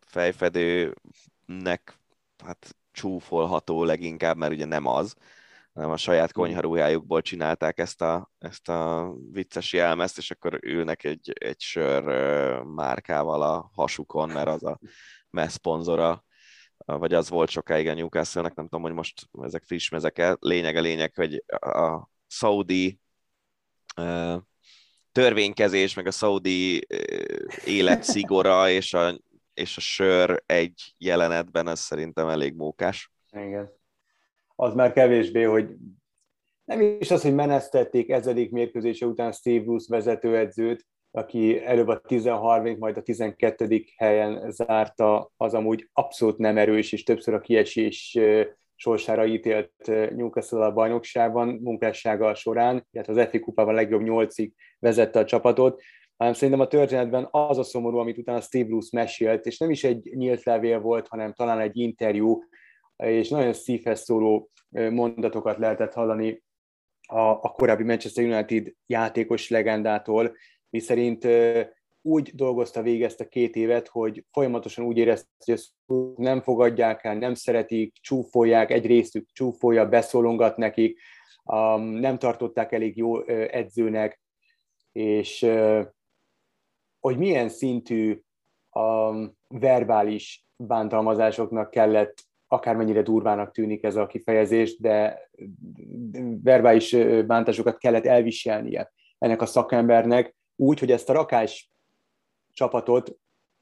[0.06, 1.98] fejfedőnek
[2.44, 5.14] hát csúfolható leginkább, mert ugye nem az,
[5.78, 11.32] hanem a saját konyharuhájukból csinálták ezt a, ezt a vicces jelmezt, és akkor ülnek egy,
[11.32, 12.02] egy sör
[12.62, 14.78] márkával a hasukon, mert az a
[15.30, 16.24] mess szponzora,
[16.76, 20.36] vagy az volt sokáig a Newcastle-nek, nem tudom, hogy most ezek friss mezek el.
[20.40, 23.00] Lényeg a lényeg, hogy a Saudi
[25.12, 26.86] törvénykezés, meg a szaudi
[27.64, 29.20] életszigora és a,
[29.54, 33.12] és a sör egy jelenetben, ez szerintem elég mókás.
[33.30, 33.77] Igen
[34.60, 35.68] az már kevésbé, hogy
[36.64, 42.78] nem is az, hogy menesztették ezedik mérkőzése után Steve Bruce vezetőedzőt, aki előbb a 13.
[42.78, 43.84] majd a 12.
[43.96, 48.18] helyen zárta, az amúgy abszolút nem erős, és többször a kiesés
[48.74, 55.24] sorsára ítélt Newcastle a bajnokságban munkássága során, illetve az FA kupában legjobb nyolcig vezette a
[55.24, 55.82] csapatot,
[56.16, 59.84] hanem szerintem a történetben az a szomorú, amit utána Steve Bruce mesélt, és nem is
[59.84, 62.42] egy nyílt levél volt, hanem talán egy interjú,
[63.04, 66.42] és nagyon szívhez szóló mondatokat lehetett hallani
[67.08, 70.36] a, a korábbi Manchester United játékos legendától,
[70.70, 71.26] miszerint
[72.02, 75.70] úgy dolgozta végig ezt a két évet, hogy folyamatosan úgy érezte, hogy ezt
[76.16, 81.00] nem fogadják el, nem szeretik, csúfolják, egy részük csúfolja, beszólongat nekik,
[81.78, 84.20] nem tartották elég jó edzőnek,
[84.92, 85.46] és
[87.00, 88.20] hogy milyen szintű
[88.70, 89.12] a
[89.48, 95.28] verbális bántalmazásoknak kellett, akármennyire durvának tűnik ez a kifejezés, de
[96.42, 96.96] verbális
[97.26, 101.70] bántásokat kellett elviselnie ennek a szakembernek, úgy, hogy ezt a rakás
[102.52, 103.16] csapatot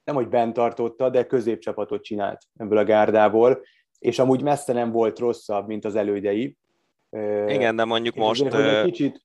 [0.04, 3.62] nem, hogy bent tartotta, de középcsapatot csinált ebből a gárdából,
[3.98, 6.56] és amúgy messze nem volt rosszabb, mint az elődei.
[7.46, 8.42] Igen, de mondjuk most...
[8.44, 9.24] Azért, kicsit...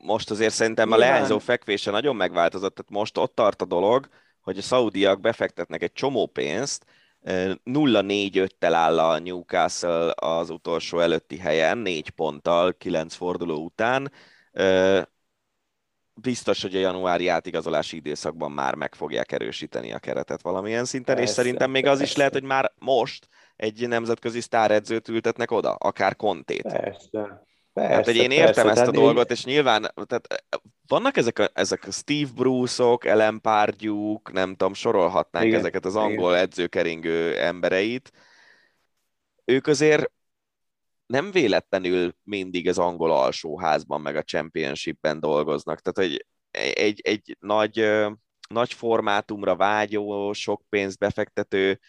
[0.00, 4.08] Most azért szerintem a leányzó fekvése nagyon megváltozott, tehát most ott tart a dolog,
[4.40, 6.84] hogy a szaudiak befektetnek egy csomó pénzt,
[7.24, 14.12] 0-4-5-tel áll a Newcastle az utolsó előtti helyen, 4 ponttal, 9 forduló után
[16.14, 21.30] biztos, hogy a januári átigazolási időszakban már meg fogják erősíteni a keretet valamilyen szinten, persze,
[21.30, 22.02] és szerintem még persze.
[22.02, 26.62] az is lehet, hogy már most egy nemzetközi sztáredzőt ültetnek oda, akár kontét.
[26.62, 27.42] Persze.
[27.74, 30.44] Persze, hát, hogy én értem persze, ezt a dolgot, és nyilván tehát
[30.86, 35.96] vannak ezek a, ezek a Steve Bruce-ok, Ellen Pardew, nem tudom, sorolhatnánk igen, ezeket az
[35.96, 36.42] angol igen.
[36.42, 38.10] edzőkeringő embereit.
[39.44, 40.10] Ők azért
[41.06, 45.80] nem véletlenül mindig az angol alsóházban, meg a championshipben dolgoznak.
[45.80, 46.26] Tehát, hogy
[46.74, 47.90] egy, egy nagy,
[48.48, 51.80] nagy formátumra vágyó, sok pénzt befektető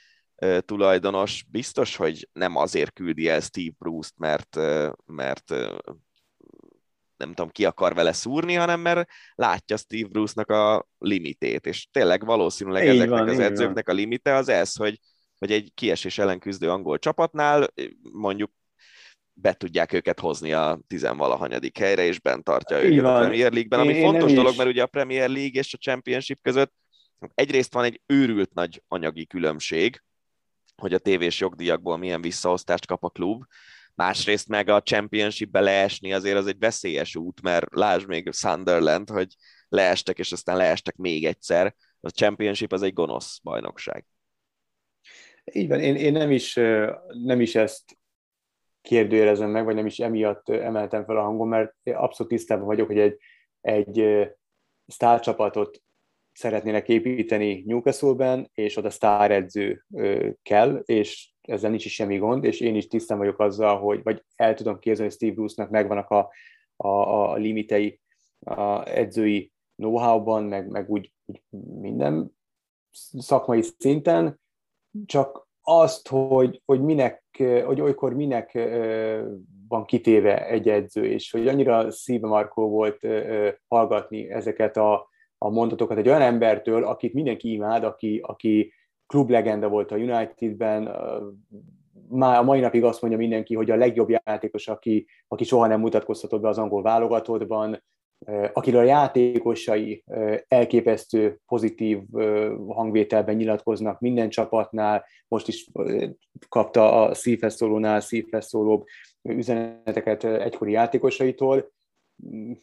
[0.60, 4.56] tulajdonos biztos, hogy nem azért küldi el Steve Bruce-t, mert,
[5.06, 5.50] mert
[7.18, 12.26] nem tudom, ki akar vele szúrni, hanem mert látja Steve Bruce-nak a limitét, és tényleg
[12.26, 13.96] valószínűleg így ezeknek van, az edzőknek van.
[13.96, 15.00] a limite az ez, hogy,
[15.38, 17.74] hogy egy kiesés ellen küzdő angol csapatnál
[18.12, 18.52] mondjuk
[19.34, 23.16] be tudják őket hozni a tizenvalahanyadik helyre, és bent tartja őket van.
[23.16, 24.58] a Premier League-ben, ami én, fontos én dolog, is.
[24.58, 26.74] mert ugye a Premier League és a Championship között
[27.34, 30.04] egyrészt van egy őrült nagy anyagi különbség,
[30.76, 33.44] hogy a tévés jogdíjakból milyen visszaosztást kap a klub,
[33.96, 39.36] másrészt meg a Championship-be leesni azért az egy veszélyes út, mert lásd még Sunderland, hogy
[39.68, 41.76] leestek, és aztán leestek még egyszer.
[42.00, 44.06] A Championship az egy gonosz bajnokság.
[45.52, 46.54] Így van, én, én nem, is,
[47.08, 47.98] nem is ezt
[48.82, 53.00] kérdőjelezem meg, vagy nem is emiatt emeltem fel a hangom, mert abszolút tisztában vagyok, hogy
[53.00, 53.18] egy,
[53.62, 54.28] egy
[54.88, 55.84] sztárcsapatot
[56.36, 59.86] szeretnének építeni Newcastle-ben, és oda sztáredző
[60.42, 64.24] kell, és ezzel nincs is semmi gond, és én is tisztán vagyok azzal, hogy, vagy
[64.36, 66.30] el tudom képzelni, hogy Steve Bruce-nak megvannak a,
[66.76, 68.00] a, a limitei
[68.40, 71.42] a edzői know-how-ban, meg, meg úgy, úgy
[71.80, 72.32] minden
[73.18, 74.40] szakmai szinten,
[75.06, 77.24] csak azt, hogy, hogy minek,
[77.66, 78.54] hogy olykor minek
[79.68, 83.08] van kitéve egy edző, és hogy annyira szívemarkó volt
[83.68, 88.74] hallgatni ezeket a, a mondatokat egy olyan embertől, akit mindenki imád, aki, aki
[89.08, 90.96] klublegenda volt a Unitedben,
[92.10, 95.80] már a mai napig azt mondja mindenki, hogy a legjobb játékos, aki, aki soha nem
[95.80, 97.84] mutatkozhatott be az angol válogatottban,
[98.54, 100.04] akiről a játékosai
[100.48, 102.00] elképesztő pozitív
[102.68, 105.68] hangvételben nyilatkoznak minden csapatnál, most is
[106.50, 108.84] kapta a szívhez szólónál szívhez szólóbb
[109.22, 111.74] üzeneteket egykori játékosaitól.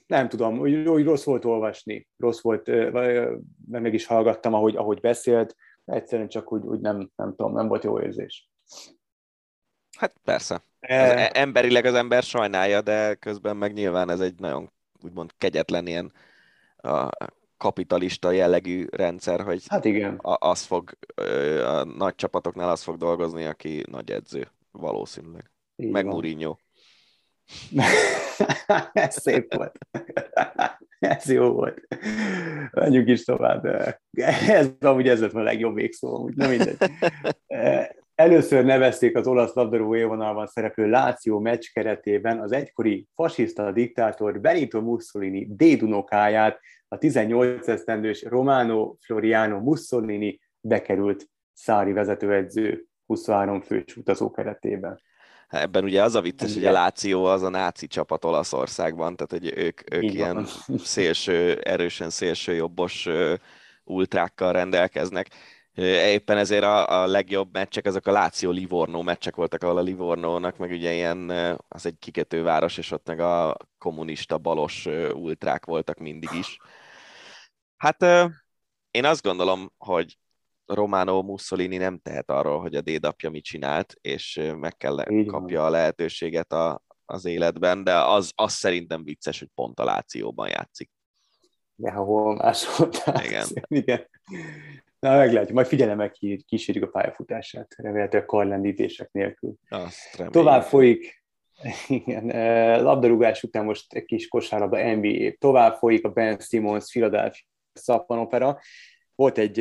[0.07, 2.70] Nem tudom, hogy, hogy rossz volt olvasni, rossz volt,
[3.69, 7.85] meg is hallgattam, ahogy, ahogy beszélt, egyszerűen csak úgy, úgy nem, nem tudom, nem volt
[7.85, 8.51] jó érzés.
[9.99, 10.55] Hát persze.
[10.81, 11.31] Az e...
[11.35, 14.73] emberileg az ember sajnálja, de közben meg nyilván ez egy nagyon
[15.05, 16.12] úgymond kegyetlen ilyen
[16.77, 17.09] a
[17.57, 20.19] kapitalista jellegű rendszer, hogy hát igen.
[20.23, 20.91] az fog,
[21.65, 25.51] a nagy csapatoknál az fog dolgozni, aki nagy edző, valószínűleg.
[25.77, 26.12] Így Meg van.
[26.12, 26.57] Mourinho.
[28.93, 29.79] Ez szép volt.
[30.99, 31.81] Ez jó volt.
[32.70, 33.65] Menjünk is tovább.
[34.49, 36.77] Ez amúgy ez lett a legjobb végszó, amúgy nem mindegy.
[38.15, 44.81] Először nevezték az olasz labdarúgó élvonalban szereplő Láció meccs keretében az egykori fasiszta diktátor Benito
[44.81, 55.01] Mussolini dédunokáját, a 18 esztendős Romano Floriano Mussolini bekerült Szári vezetőedző 23 fős utazó keretében.
[55.53, 59.59] Ebben ugye az a vicces, hogy a Láció az a náci csapat Olaszországban, tehát hogy
[59.59, 60.47] ők, ők ilyen
[60.85, 63.09] szélső, erősen szélső jobbos
[63.85, 65.29] ultrákkal rendelkeznek.
[65.74, 70.57] Éppen ezért a, a legjobb meccsek, azok a Láció Livorno meccsek voltak, ahol a Livornónak
[70.57, 71.31] meg ugye ilyen,
[71.69, 76.59] az egy kiketőváros, és ott meg a kommunista balos ultrák voltak mindig is.
[77.77, 78.03] Hát
[78.91, 80.16] én azt gondolom, hogy
[80.66, 85.64] Romano Mussolini nem tehet arról, hogy a dédapja mit csinált, és meg kell Így kapja
[85.64, 90.90] a lehetőséget a, az életben, de az, az szerintem vicces, hogy pont a Lációban játszik.
[91.76, 92.89] Ja, hol máshol.
[93.24, 93.47] Igen.
[93.82, 94.09] Igen.
[94.98, 95.55] Na, meglátjuk.
[95.55, 96.12] Majd figyelemmel
[96.47, 99.55] kísérjük a pályafutását, remélhetőleg karlendítések nélkül.
[99.68, 101.24] Azt Tovább folyik,
[101.89, 102.26] igen,
[102.82, 105.32] labdarúgás után most egy kis kosárlabda NBA.
[105.39, 108.60] Tovább folyik a Ben Simmons Philadelphia szappanopera.
[109.23, 109.61] Volt egy,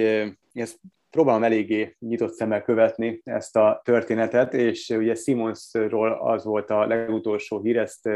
[0.53, 0.79] ezt
[1.09, 7.61] próbálom eléggé nyitott szemmel követni ezt a történetet, és ugye Simonsról az volt a legutolsó
[7.61, 8.09] hír, ezt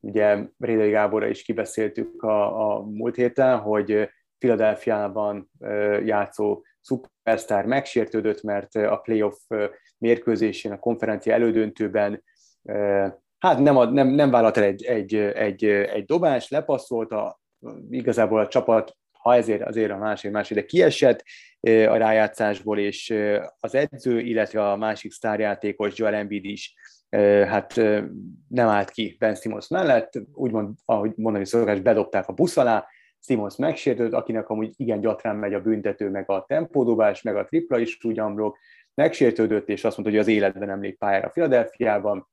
[0.00, 4.08] ugye Rédei Gáborra is kibeszéltük a, a múlt héten, hogy
[4.38, 5.50] Philadelphia-ban
[6.04, 9.38] játszó szupersztár megsértődött, mert a playoff
[9.98, 12.24] mérkőzésén, a konferencia elődöntőben
[13.38, 17.40] hát nem, ad, nem, nem vállalt el egy, egy, egy, egy dobást, lepasszolta,
[17.90, 21.24] igazából a csapat, ha ezért azért a másik, másik, de kiesett
[21.60, 23.14] a rájátszásból, és
[23.60, 26.74] az edző, illetve a másik sztárjátékos Joel Embiid is
[27.46, 27.76] hát
[28.48, 32.86] nem állt ki Ben Simmons mellett, úgymond, ahogy mondani szokás, bedobták a busz alá,
[33.24, 37.78] Simons megsértődött, akinek amúgy igen gyatrán megy a büntető, meg a tempódobás, meg a tripla
[37.78, 38.58] is ugyanbrok,
[38.94, 42.28] megsértődött, és azt mondta, hogy az életben nem lép pályára Filadelfiában,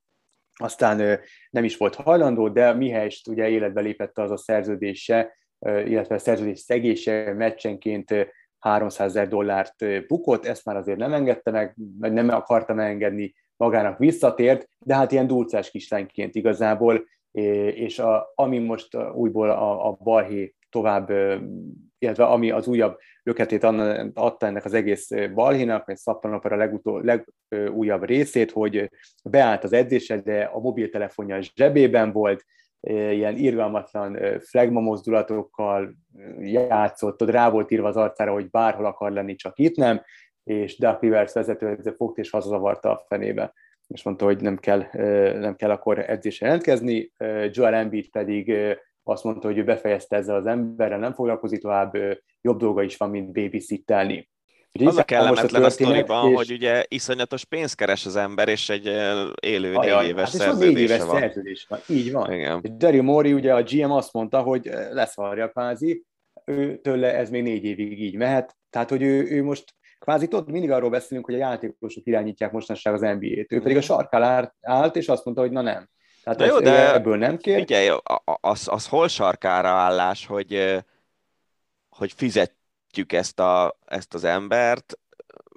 [0.54, 6.58] aztán nem is volt hajlandó, de mihelyest ugye életbe lépett az a szerződése, illetve szerződés
[6.58, 8.14] szegése meccsenként
[8.58, 13.98] 300 ezer dollárt bukott, ezt már azért nem engedte meg, vagy nem akarta megengedni, magának
[13.98, 17.08] visszatért, de hát ilyen dulcás kislányként igazából,
[17.74, 21.10] és a, ami most újból a, a balhé tovább,
[21.98, 23.64] illetve ami az újabb löketét
[24.14, 28.90] adta ennek az egész balhénak, vagy szappanopera legutó, legújabb részét, hogy
[29.24, 32.44] beállt az edzésre, de a mobiltelefonja zsebében volt,
[32.88, 35.94] ilyen irgalmatlan flagma mozdulatokkal
[36.40, 40.02] játszott, ott rá volt írva az arcára, hogy bárhol akar lenni, csak itt nem,
[40.44, 43.52] és Doug Rivers vezetőedző fogt és hazazavarta a fenébe
[43.94, 44.84] és mondta, hogy nem kell,
[45.38, 47.12] nem kell akkor edzésre jelentkezni.
[47.50, 48.54] Joel Embiid pedig
[49.02, 51.96] azt mondta, hogy ő befejezte ezzel az emberrel, nem foglalkozik tovább,
[52.40, 54.30] jobb dolga is van, mint babysittelni.
[54.84, 56.36] Az a kellemetlen a, a sztoriban, és...
[56.36, 58.86] hogy ugye iszonyatos pénzt keres az ember, és egy
[59.40, 61.20] élő négy éves hát szerződése négy éves van.
[61.20, 61.78] szerződés van.
[61.88, 62.32] Így van.
[62.32, 62.60] Igen.
[62.62, 66.04] És Daryl Mori, ugye a GM azt mondta, hogy leszarja kvázi,
[66.44, 70.50] ő tőle ez még négy évig így mehet, tehát hogy ő, ő most kvázi tudod,
[70.50, 73.52] mindig arról beszélünk, hogy a játékosok irányítják mostanság az NBA-t.
[73.52, 73.88] Ő pedig a mhm.
[73.88, 75.88] sarkál állt, és azt mondta, hogy na nem.
[76.22, 77.58] Tehát na jó, de ebből nem kér.
[77.58, 77.88] Figyelj,
[78.40, 80.82] az, az hol sarkára állás, hogy,
[81.88, 82.12] hogy
[82.90, 84.98] fizetjük ezt, a, ezt az embert,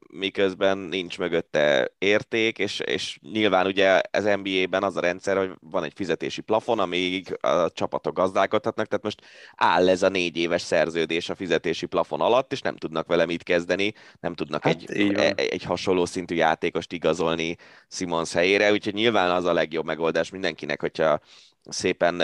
[0.08, 5.84] miközben nincs mögötte érték, és, és nyilván ugye az NBA-ben az a rendszer, hogy van
[5.84, 9.22] egy fizetési plafon, amíg a csapatok gazdálkodhatnak, tehát most
[9.56, 13.44] áll ez a négy éves szerződés a fizetési plafon alatt, és nem tudnak vele mit
[13.44, 17.56] kezdeni, nem tudnak hát, egy, egy, egy hasonló szintű játékost igazolni
[17.88, 21.20] Simons helyére, úgyhogy nyilván az a legjobb megoldás mindenkinek, hogyha
[21.64, 22.22] szépen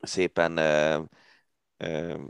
[0.00, 0.58] szépen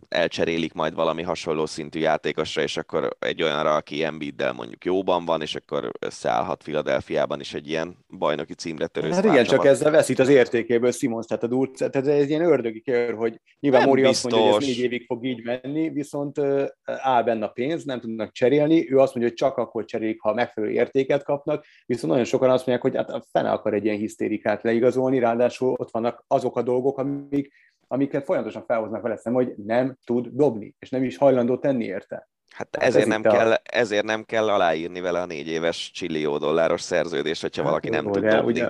[0.08, 5.40] elcserélik majd valami hasonló szintű játékosra, és akkor egy olyanra, aki Embiiddel mondjuk jóban van,
[5.40, 10.18] és akkor összeállhat Filadelfiában is egy ilyen bajnoki címre törő Hát igen, csak ezzel veszít
[10.18, 14.04] az értékéből Simons, tehát a Dulc, tehát ez egy ilyen ördögi kör, hogy nyilván Móri
[14.04, 16.40] azt mondja, hogy ez négy évig fog így menni, viszont
[16.84, 20.34] áll benne a pénz, nem tudnak cserélni, ő azt mondja, hogy csak akkor cserélik, ha
[20.34, 24.62] megfelelő értéket kapnak, viszont nagyon sokan azt mondják, hogy hát fene akar egy ilyen hisztérikát
[24.62, 27.52] leigazolni, ráadásul ott vannak azok a dolgok, amik
[27.92, 32.28] amiket folyamatosan felhoznak vele szem, hogy nem tud dobni, és nem is hajlandó tenni érte.
[32.48, 33.60] Hát ezért, ez nem kell, a...
[33.62, 38.04] ezért nem kell aláírni vele a négy éves csillió dolláros szerződést, hogyha hát, valaki nem
[38.04, 38.50] jó, tud de, dobni.
[38.50, 38.68] Ugye,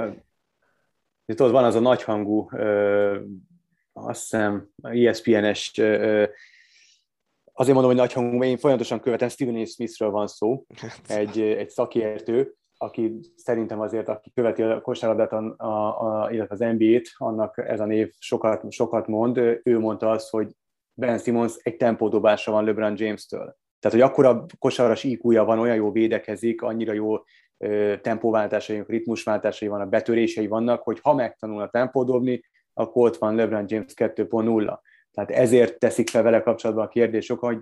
[1.34, 3.18] tudod, van az a nagyhangú, ö,
[3.92, 6.24] azt hiszem, ESPN-es, ö,
[7.52, 9.66] azért mondom, hogy nagyhangú, mert én folyamatosan követem, Stephen A.
[9.66, 11.00] Smithről van szó, hát.
[11.18, 16.76] egy, egy szakértő, aki szerintem azért, aki követi a kosárlabdát, a, a, a, illetve az
[16.78, 19.36] NBA-t, annak ez a név sokat, sokat mond.
[19.62, 20.52] Ő mondta azt, hogy
[20.94, 23.56] Ben Simmons egy tempódobásra van LeBron James-től.
[23.80, 27.16] Tehát, hogy akkora kosaras iq van, olyan jó védekezik, annyira jó
[28.00, 32.42] tempóváltásai, ritmusváltásai vannak, betörései vannak, hogy ha megtanul a tempódobni,
[32.72, 34.78] akkor ott van LeBron James 2.0.
[35.10, 37.58] Tehát ezért teszik fel vele kapcsolatban a kérdés, hogy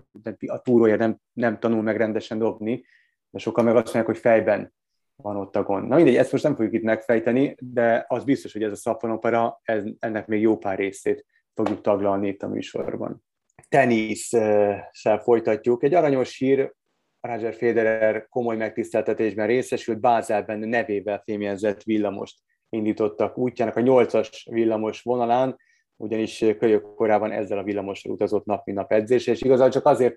[0.47, 2.85] a túrója nem, nem tanul meg rendesen dobni,
[3.31, 4.77] de sokan meg azt mondják, hogy fejben
[5.23, 5.89] van ott a gond.
[5.89, 9.61] Na mindegy, ezt most nem fogjuk itt megfejteni, de az biztos, hogy ez a szappanopera,
[9.62, 13.24] ez, ennek még jó pár részét fogjuk taglalni itt a műsorban.
[13.69, 15.82] Tenisszel folytatjuk.
[15.82, 16.73] Egy aranyos hír,
[17.20, 22.39] Roger Federer komoly megtiszteltetésben részesült, Bázelben nevével fémjelzett villamost
[22.69, 25.57] indítottak útjának a nyolcas villamos vonalán,
[25.97, 30.16] ugyanis kölyök korábban ezzel a villamosra utazott nap, mint nap edzésre, és igazából csak azért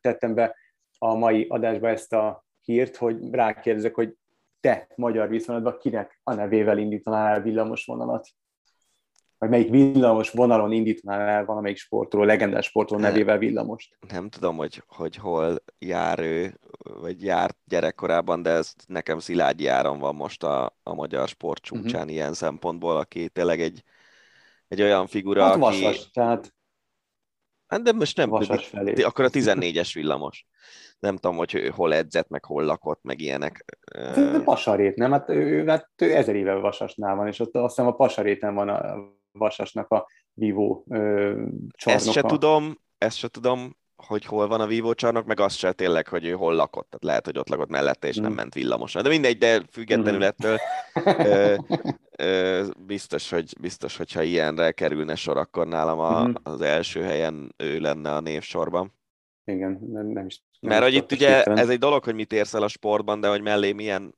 [0.00, 0.56] tettem be
[0.98, 4.16] a mai adásba ezt a hírt, hogy rákérdezek, hogy
[4.60, 8.28] te magyar viszonylatban kinek a nevével indítanál el villamos vonalat?
[9.38, 13.98] Vagy melyik villamos vonalon indítanál el valamelyik sportoló, legendás sportoló nevével villamost?
[14.08, 16.58] Nem tudom, hogy, hogy hol jár ő,
[17.00, 22.00] vagy járt gyerekkorában, de ez nekem Szilágyi Áron van most a, a magyar sport csúcsán
[22.00, 22.12] uh-huh.
[22.12, 23.82] ilyen szempontból, aki tényleg egy,
[24.68, 25.60] egy olyan figura, hát aki...
[25.60, 26.54] vasas, tehát
[27.66, 29.02] Hát de most nem, vasas felé.
[29.02, 30.46] akkor a 14-es villamos.
[30.98, 33.64] Nem tudom, hogy ő hol edzett, meg hol lakott, meg ilyenek.
[34.14, 35.12] De Pasarét, nem?
[35.12, 38.68] Hát ő, hát ő ezer éve Vasasnál van, és ott azt hiszem a Pasaréten van
[38.68, 38.96] a
[39.32, 40.96] Vasasnak a vívó ö,
[41.70, 42.06] csarnoka.
[42.06, 45.72] Ezt se tudom, ezt se tudom, hogy hol van a vívó csarnok, meg azt se
[45.72, 46.86] tényleg, hogy ő hol lakott.
[46.90, 48.22] Tehát lehet, hogy ott lakott mellette, és mm.
[48.22, 49.02] nem ment villamosan.
[49.02, 50.22] De mindegy, de függetlenül mm.
[50.22, 50.58] ettől
[51.04, 51.54] ö,
[52.18, 56.32] ö, biztos, hogy, biztos, hogyha ilyenre kerülne sor, akkor nálam a, mm.
[56.42, 58.92] az első helyen ő lenne a névsorban.
[59.44, 60.42] Igen, nem, nem is.
[60.60, 63.28] Nem Mert hogy itt ugye ez egy dolog, hogy mit érsz el a sportban, de
[63.28, 64.14] hogy mellé milyen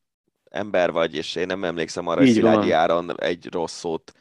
[0.51, 4.13] ember vagy, és én nem emlékszem arra, hogy Szilágyi Áron egy rossz szót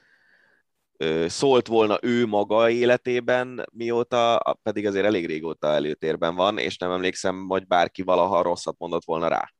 [1.28, 7.46] szólt volna ő maga életében, mióta, pedig azért elég régóta előtérben van, és nem emlékszem,
[7.48, 9.52] hogy bárki valaha rosszat mondott volna rá.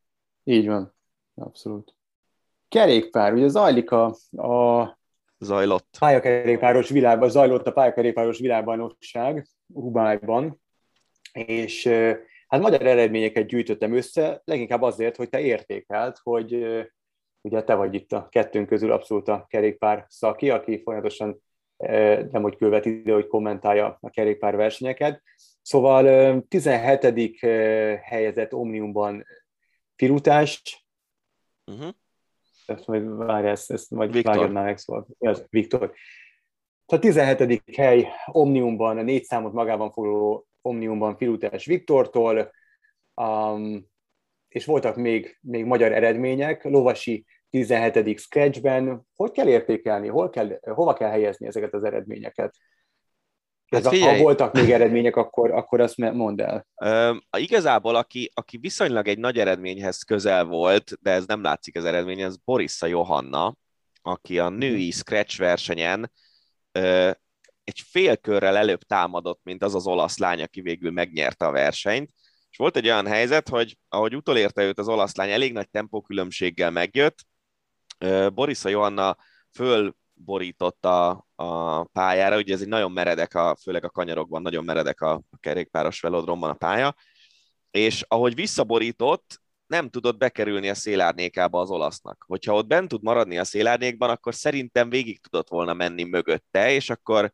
[0.44, 0.96] Így van,
[1.36, 1.96] abszolút.
[2.68, 4.98] Kerékpár, ugye zajlik a, a
[5.40, 5.96] Zajlott.
[6.00, 10.62] pályakerékpáros világban, zajlott a pályakerékpáros világbajnokság Hubájban,
[11.34, 11.88] és
[12.48, 16.66] hát magyar eredményeket gyűjtöttem össze, leginkább azért, hogy te értékelt, hogy
[17.46, 21.44] ugye te vagy itt a kettőnk közül abszolút a kerékpár szaki, aki folyamatosan
[22.32, 25.24] nem hogy követ ide, hogy kommentálja a kerékpár versenyeket.
[25.62, 27.40] Szóval 17.
[28.02, 29.26] helyezett Omniumban
[29.96, 30.86] Firutás,
[31.66, 31.90] uh-huh.
[32.66, 34.52] ezt majd várj, ezt, ezt majd Viktor.
[34.52, 35.94] már meg, szóval, ez, Viktor.
[36.86, 37.64] A 17.
[37.76, 42.52] hely Omniumban, a négy számot magában foglaló Omniumban Filutás Viktortól,
[43.16, 43.94] um,
[44.56, 47.26] és voltak még, még magyar eredmények, Lovasi
[47.64, 48.20] 17.
[48.20, 49.08] scratchben.
[49.16, 52.56] Hogy kell értékelni, hol kell, hova kell helyezni ezeket az eredményeket?
[53.72, 56.68] Hát figyelj, ha voltak még eredmények, akkor, akkor azt mondd el.
[56.76, 61.86] Uh, igazából, aki, aki viszonylag egy nagy eredményhez közel volt, de ez nem látszik az
[61.86, 63.56] eredmény, az Borissa Johanna,
[64.02, 66.12] aki a női scratch versenyen
[66.80, 67.12] uh,
[67.64, 72.10] egy fél körrel előbb támadott, mint az az olasz lány, aki végül megnyerte a versenyt.
[72.50, 76.72] És volt egy olyan helyzet, hogy ahogy utolérte őt az olasz lány, elég nagy tempókülönbséggel
[76.72, 77.18] megjött,
[78.34, 79.18] Borisa Johanna
[79.52, 85.14] fölborította a pályára, ugye ez egy nagyon meredek, a, főleg a kanyarokban nagyon meredek a,
[85.14, 86.96] a kerékpáros velodromban a pálya,
[87.72, 92.24] és ahogy visszaborított, nem tudott bekerülni a szélárnyékába az olasznak.
[92.28, 96.90] Hogyha ott bent tud maradni a szélárnyékban, akkor szerintem végig tudott volna menni mögötte, és
[96.90, 97.32] akkor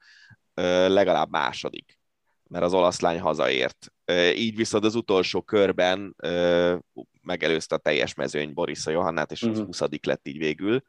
[0.54, 2.01] ö, legalább második,
[2.52, 3.94] mert az olasz lány hazaért.
[4.36, 6.16] Így viszont az utolsó körben
[7.22, 9.66] megelőzte a teljes mezőny Borisa Johannát, és uh-huh.
[9.66, 10.84] 20 lett így végül.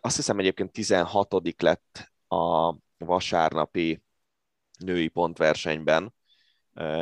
[0.00, 4.02] Azt hiszem egyébként 16 lett a vasárnapi
[4.78, 6.14] női pontversenyben.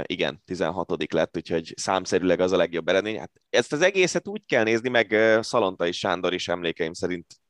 [0.03, 3.19] Igen, 16 lett, úgyhogy számszerűleg az a legjobb eredmény.
[3.19, 7.41] Hát ezt az egészet úgy kell nézni, meg Szalontai Sándor is emlékeim szerint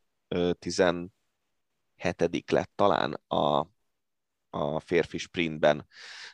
[0.59, 3.67] 17 lett talán a,
[4.51, 5.87] a férfi sprintben.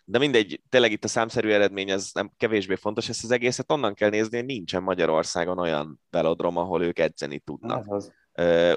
[0.04, 3.94] De mindegy, tényleg itt a számszerű eredmény ez nem kevésbé fontos, ezt az egészet onnan
[3.94, 7.84] kell nézni, hogy nincsen Magyarországon olyan velodrom, ahol ők edzeni tudnak.
[7.88, 8.12] Az.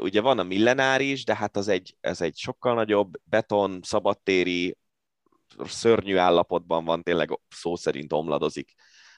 [0.01, 4.77] Ugye van a millenáris, de hát az egy, ez egy sokkal nagyobb beton, szabadtéri,
[5.63, 8.73] szörnyű állapotban van, tényleg szó szerint omladozik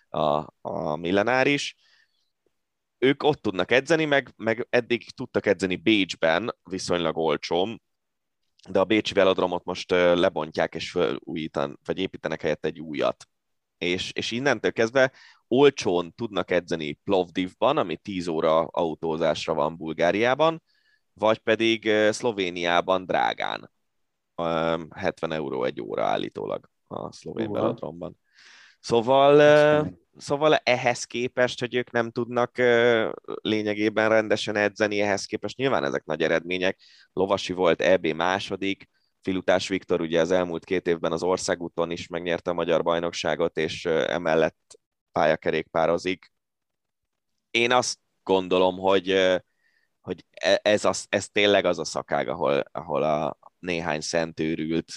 [0.10, 1.76] a, a millenáris.
[2.98, 7.82] Ők ott tudnak edzeni, meg, meg eddig tudtak edzeni Bécsben, viszonylag olcsón,
[8.69, 13.27] de a Bécsi velodromot most lebontják és felújítan, vagy építenek helyett egy újat.
[13.77, 15.11] És, és innentől kezdve
[15.48, 20.64] olcsón tudnak edzeni Plovdivban, ami 10 óra autózásra van Bulgáriában,
[21.14, 23.72] vagy pedig Szlovéniában drágán.
[24.90, 28.18] 70 euró egy óra állítólag a szlovén velodromban.
[28.80, 29.36] Szóval,
[30.20, 32.58] szóval ehhez képest, hogy ők nem tudnak
[33.41, 36.80] lényegében rendesen edzeni, ehhez képest nyilván ezek nagy eredmények.
[37.14, 38.90] Lovasi volt EB második,
[39.22, 43.86] Filutás Viktor ugye az elmúlt két évben az országúton is megnyerte a magyar bajnokságot, és
[43.86, 44.80] emellett
[45.12, 46.32] pályakerékpározik.
[47.52, 49.40] Én azt gondolom, hogy,
[50.02, 54.91] hogy e, ez, az, ez tényleg az a szakág, ahol, ahol a néhány szentőrült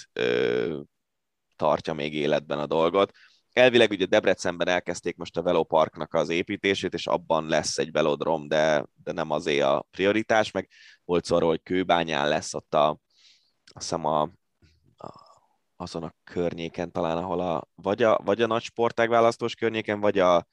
[1.55, 3.11] tartja még életben a dolgot.
[3.53, 8.85] Elvileg ugye Debrecenben elkezdték most a veloparknak az építését, és abban lesz egy velodrom, de,
[9.03, 10.69] de nem azé a prioritás, meg
[11.05, 12.99] volt szó arról, hogy Kőbányán lesz ott a,
[13.73, 14.31] azt a, a,
[15.75, 20.47] azon a környéken talán, ahol a, vagy a, vagy a nagy sportág környéken, vagy a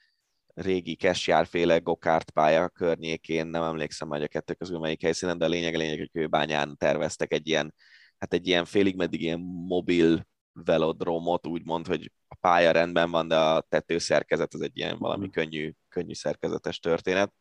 [0.54, 5.48] régi Kesjárféle gokárt pálya környékén, nem emlékszem hogy a kettő közül melyik helyszínen, de a
[5.48, 7.74] lényeg a lényeg, hogy Kőbányán terveztek egy ilyen,
[8.18, 13.36] hát egy ilyen félig meddig ilyen mobil velodromot, úgymond, hogy a pálya rendben van, de
[13.38, 15.32] a tetőszerkezet az egy ilyen valami mhm.
[15.32, 17.32] könnyű, könnyű szerkezetes történet.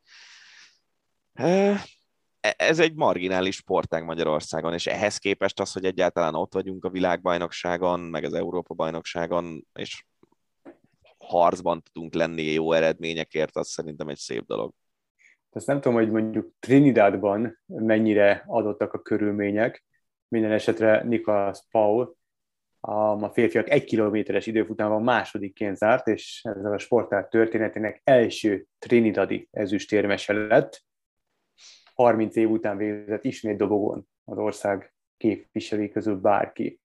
[1.33, 1.85] E,
[2.39, 7.99] ez egy marginális sportág Magyarországon, és ehhez képest az, hogy egyáltalán ott vagyunk a világbajnokságon,
[7.99, 10.05] meg az Európa-bajnokságon, és
[11.17, 14.73] harcban tudunk lenni jó eredményekért, az szerintem egy szép dolog.
[15.51, 19.85] Azt nem tudom, hogy mondjuk Trinidadban mennyire adottak a körülmények.
[20.27, 22.17] Minden esetre Nicholas Paul
[22.81, 30.33] a férfiak egy kilométeres időfutában másodikként zárt, és ezzel a sportág történetének első trinidadi ezüstérmese
[30.33, 30.83] lett.
[31.93, 36.79] 30 év után végzett ismét dobogón az ország képviselői közül bárki.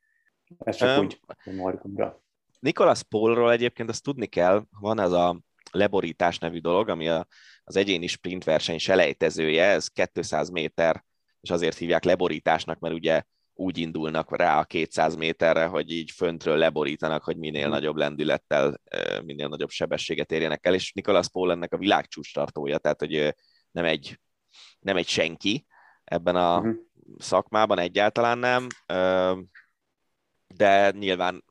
[0.59, 1.21] Ez csak um, úgy
[1.57, 2.23] margumra.
[2.61, 5.41] Nicholas Paulról egyébként azt tudni kell, van ez a
[5.71, 7.27] leborítás nevű dolog, ami a,
[7.65, 11.05] az egyéni sprint verseny selejtezője, ez 200 méter,
[11.41, 13.23] és azért hívják leborításnak, mert ugye
[13.55, 17.71] úgy indulnak rá a 200 méterre, hogy így föntről leborítanak, hogy minél mhm.
[17.71, 18.81] nagyobb lendülettel,
[19.25, 23.35] minél nagyobb sebességet érjenek el, és Nicholas Paul ennek a világcsúcs tartója, tehát hogy
[23.71, 24.21] nem egy,
[24.79, 25.67] nem egy senki
[26.05, 26.75] ebben a uh-huh.
[27.19, 28.67] szakmában egyáltalán nem,
[30.47, 31.45] de nyilván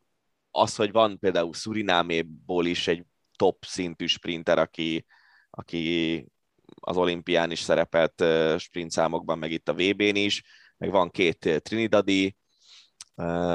[0.52, 3.06] az, hogy van például Szurináméból is egy
[3.36, 5.06] top szintű sprinter, aki,
[5.50, 6.26] aki
[6.80, 8.24] az olimpián is szerepelt
[8.58, 10.44] sprint számokban, meg itt a VB-n is,
[10.84, 12.36] meg van két Trinidadi,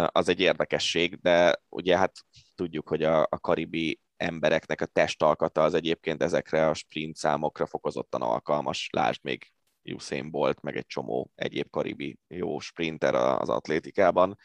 [0.06, 2.12] az egy érdekesség, de ugye hát
[2.54, 8.22] tudjuk, hogy a, a karibi embereknek a testalkata az egyébként ezekre a sprint számokra fokozottan
[8.22, 8.88] alkalmas.
[8.92, 9.52] Lásd még
[9.82, 14.36] Usain Bolt, meg egy csomó egyéb karibi jó sprinter az atlétikában,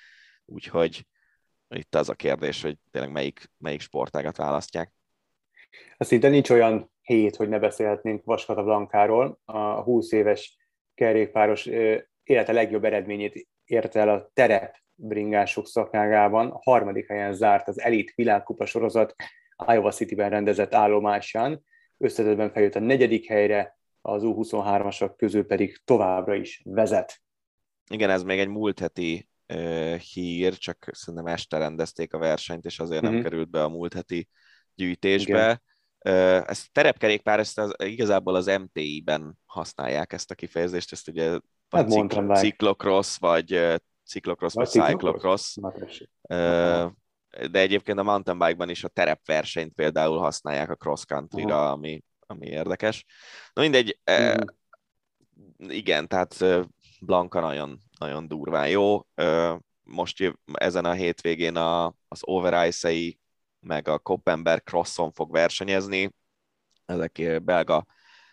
[0.45, 1.05] úgyhogy
[1.69, 4.93] itt az a kérdés, hogy tényleg melyik, melyik sportágat választják.
[5.97, 9.39] Szinte nincs olyan hét, hogy ne beszélhetnénk Vaskata Blankáról.
[9.45, 10.57] A 20 éves
[10.95, 11.69] kerékpáros
[12.23, 16.49] élete legjobb eredményét érte el a terep bringások szakágában.
[16.49, 19.15] A harmadik helyen zárt az Elite világkupa sorozat
[19.67, 21.63] Iowa City-ben rendezett állomásán.
[21.97, 27.21] Összetetben feljött a negyedik helyre, az U23-asak közül pedig továbbra is vezet.
[27.89, 29.27] Igen, ez még egy múlt heti
[30.13, 33.11] hír, csak szerintem este rendezték a versenyt, és azért mm-hmm.
[33.11, 33.29] nem mhm.
[33.29, 34.29] került be a múlt heti
[34.75, 35.61] gyűjtésbe.
[35.99, 36.43] Igen.
[36.47, 41.39] Ezt a terepkerékpár, ezt az, igazából az MTI-ben használják ezt a kifejezést, ezt ugye
[41.73, 45.57] hát cikl- ciklokross, vagy ciklokross, vagy, cyclocross.
[47.51, 52.47] De egyébként a mountain bike-ban is a terepversenyt például használják a cross country-ra, ami, ami
[52.47, 53.05] érdekes.
[53.53, 55.69] Na mindegy, mm.
[55.69, 56.45] igen, tehát
[57.01, 59.01] Blanka nagyon, nagyon durván jó.
[59.83, 62.73] Most ezen a hétvégén a, az Over
[63.59, 66.13] meg a Koppenberg Crosson fog versenyezni.
[66.85, 67.85] Ezek belga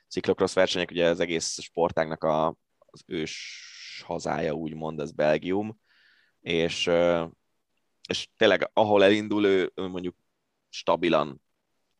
[0.08, 2.54] ciklokross versenyek, ugye az egész sportágnak a,
[2.90, 5.80] az ős hazája, úgymond, ez Belgium,
[6.40, 6.90] és,
[8.08, 10.16] és tényleg ahol elindul ő, mondjuk
[10.68, 11.42] stabilan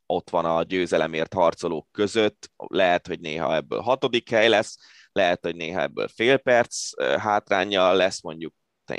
[0.06, 4.76] ott van a győzelemért harcolók között, lehet, hogy néha ebből hatodik hely lesz,
[5.12, 8.54] lehet, hogy néha ebből fél perc hátránya lesz mondjuk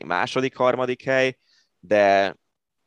[0.05, 1.37] második, harmadik hely,
[1.79, 2.35] de,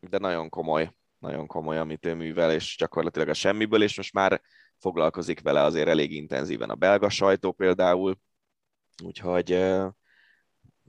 [0.01, 4.41] de nagyon komoly, nagyon komoly, amit ő művel, és gyakorlatilag a semmiből, és most már
[4.79, 8.19] foglalkozik vele azért elég intenzíven a belga sajtó például,
[9.03, 9.75] úgyhogy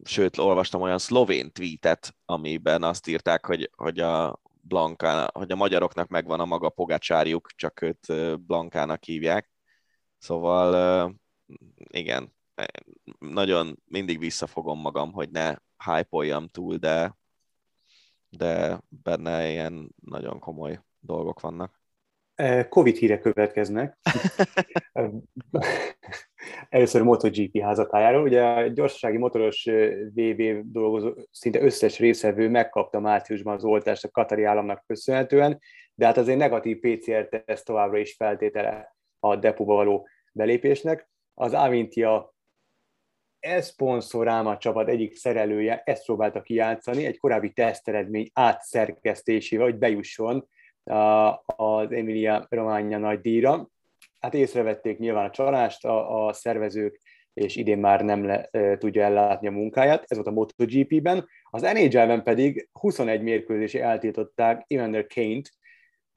[0.03, 6.07] sőt, olvastam olyan szlovén tweetet, amiben azt írták, hogy, hogy a Blanka, hogy a magyaroknak
[6.07, 8.07] megvan a maga pogácsárjuk, csak őt
[8.41, 9.51] Blankának hívják.
[10.17, 11.15] Szóval
[11.75, 12.35] igen,
[13.19, 15.55] nagyon mindig visszafogom magam, hogy ne
[15.85, 17.17] hype túl, de,
[18.29, 21.81] de benne ilyen nagyon komoly dolgok vannak.
[22.69, 23.97] Covid hírek következnek.
[26.69, 28.21] Először a MotoGP házatájáról.
[28.21, 29.69] Ugye a gyorsasági motoros
[30.13, 35.59] VB dolgozó szinte összes részevő megkapta márciusban az oltást a Katari államnak köszönhetően,
[35.93, 41.09] de hát azért negatív PCR-teszt továbbra is feltétele a depóba való belépésnek.
[41.33, 42.33] Az Avintia
[43.39, 50.47] e-szponzoráma csapat egyik szerelője ezt próbálta kijátszani, egy korábbi teszteredmény átszerkesztésével, hogy bejusson
[51.45, 53.69] az Emilia Romagna nagy díjra.
[54.19, 57.01] hát észrevették nyilván a csalást a, a szervezők,
[57.33, 60.03] és idén már nem le, tudja ellátni a munkáját.
[60.07, 61.27] Ez volt a MotoGP-ben.
[61.49, 65.51] Az NHL-ben pedig 21 mérkőzési eltiltották Evander Kane-t,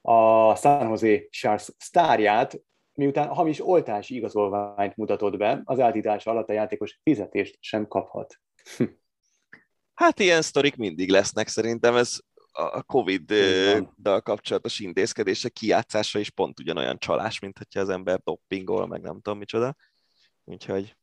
[0.01, 2.61] a San Jose Sharks sztárját,
[2.93, 8.35] miután hamis oltási igazolványt mutatott be, az eltiltása alatt a játékos fizetést sem kaphat.
[9.95, 12.19] Hát ilyen sztorik mindig lesznek, szerintem ez
[12.59, 19.01] a Covid-dal kapcsolatos intézkedése kijátszása is pont ugyanolyan csalás, mint hogyha az ember doppingol, meg
[19.01, 19.75] nem tudom micsoda.
[20.45, 20.97] Úgyhogy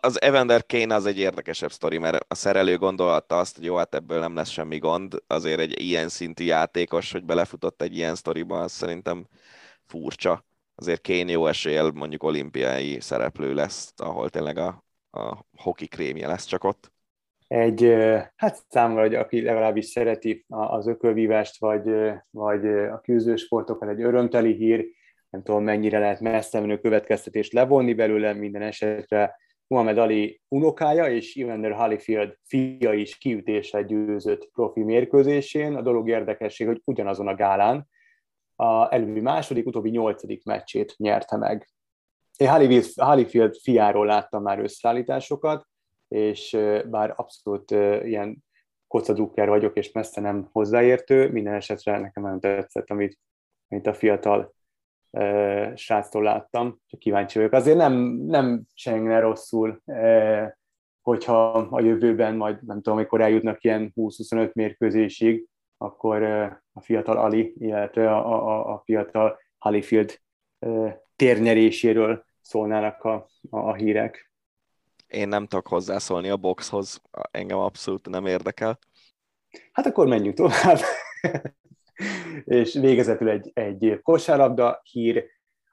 [0.00, 3.94] az Evander Kane az egy érdekesebb sztori, mert a szerelő gondolta azt, hogy jó, hát
[3.94, 8.60] ebből nem lesz semmi gond, azért egy ilyen szintű játékos, hogy belefutott egy ilyen sztoriba,
[8.60, 9.26] az szerintem
[9.86, 10.44] furcsa.
[10.74, 16.44] Azért Kane jó esél mondjuk olimpiai szereplő lesz, ahol tényleg a, a hoki krémje lesz
[16.44, 16.92] csak ott
[17.50, 17.96] egy,
[18.36, 21.90] hát számomra, hogy aki legalábbis szereti az ökölvívást, vagy,
[22.30, 24.86] vagy a küzdősportokat, egy örömteli hír,
[25.30, 29.36] nem tudom mennyire lehet messze menő következtetést levonni belőle, minden esetre
[29.66, 35.74] Muhammad Ali unokája és Evander Holyfield fia is kiütésre győzött profi mérkőzésén.
[35.74, 37.88] A dolog érdekesség, hogy ugyanazon a gálán
[38.56, 41.68] a előbbi második, utóbbi nyolcadik meccsét nyerte meg.
[42.36, 42.48] Én
[42.96, 45.68] Holyfield fiáról láttam már összeállításokat,
[46.10, 46.58] és
[46.90, 47.70] bár abszolút
[48.04, 48.44] ilyen
[48.86, 53.18] kocadrukker vagyok, és messze nem hozzáértő, minden esetre nekem nagyon tetszett, amit,
[53.68, 54.54] amit a fiatal
[55.10, 57.52] uh, sráctól láttam, csak kíváncsi vagyok.
[57.52, 57.92] Azért nem,
[58.26, 60.46] nem csengne rosszul, uh,
[61.02, 65.46] hogyha a jövőben majd, nem tudom, amikor eljutnak ilyen 20-25 mérkőzésig,
[65.76, 70.20] akkor uh, a fiatal Ali, illetve a, a, a fiatal Halifield
[70.58, 74.29] uh, térnyeréséről szólnának a, a, a hírek
[75.10, 78.78] én nem tudok hozzászólni a boxhoz, engem abszolút nem érdekel.
[79.72, 80.78] Hát akkor menjünk tovább.
[82.44, 85.24] és végezetül egy, egy kosárlabda hír,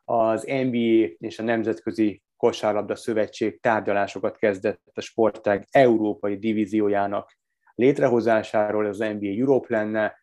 [0.06, 7.38] az NBA és a Nemzetközi Kosárlabda Szövetség tárgyalásokat kezdett a sportág európai divíziójának
[7.76, 10.20] létrehozásáról, az NBA Europe lenne,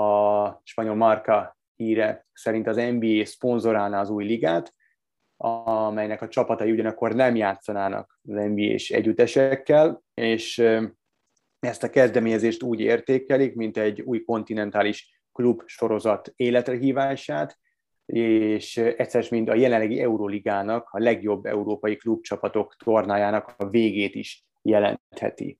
[0.00, 4.74] a spanyol Marca híre szerint az NBA szponzorálná az új ligát,
[5.36, 10.58] amelynek a csapatai ugyanakkor nem játszanának az NBA-s együttesekkel, és
[11.58, 17.58] ezt a kezdeményezést úgy értékelik, mint egy új kontinentális klub sorozat életre hívását,
[18.06, 25.58] és egyszer mint a jelenlegi Euroligának, a legjobb európai klubcsapatok tornájának a végét is jelentheti.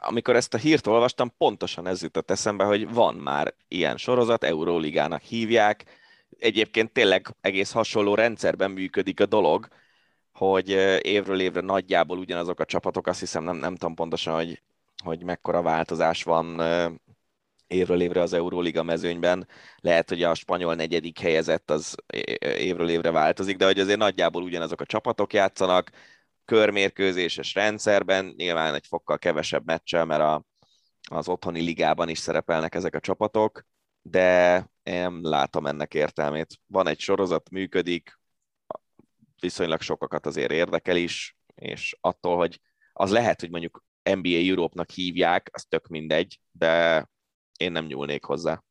[0.00, 5.20] Amikor ezt a hírt olvastam, pontosan ez jutott eszembe, hogy van már ilyen sorozat, Euróligának
[5.20, 5.84] hívják,
[6.42, 9.68] egyébként tényleg egész hasonló rendszerben működik a dolog,
[10.32, 10.68] hogy
[11.02, 14.62] évről évre nagyjából ugyanazok a csapatok, azt hiszem nem, nem tudom pontosan, hogy,
[15.04, 16.60] hogy mekkora változás van
[17.66, 19.48] évről évre az Euróliga mezőnyben.
[19.76, 21.94] Lehet, hogy a spanyol negyedik helyezett az
[22.40, 25.90] évről évre változik, de hogy azért nagyjából ugyanazok a csapatok játszanak,
[26.44, 30.44] körmérkőzéses rendszerben, nyilván egy fokkal kevesebb meccsel, mert a,
[31.10, 33.64] az otthoni ligában is szerepelnek ezek a csapatok,
[34.02, 36.58] de nem látom ennek értelmét.
[36.66, 38.18] Van egy sorozat, működik,
[39.40, 42.60] viszonylag sokakat azért érdekel is, és attól, hogy
[42.92, 47.06] az lehet, hogy mondjuk NBA Europe-nak hívják, az tök mindegy, de
[47.56, 48.62] én nem nyúlnék hozzá.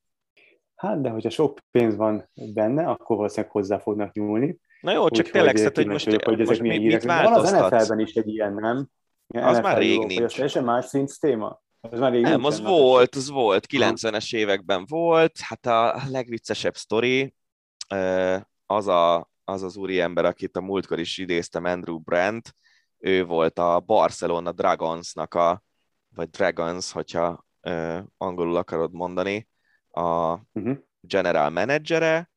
[0.75, 4.57] Hát, de hogyha sok pénz van benne, akkor valószínűleg hozzá fognak nyúlni.
[4.81, 7.51] Na jó, csak tényleg, hogy, hogy most, vagyok, hogy ezek most mit, mit Van az
[7.51, 8.87] NFL-ben is egy ilyen, nem?
[9.27, 10.21] Ja, az NFL már rég nincs.
[10.21, 11.61] Ez teljesen más szint téma.
[11.89, 17.33] Az már nem, az volt, az volt, 90-es években volt, hát a legviccesebb sztori
[18.65, 22.55] az, a, az az úriember, akit a múltkor is idéztem, Andrew Brandt,
[22.97, 25.63] ő volt a Barcelona Dragonsnak a,
[26.15, 27.45] vagy Dragons, hogyha
[28.17, 29.47] angolul akarod mondani,
[29.89, 30.77] a uh-huh.
[30.99, 32.31] general managere,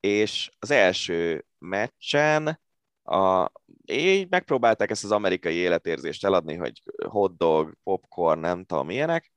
[0.00, 2.60] és az első meccsen
[3.08, 3.52] a,
[3.86, 9.32] így megpróbálták ezt az amerikai életérzést eladni, hogy hotdog, popcorn, nem tudom milyenek,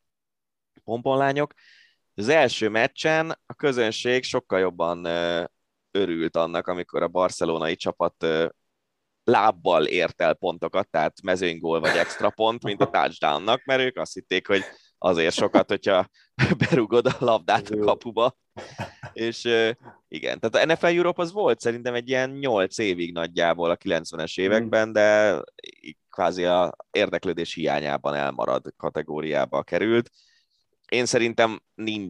[0.83, 1.53] pomponlányok.
[2.15, 5.05] Az első meccsen a közönség sokkal jobban
[5.91, 8.25] örült annak, amikor a barcelonai csapat
[9.23, 14.13] lábbal ért el pontokat, tehát mezőnygól vagy extra pont, mint a touchdownnak, mert ők azt
[14.13, 14.63] hitték, hogy
[14.97, 16.07] azért sokat, hogyha
[16.69, 18.37] berugod a labdát a kapuba.
[19.13, 19.43] És
[20.07, 24.39] igen, tehát a NFL Europe az volt szerintem egy ilyen 8 évig nagyjából a 90-es
[24.39, 25.39] években, de
[26.09, 30.09] kvázi a érdeklődés hiányában elmarad kategóriába került.
[30.87, 31.61] Én szerintem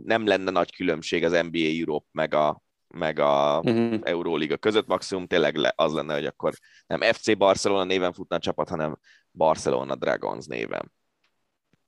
[0.03, 3.99] nem lenne nagy különbség az NBA Europe meg a, meg a uh-huh.
[4.03, 6.53] Euróliga között, maximum tényleg az lenne, hogy akkor
[6.87, 8.99] nem FC Barcelona néven futna a csapat, hanem
[9.31, 10.91] Barcelona Dragons néven.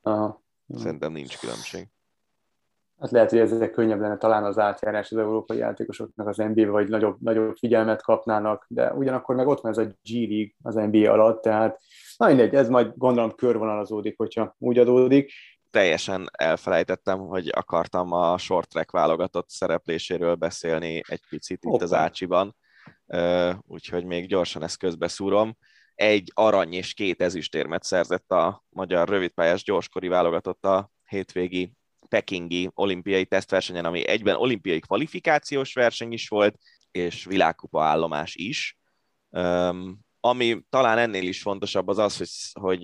[0.02, 0.44] Aha.
[0.68, 1.88] Szerintem nincs különbség.
[3.00, 6.90] Hát lehet, hogy ezek könnyebb lenne talán az átjárás az európai játékosoknak az NBA-be, vagy
[6.90, 11.42] nagyobb, nagyobb figyelmet kapnának, de ugyanakkor meg ott van ez a G-League az NBA alatt,
[11.42, 11.82] tehát
[12.18, 15.32] na mindegy, ez majd gondolom körvonalazódik, hogyha úgy adódik.
[15.72, 21.84] Teljesen elfelejtettem, hogy akartam a short track válogatott szerepléséről beszélni egy picit itt Opa.
[21.84, 22.56] az Ácsiban,
[23.62, 25.58] úgyhogy még gyorsan ezt közbeszúrom.
[25.96, 31.74] Egy arany és két ezüstérmet szerzett a magyar rövidpályás gyorskori válogatott a hétvégi
[32.14, 36.56] pekingi olimpiai tesztversenyen, ami egyben olimpiai kvalifikációs verseny is volt,
[36.92, 38.78] és világkupa állomás is.
[39.30, 42.30] Um, ami talán ennél is fontosabb az az, hogy,
[42.62, 42.82] hogy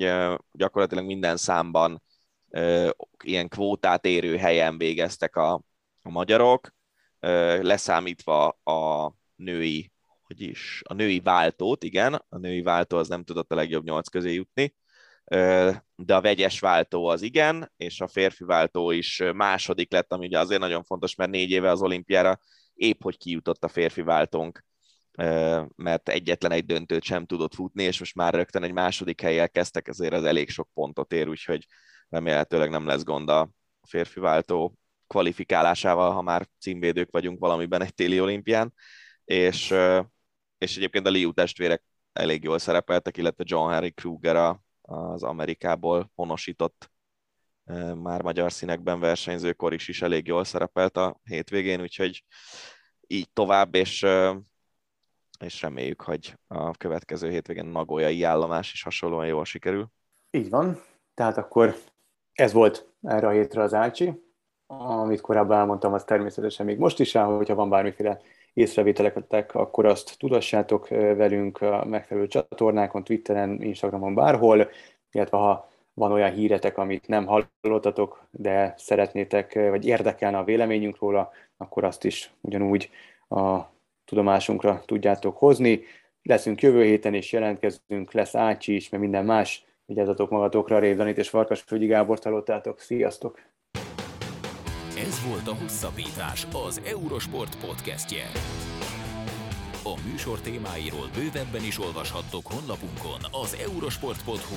[0.51, 2.03] gyakorlatilag minden számban
[2.47, 2.89] uh,
[3.23, 5.53] ilyen kvótát érő helyen végeztek a,
[6.01, 6.73] a magyarok,
[7.21, 9.91] uh, leszámítva a női,
[10.23, 14.07] hogy is, a női váltót, igen, a női váltó az nem tudott a legjobb nyolc
[14.07, 14.75] közé jutni,
[15.95, 20.39] de a vegyes váltó az igen, és a férfi váltó is második lett, ami ugye
[20.39, 22.39] azért nagyon fontos, mert négy éve az olimpiára
[22.73, 24.65] épp hogy kijutott a férfi váltónk,
[25.75, 29.87] mert egyetlen egy döntőt sem tudott futni, és most már rögtön egy második helyjel kezdtek,
[29.87, 31.65] ezért az elég sok pontot ér, úgyhogy
[32.09, 33.49] remélhetőleg nem lesz gond a
[33.87, 34.77] férfi váltó
[35.07, 38.73] kvalifikálásával, ha már címvédők vagyunk valamiben egy téli olimpián,
[39.25, 39.73] és,
[40.57, 41.83] és egyébként a Liu testvérek
[42.13, 46.91] elég jól szerepeltek, illetve John Harry Kruger a, az Amerikából honosított
[47.95, 52.23] már magyar színekben versenyzőkor is, is elég jól szerepelt a hétvégén, úgyhogy
[53.07, 54.05] így tovább, és,
[55.39, 59.91] és reméljük, hogy a következő hétvégén Nagoyai állomás is hasonlóan jól sikerül.
[60.31, 60.81] Így van,
[61.13, 61.75] tehát akkor
[62.33, 64.27] ez volt erre a hétre az Ácsi.
[64.67, 68.21] Amit korábban elmondtam, az természetesen még most is áll, hogyha van bármiféle
[68.59, 74.69] észrevételeket, akkor azt tudassátok velünk a megfelelő csatornákon, Twitteren, Instagramon, bárhol,
[75.11, 81.31] illetve ha van olyan híretek, amit nem hallottatok, de szeretnétek, vagy érdekelne a véleményünk róla,
[81.57, 82.89] akkor azt is ugyanúgy
[83.29, 83.59] a
[84.05, 85.81] tudomásunkra tudjátok hozni.
[86.21, 89.65] Leszünk jövő héten, és jelentkezünk, lesz Ácsi is, mert minden más.
[89.85, 92.79] Vigyázzatok magatokra, Révdanit és Farkas Fögyi Gábort hallottátok.
[92.79, 93.48] Sziasztok!
[95.09, 98.31] Ez volt a Hosszabbítás, az Eurosport podcastje.
[99.83, 104.55] A műsor témáiról bővebben is olvashattok honlapunkon az eurosport.hu.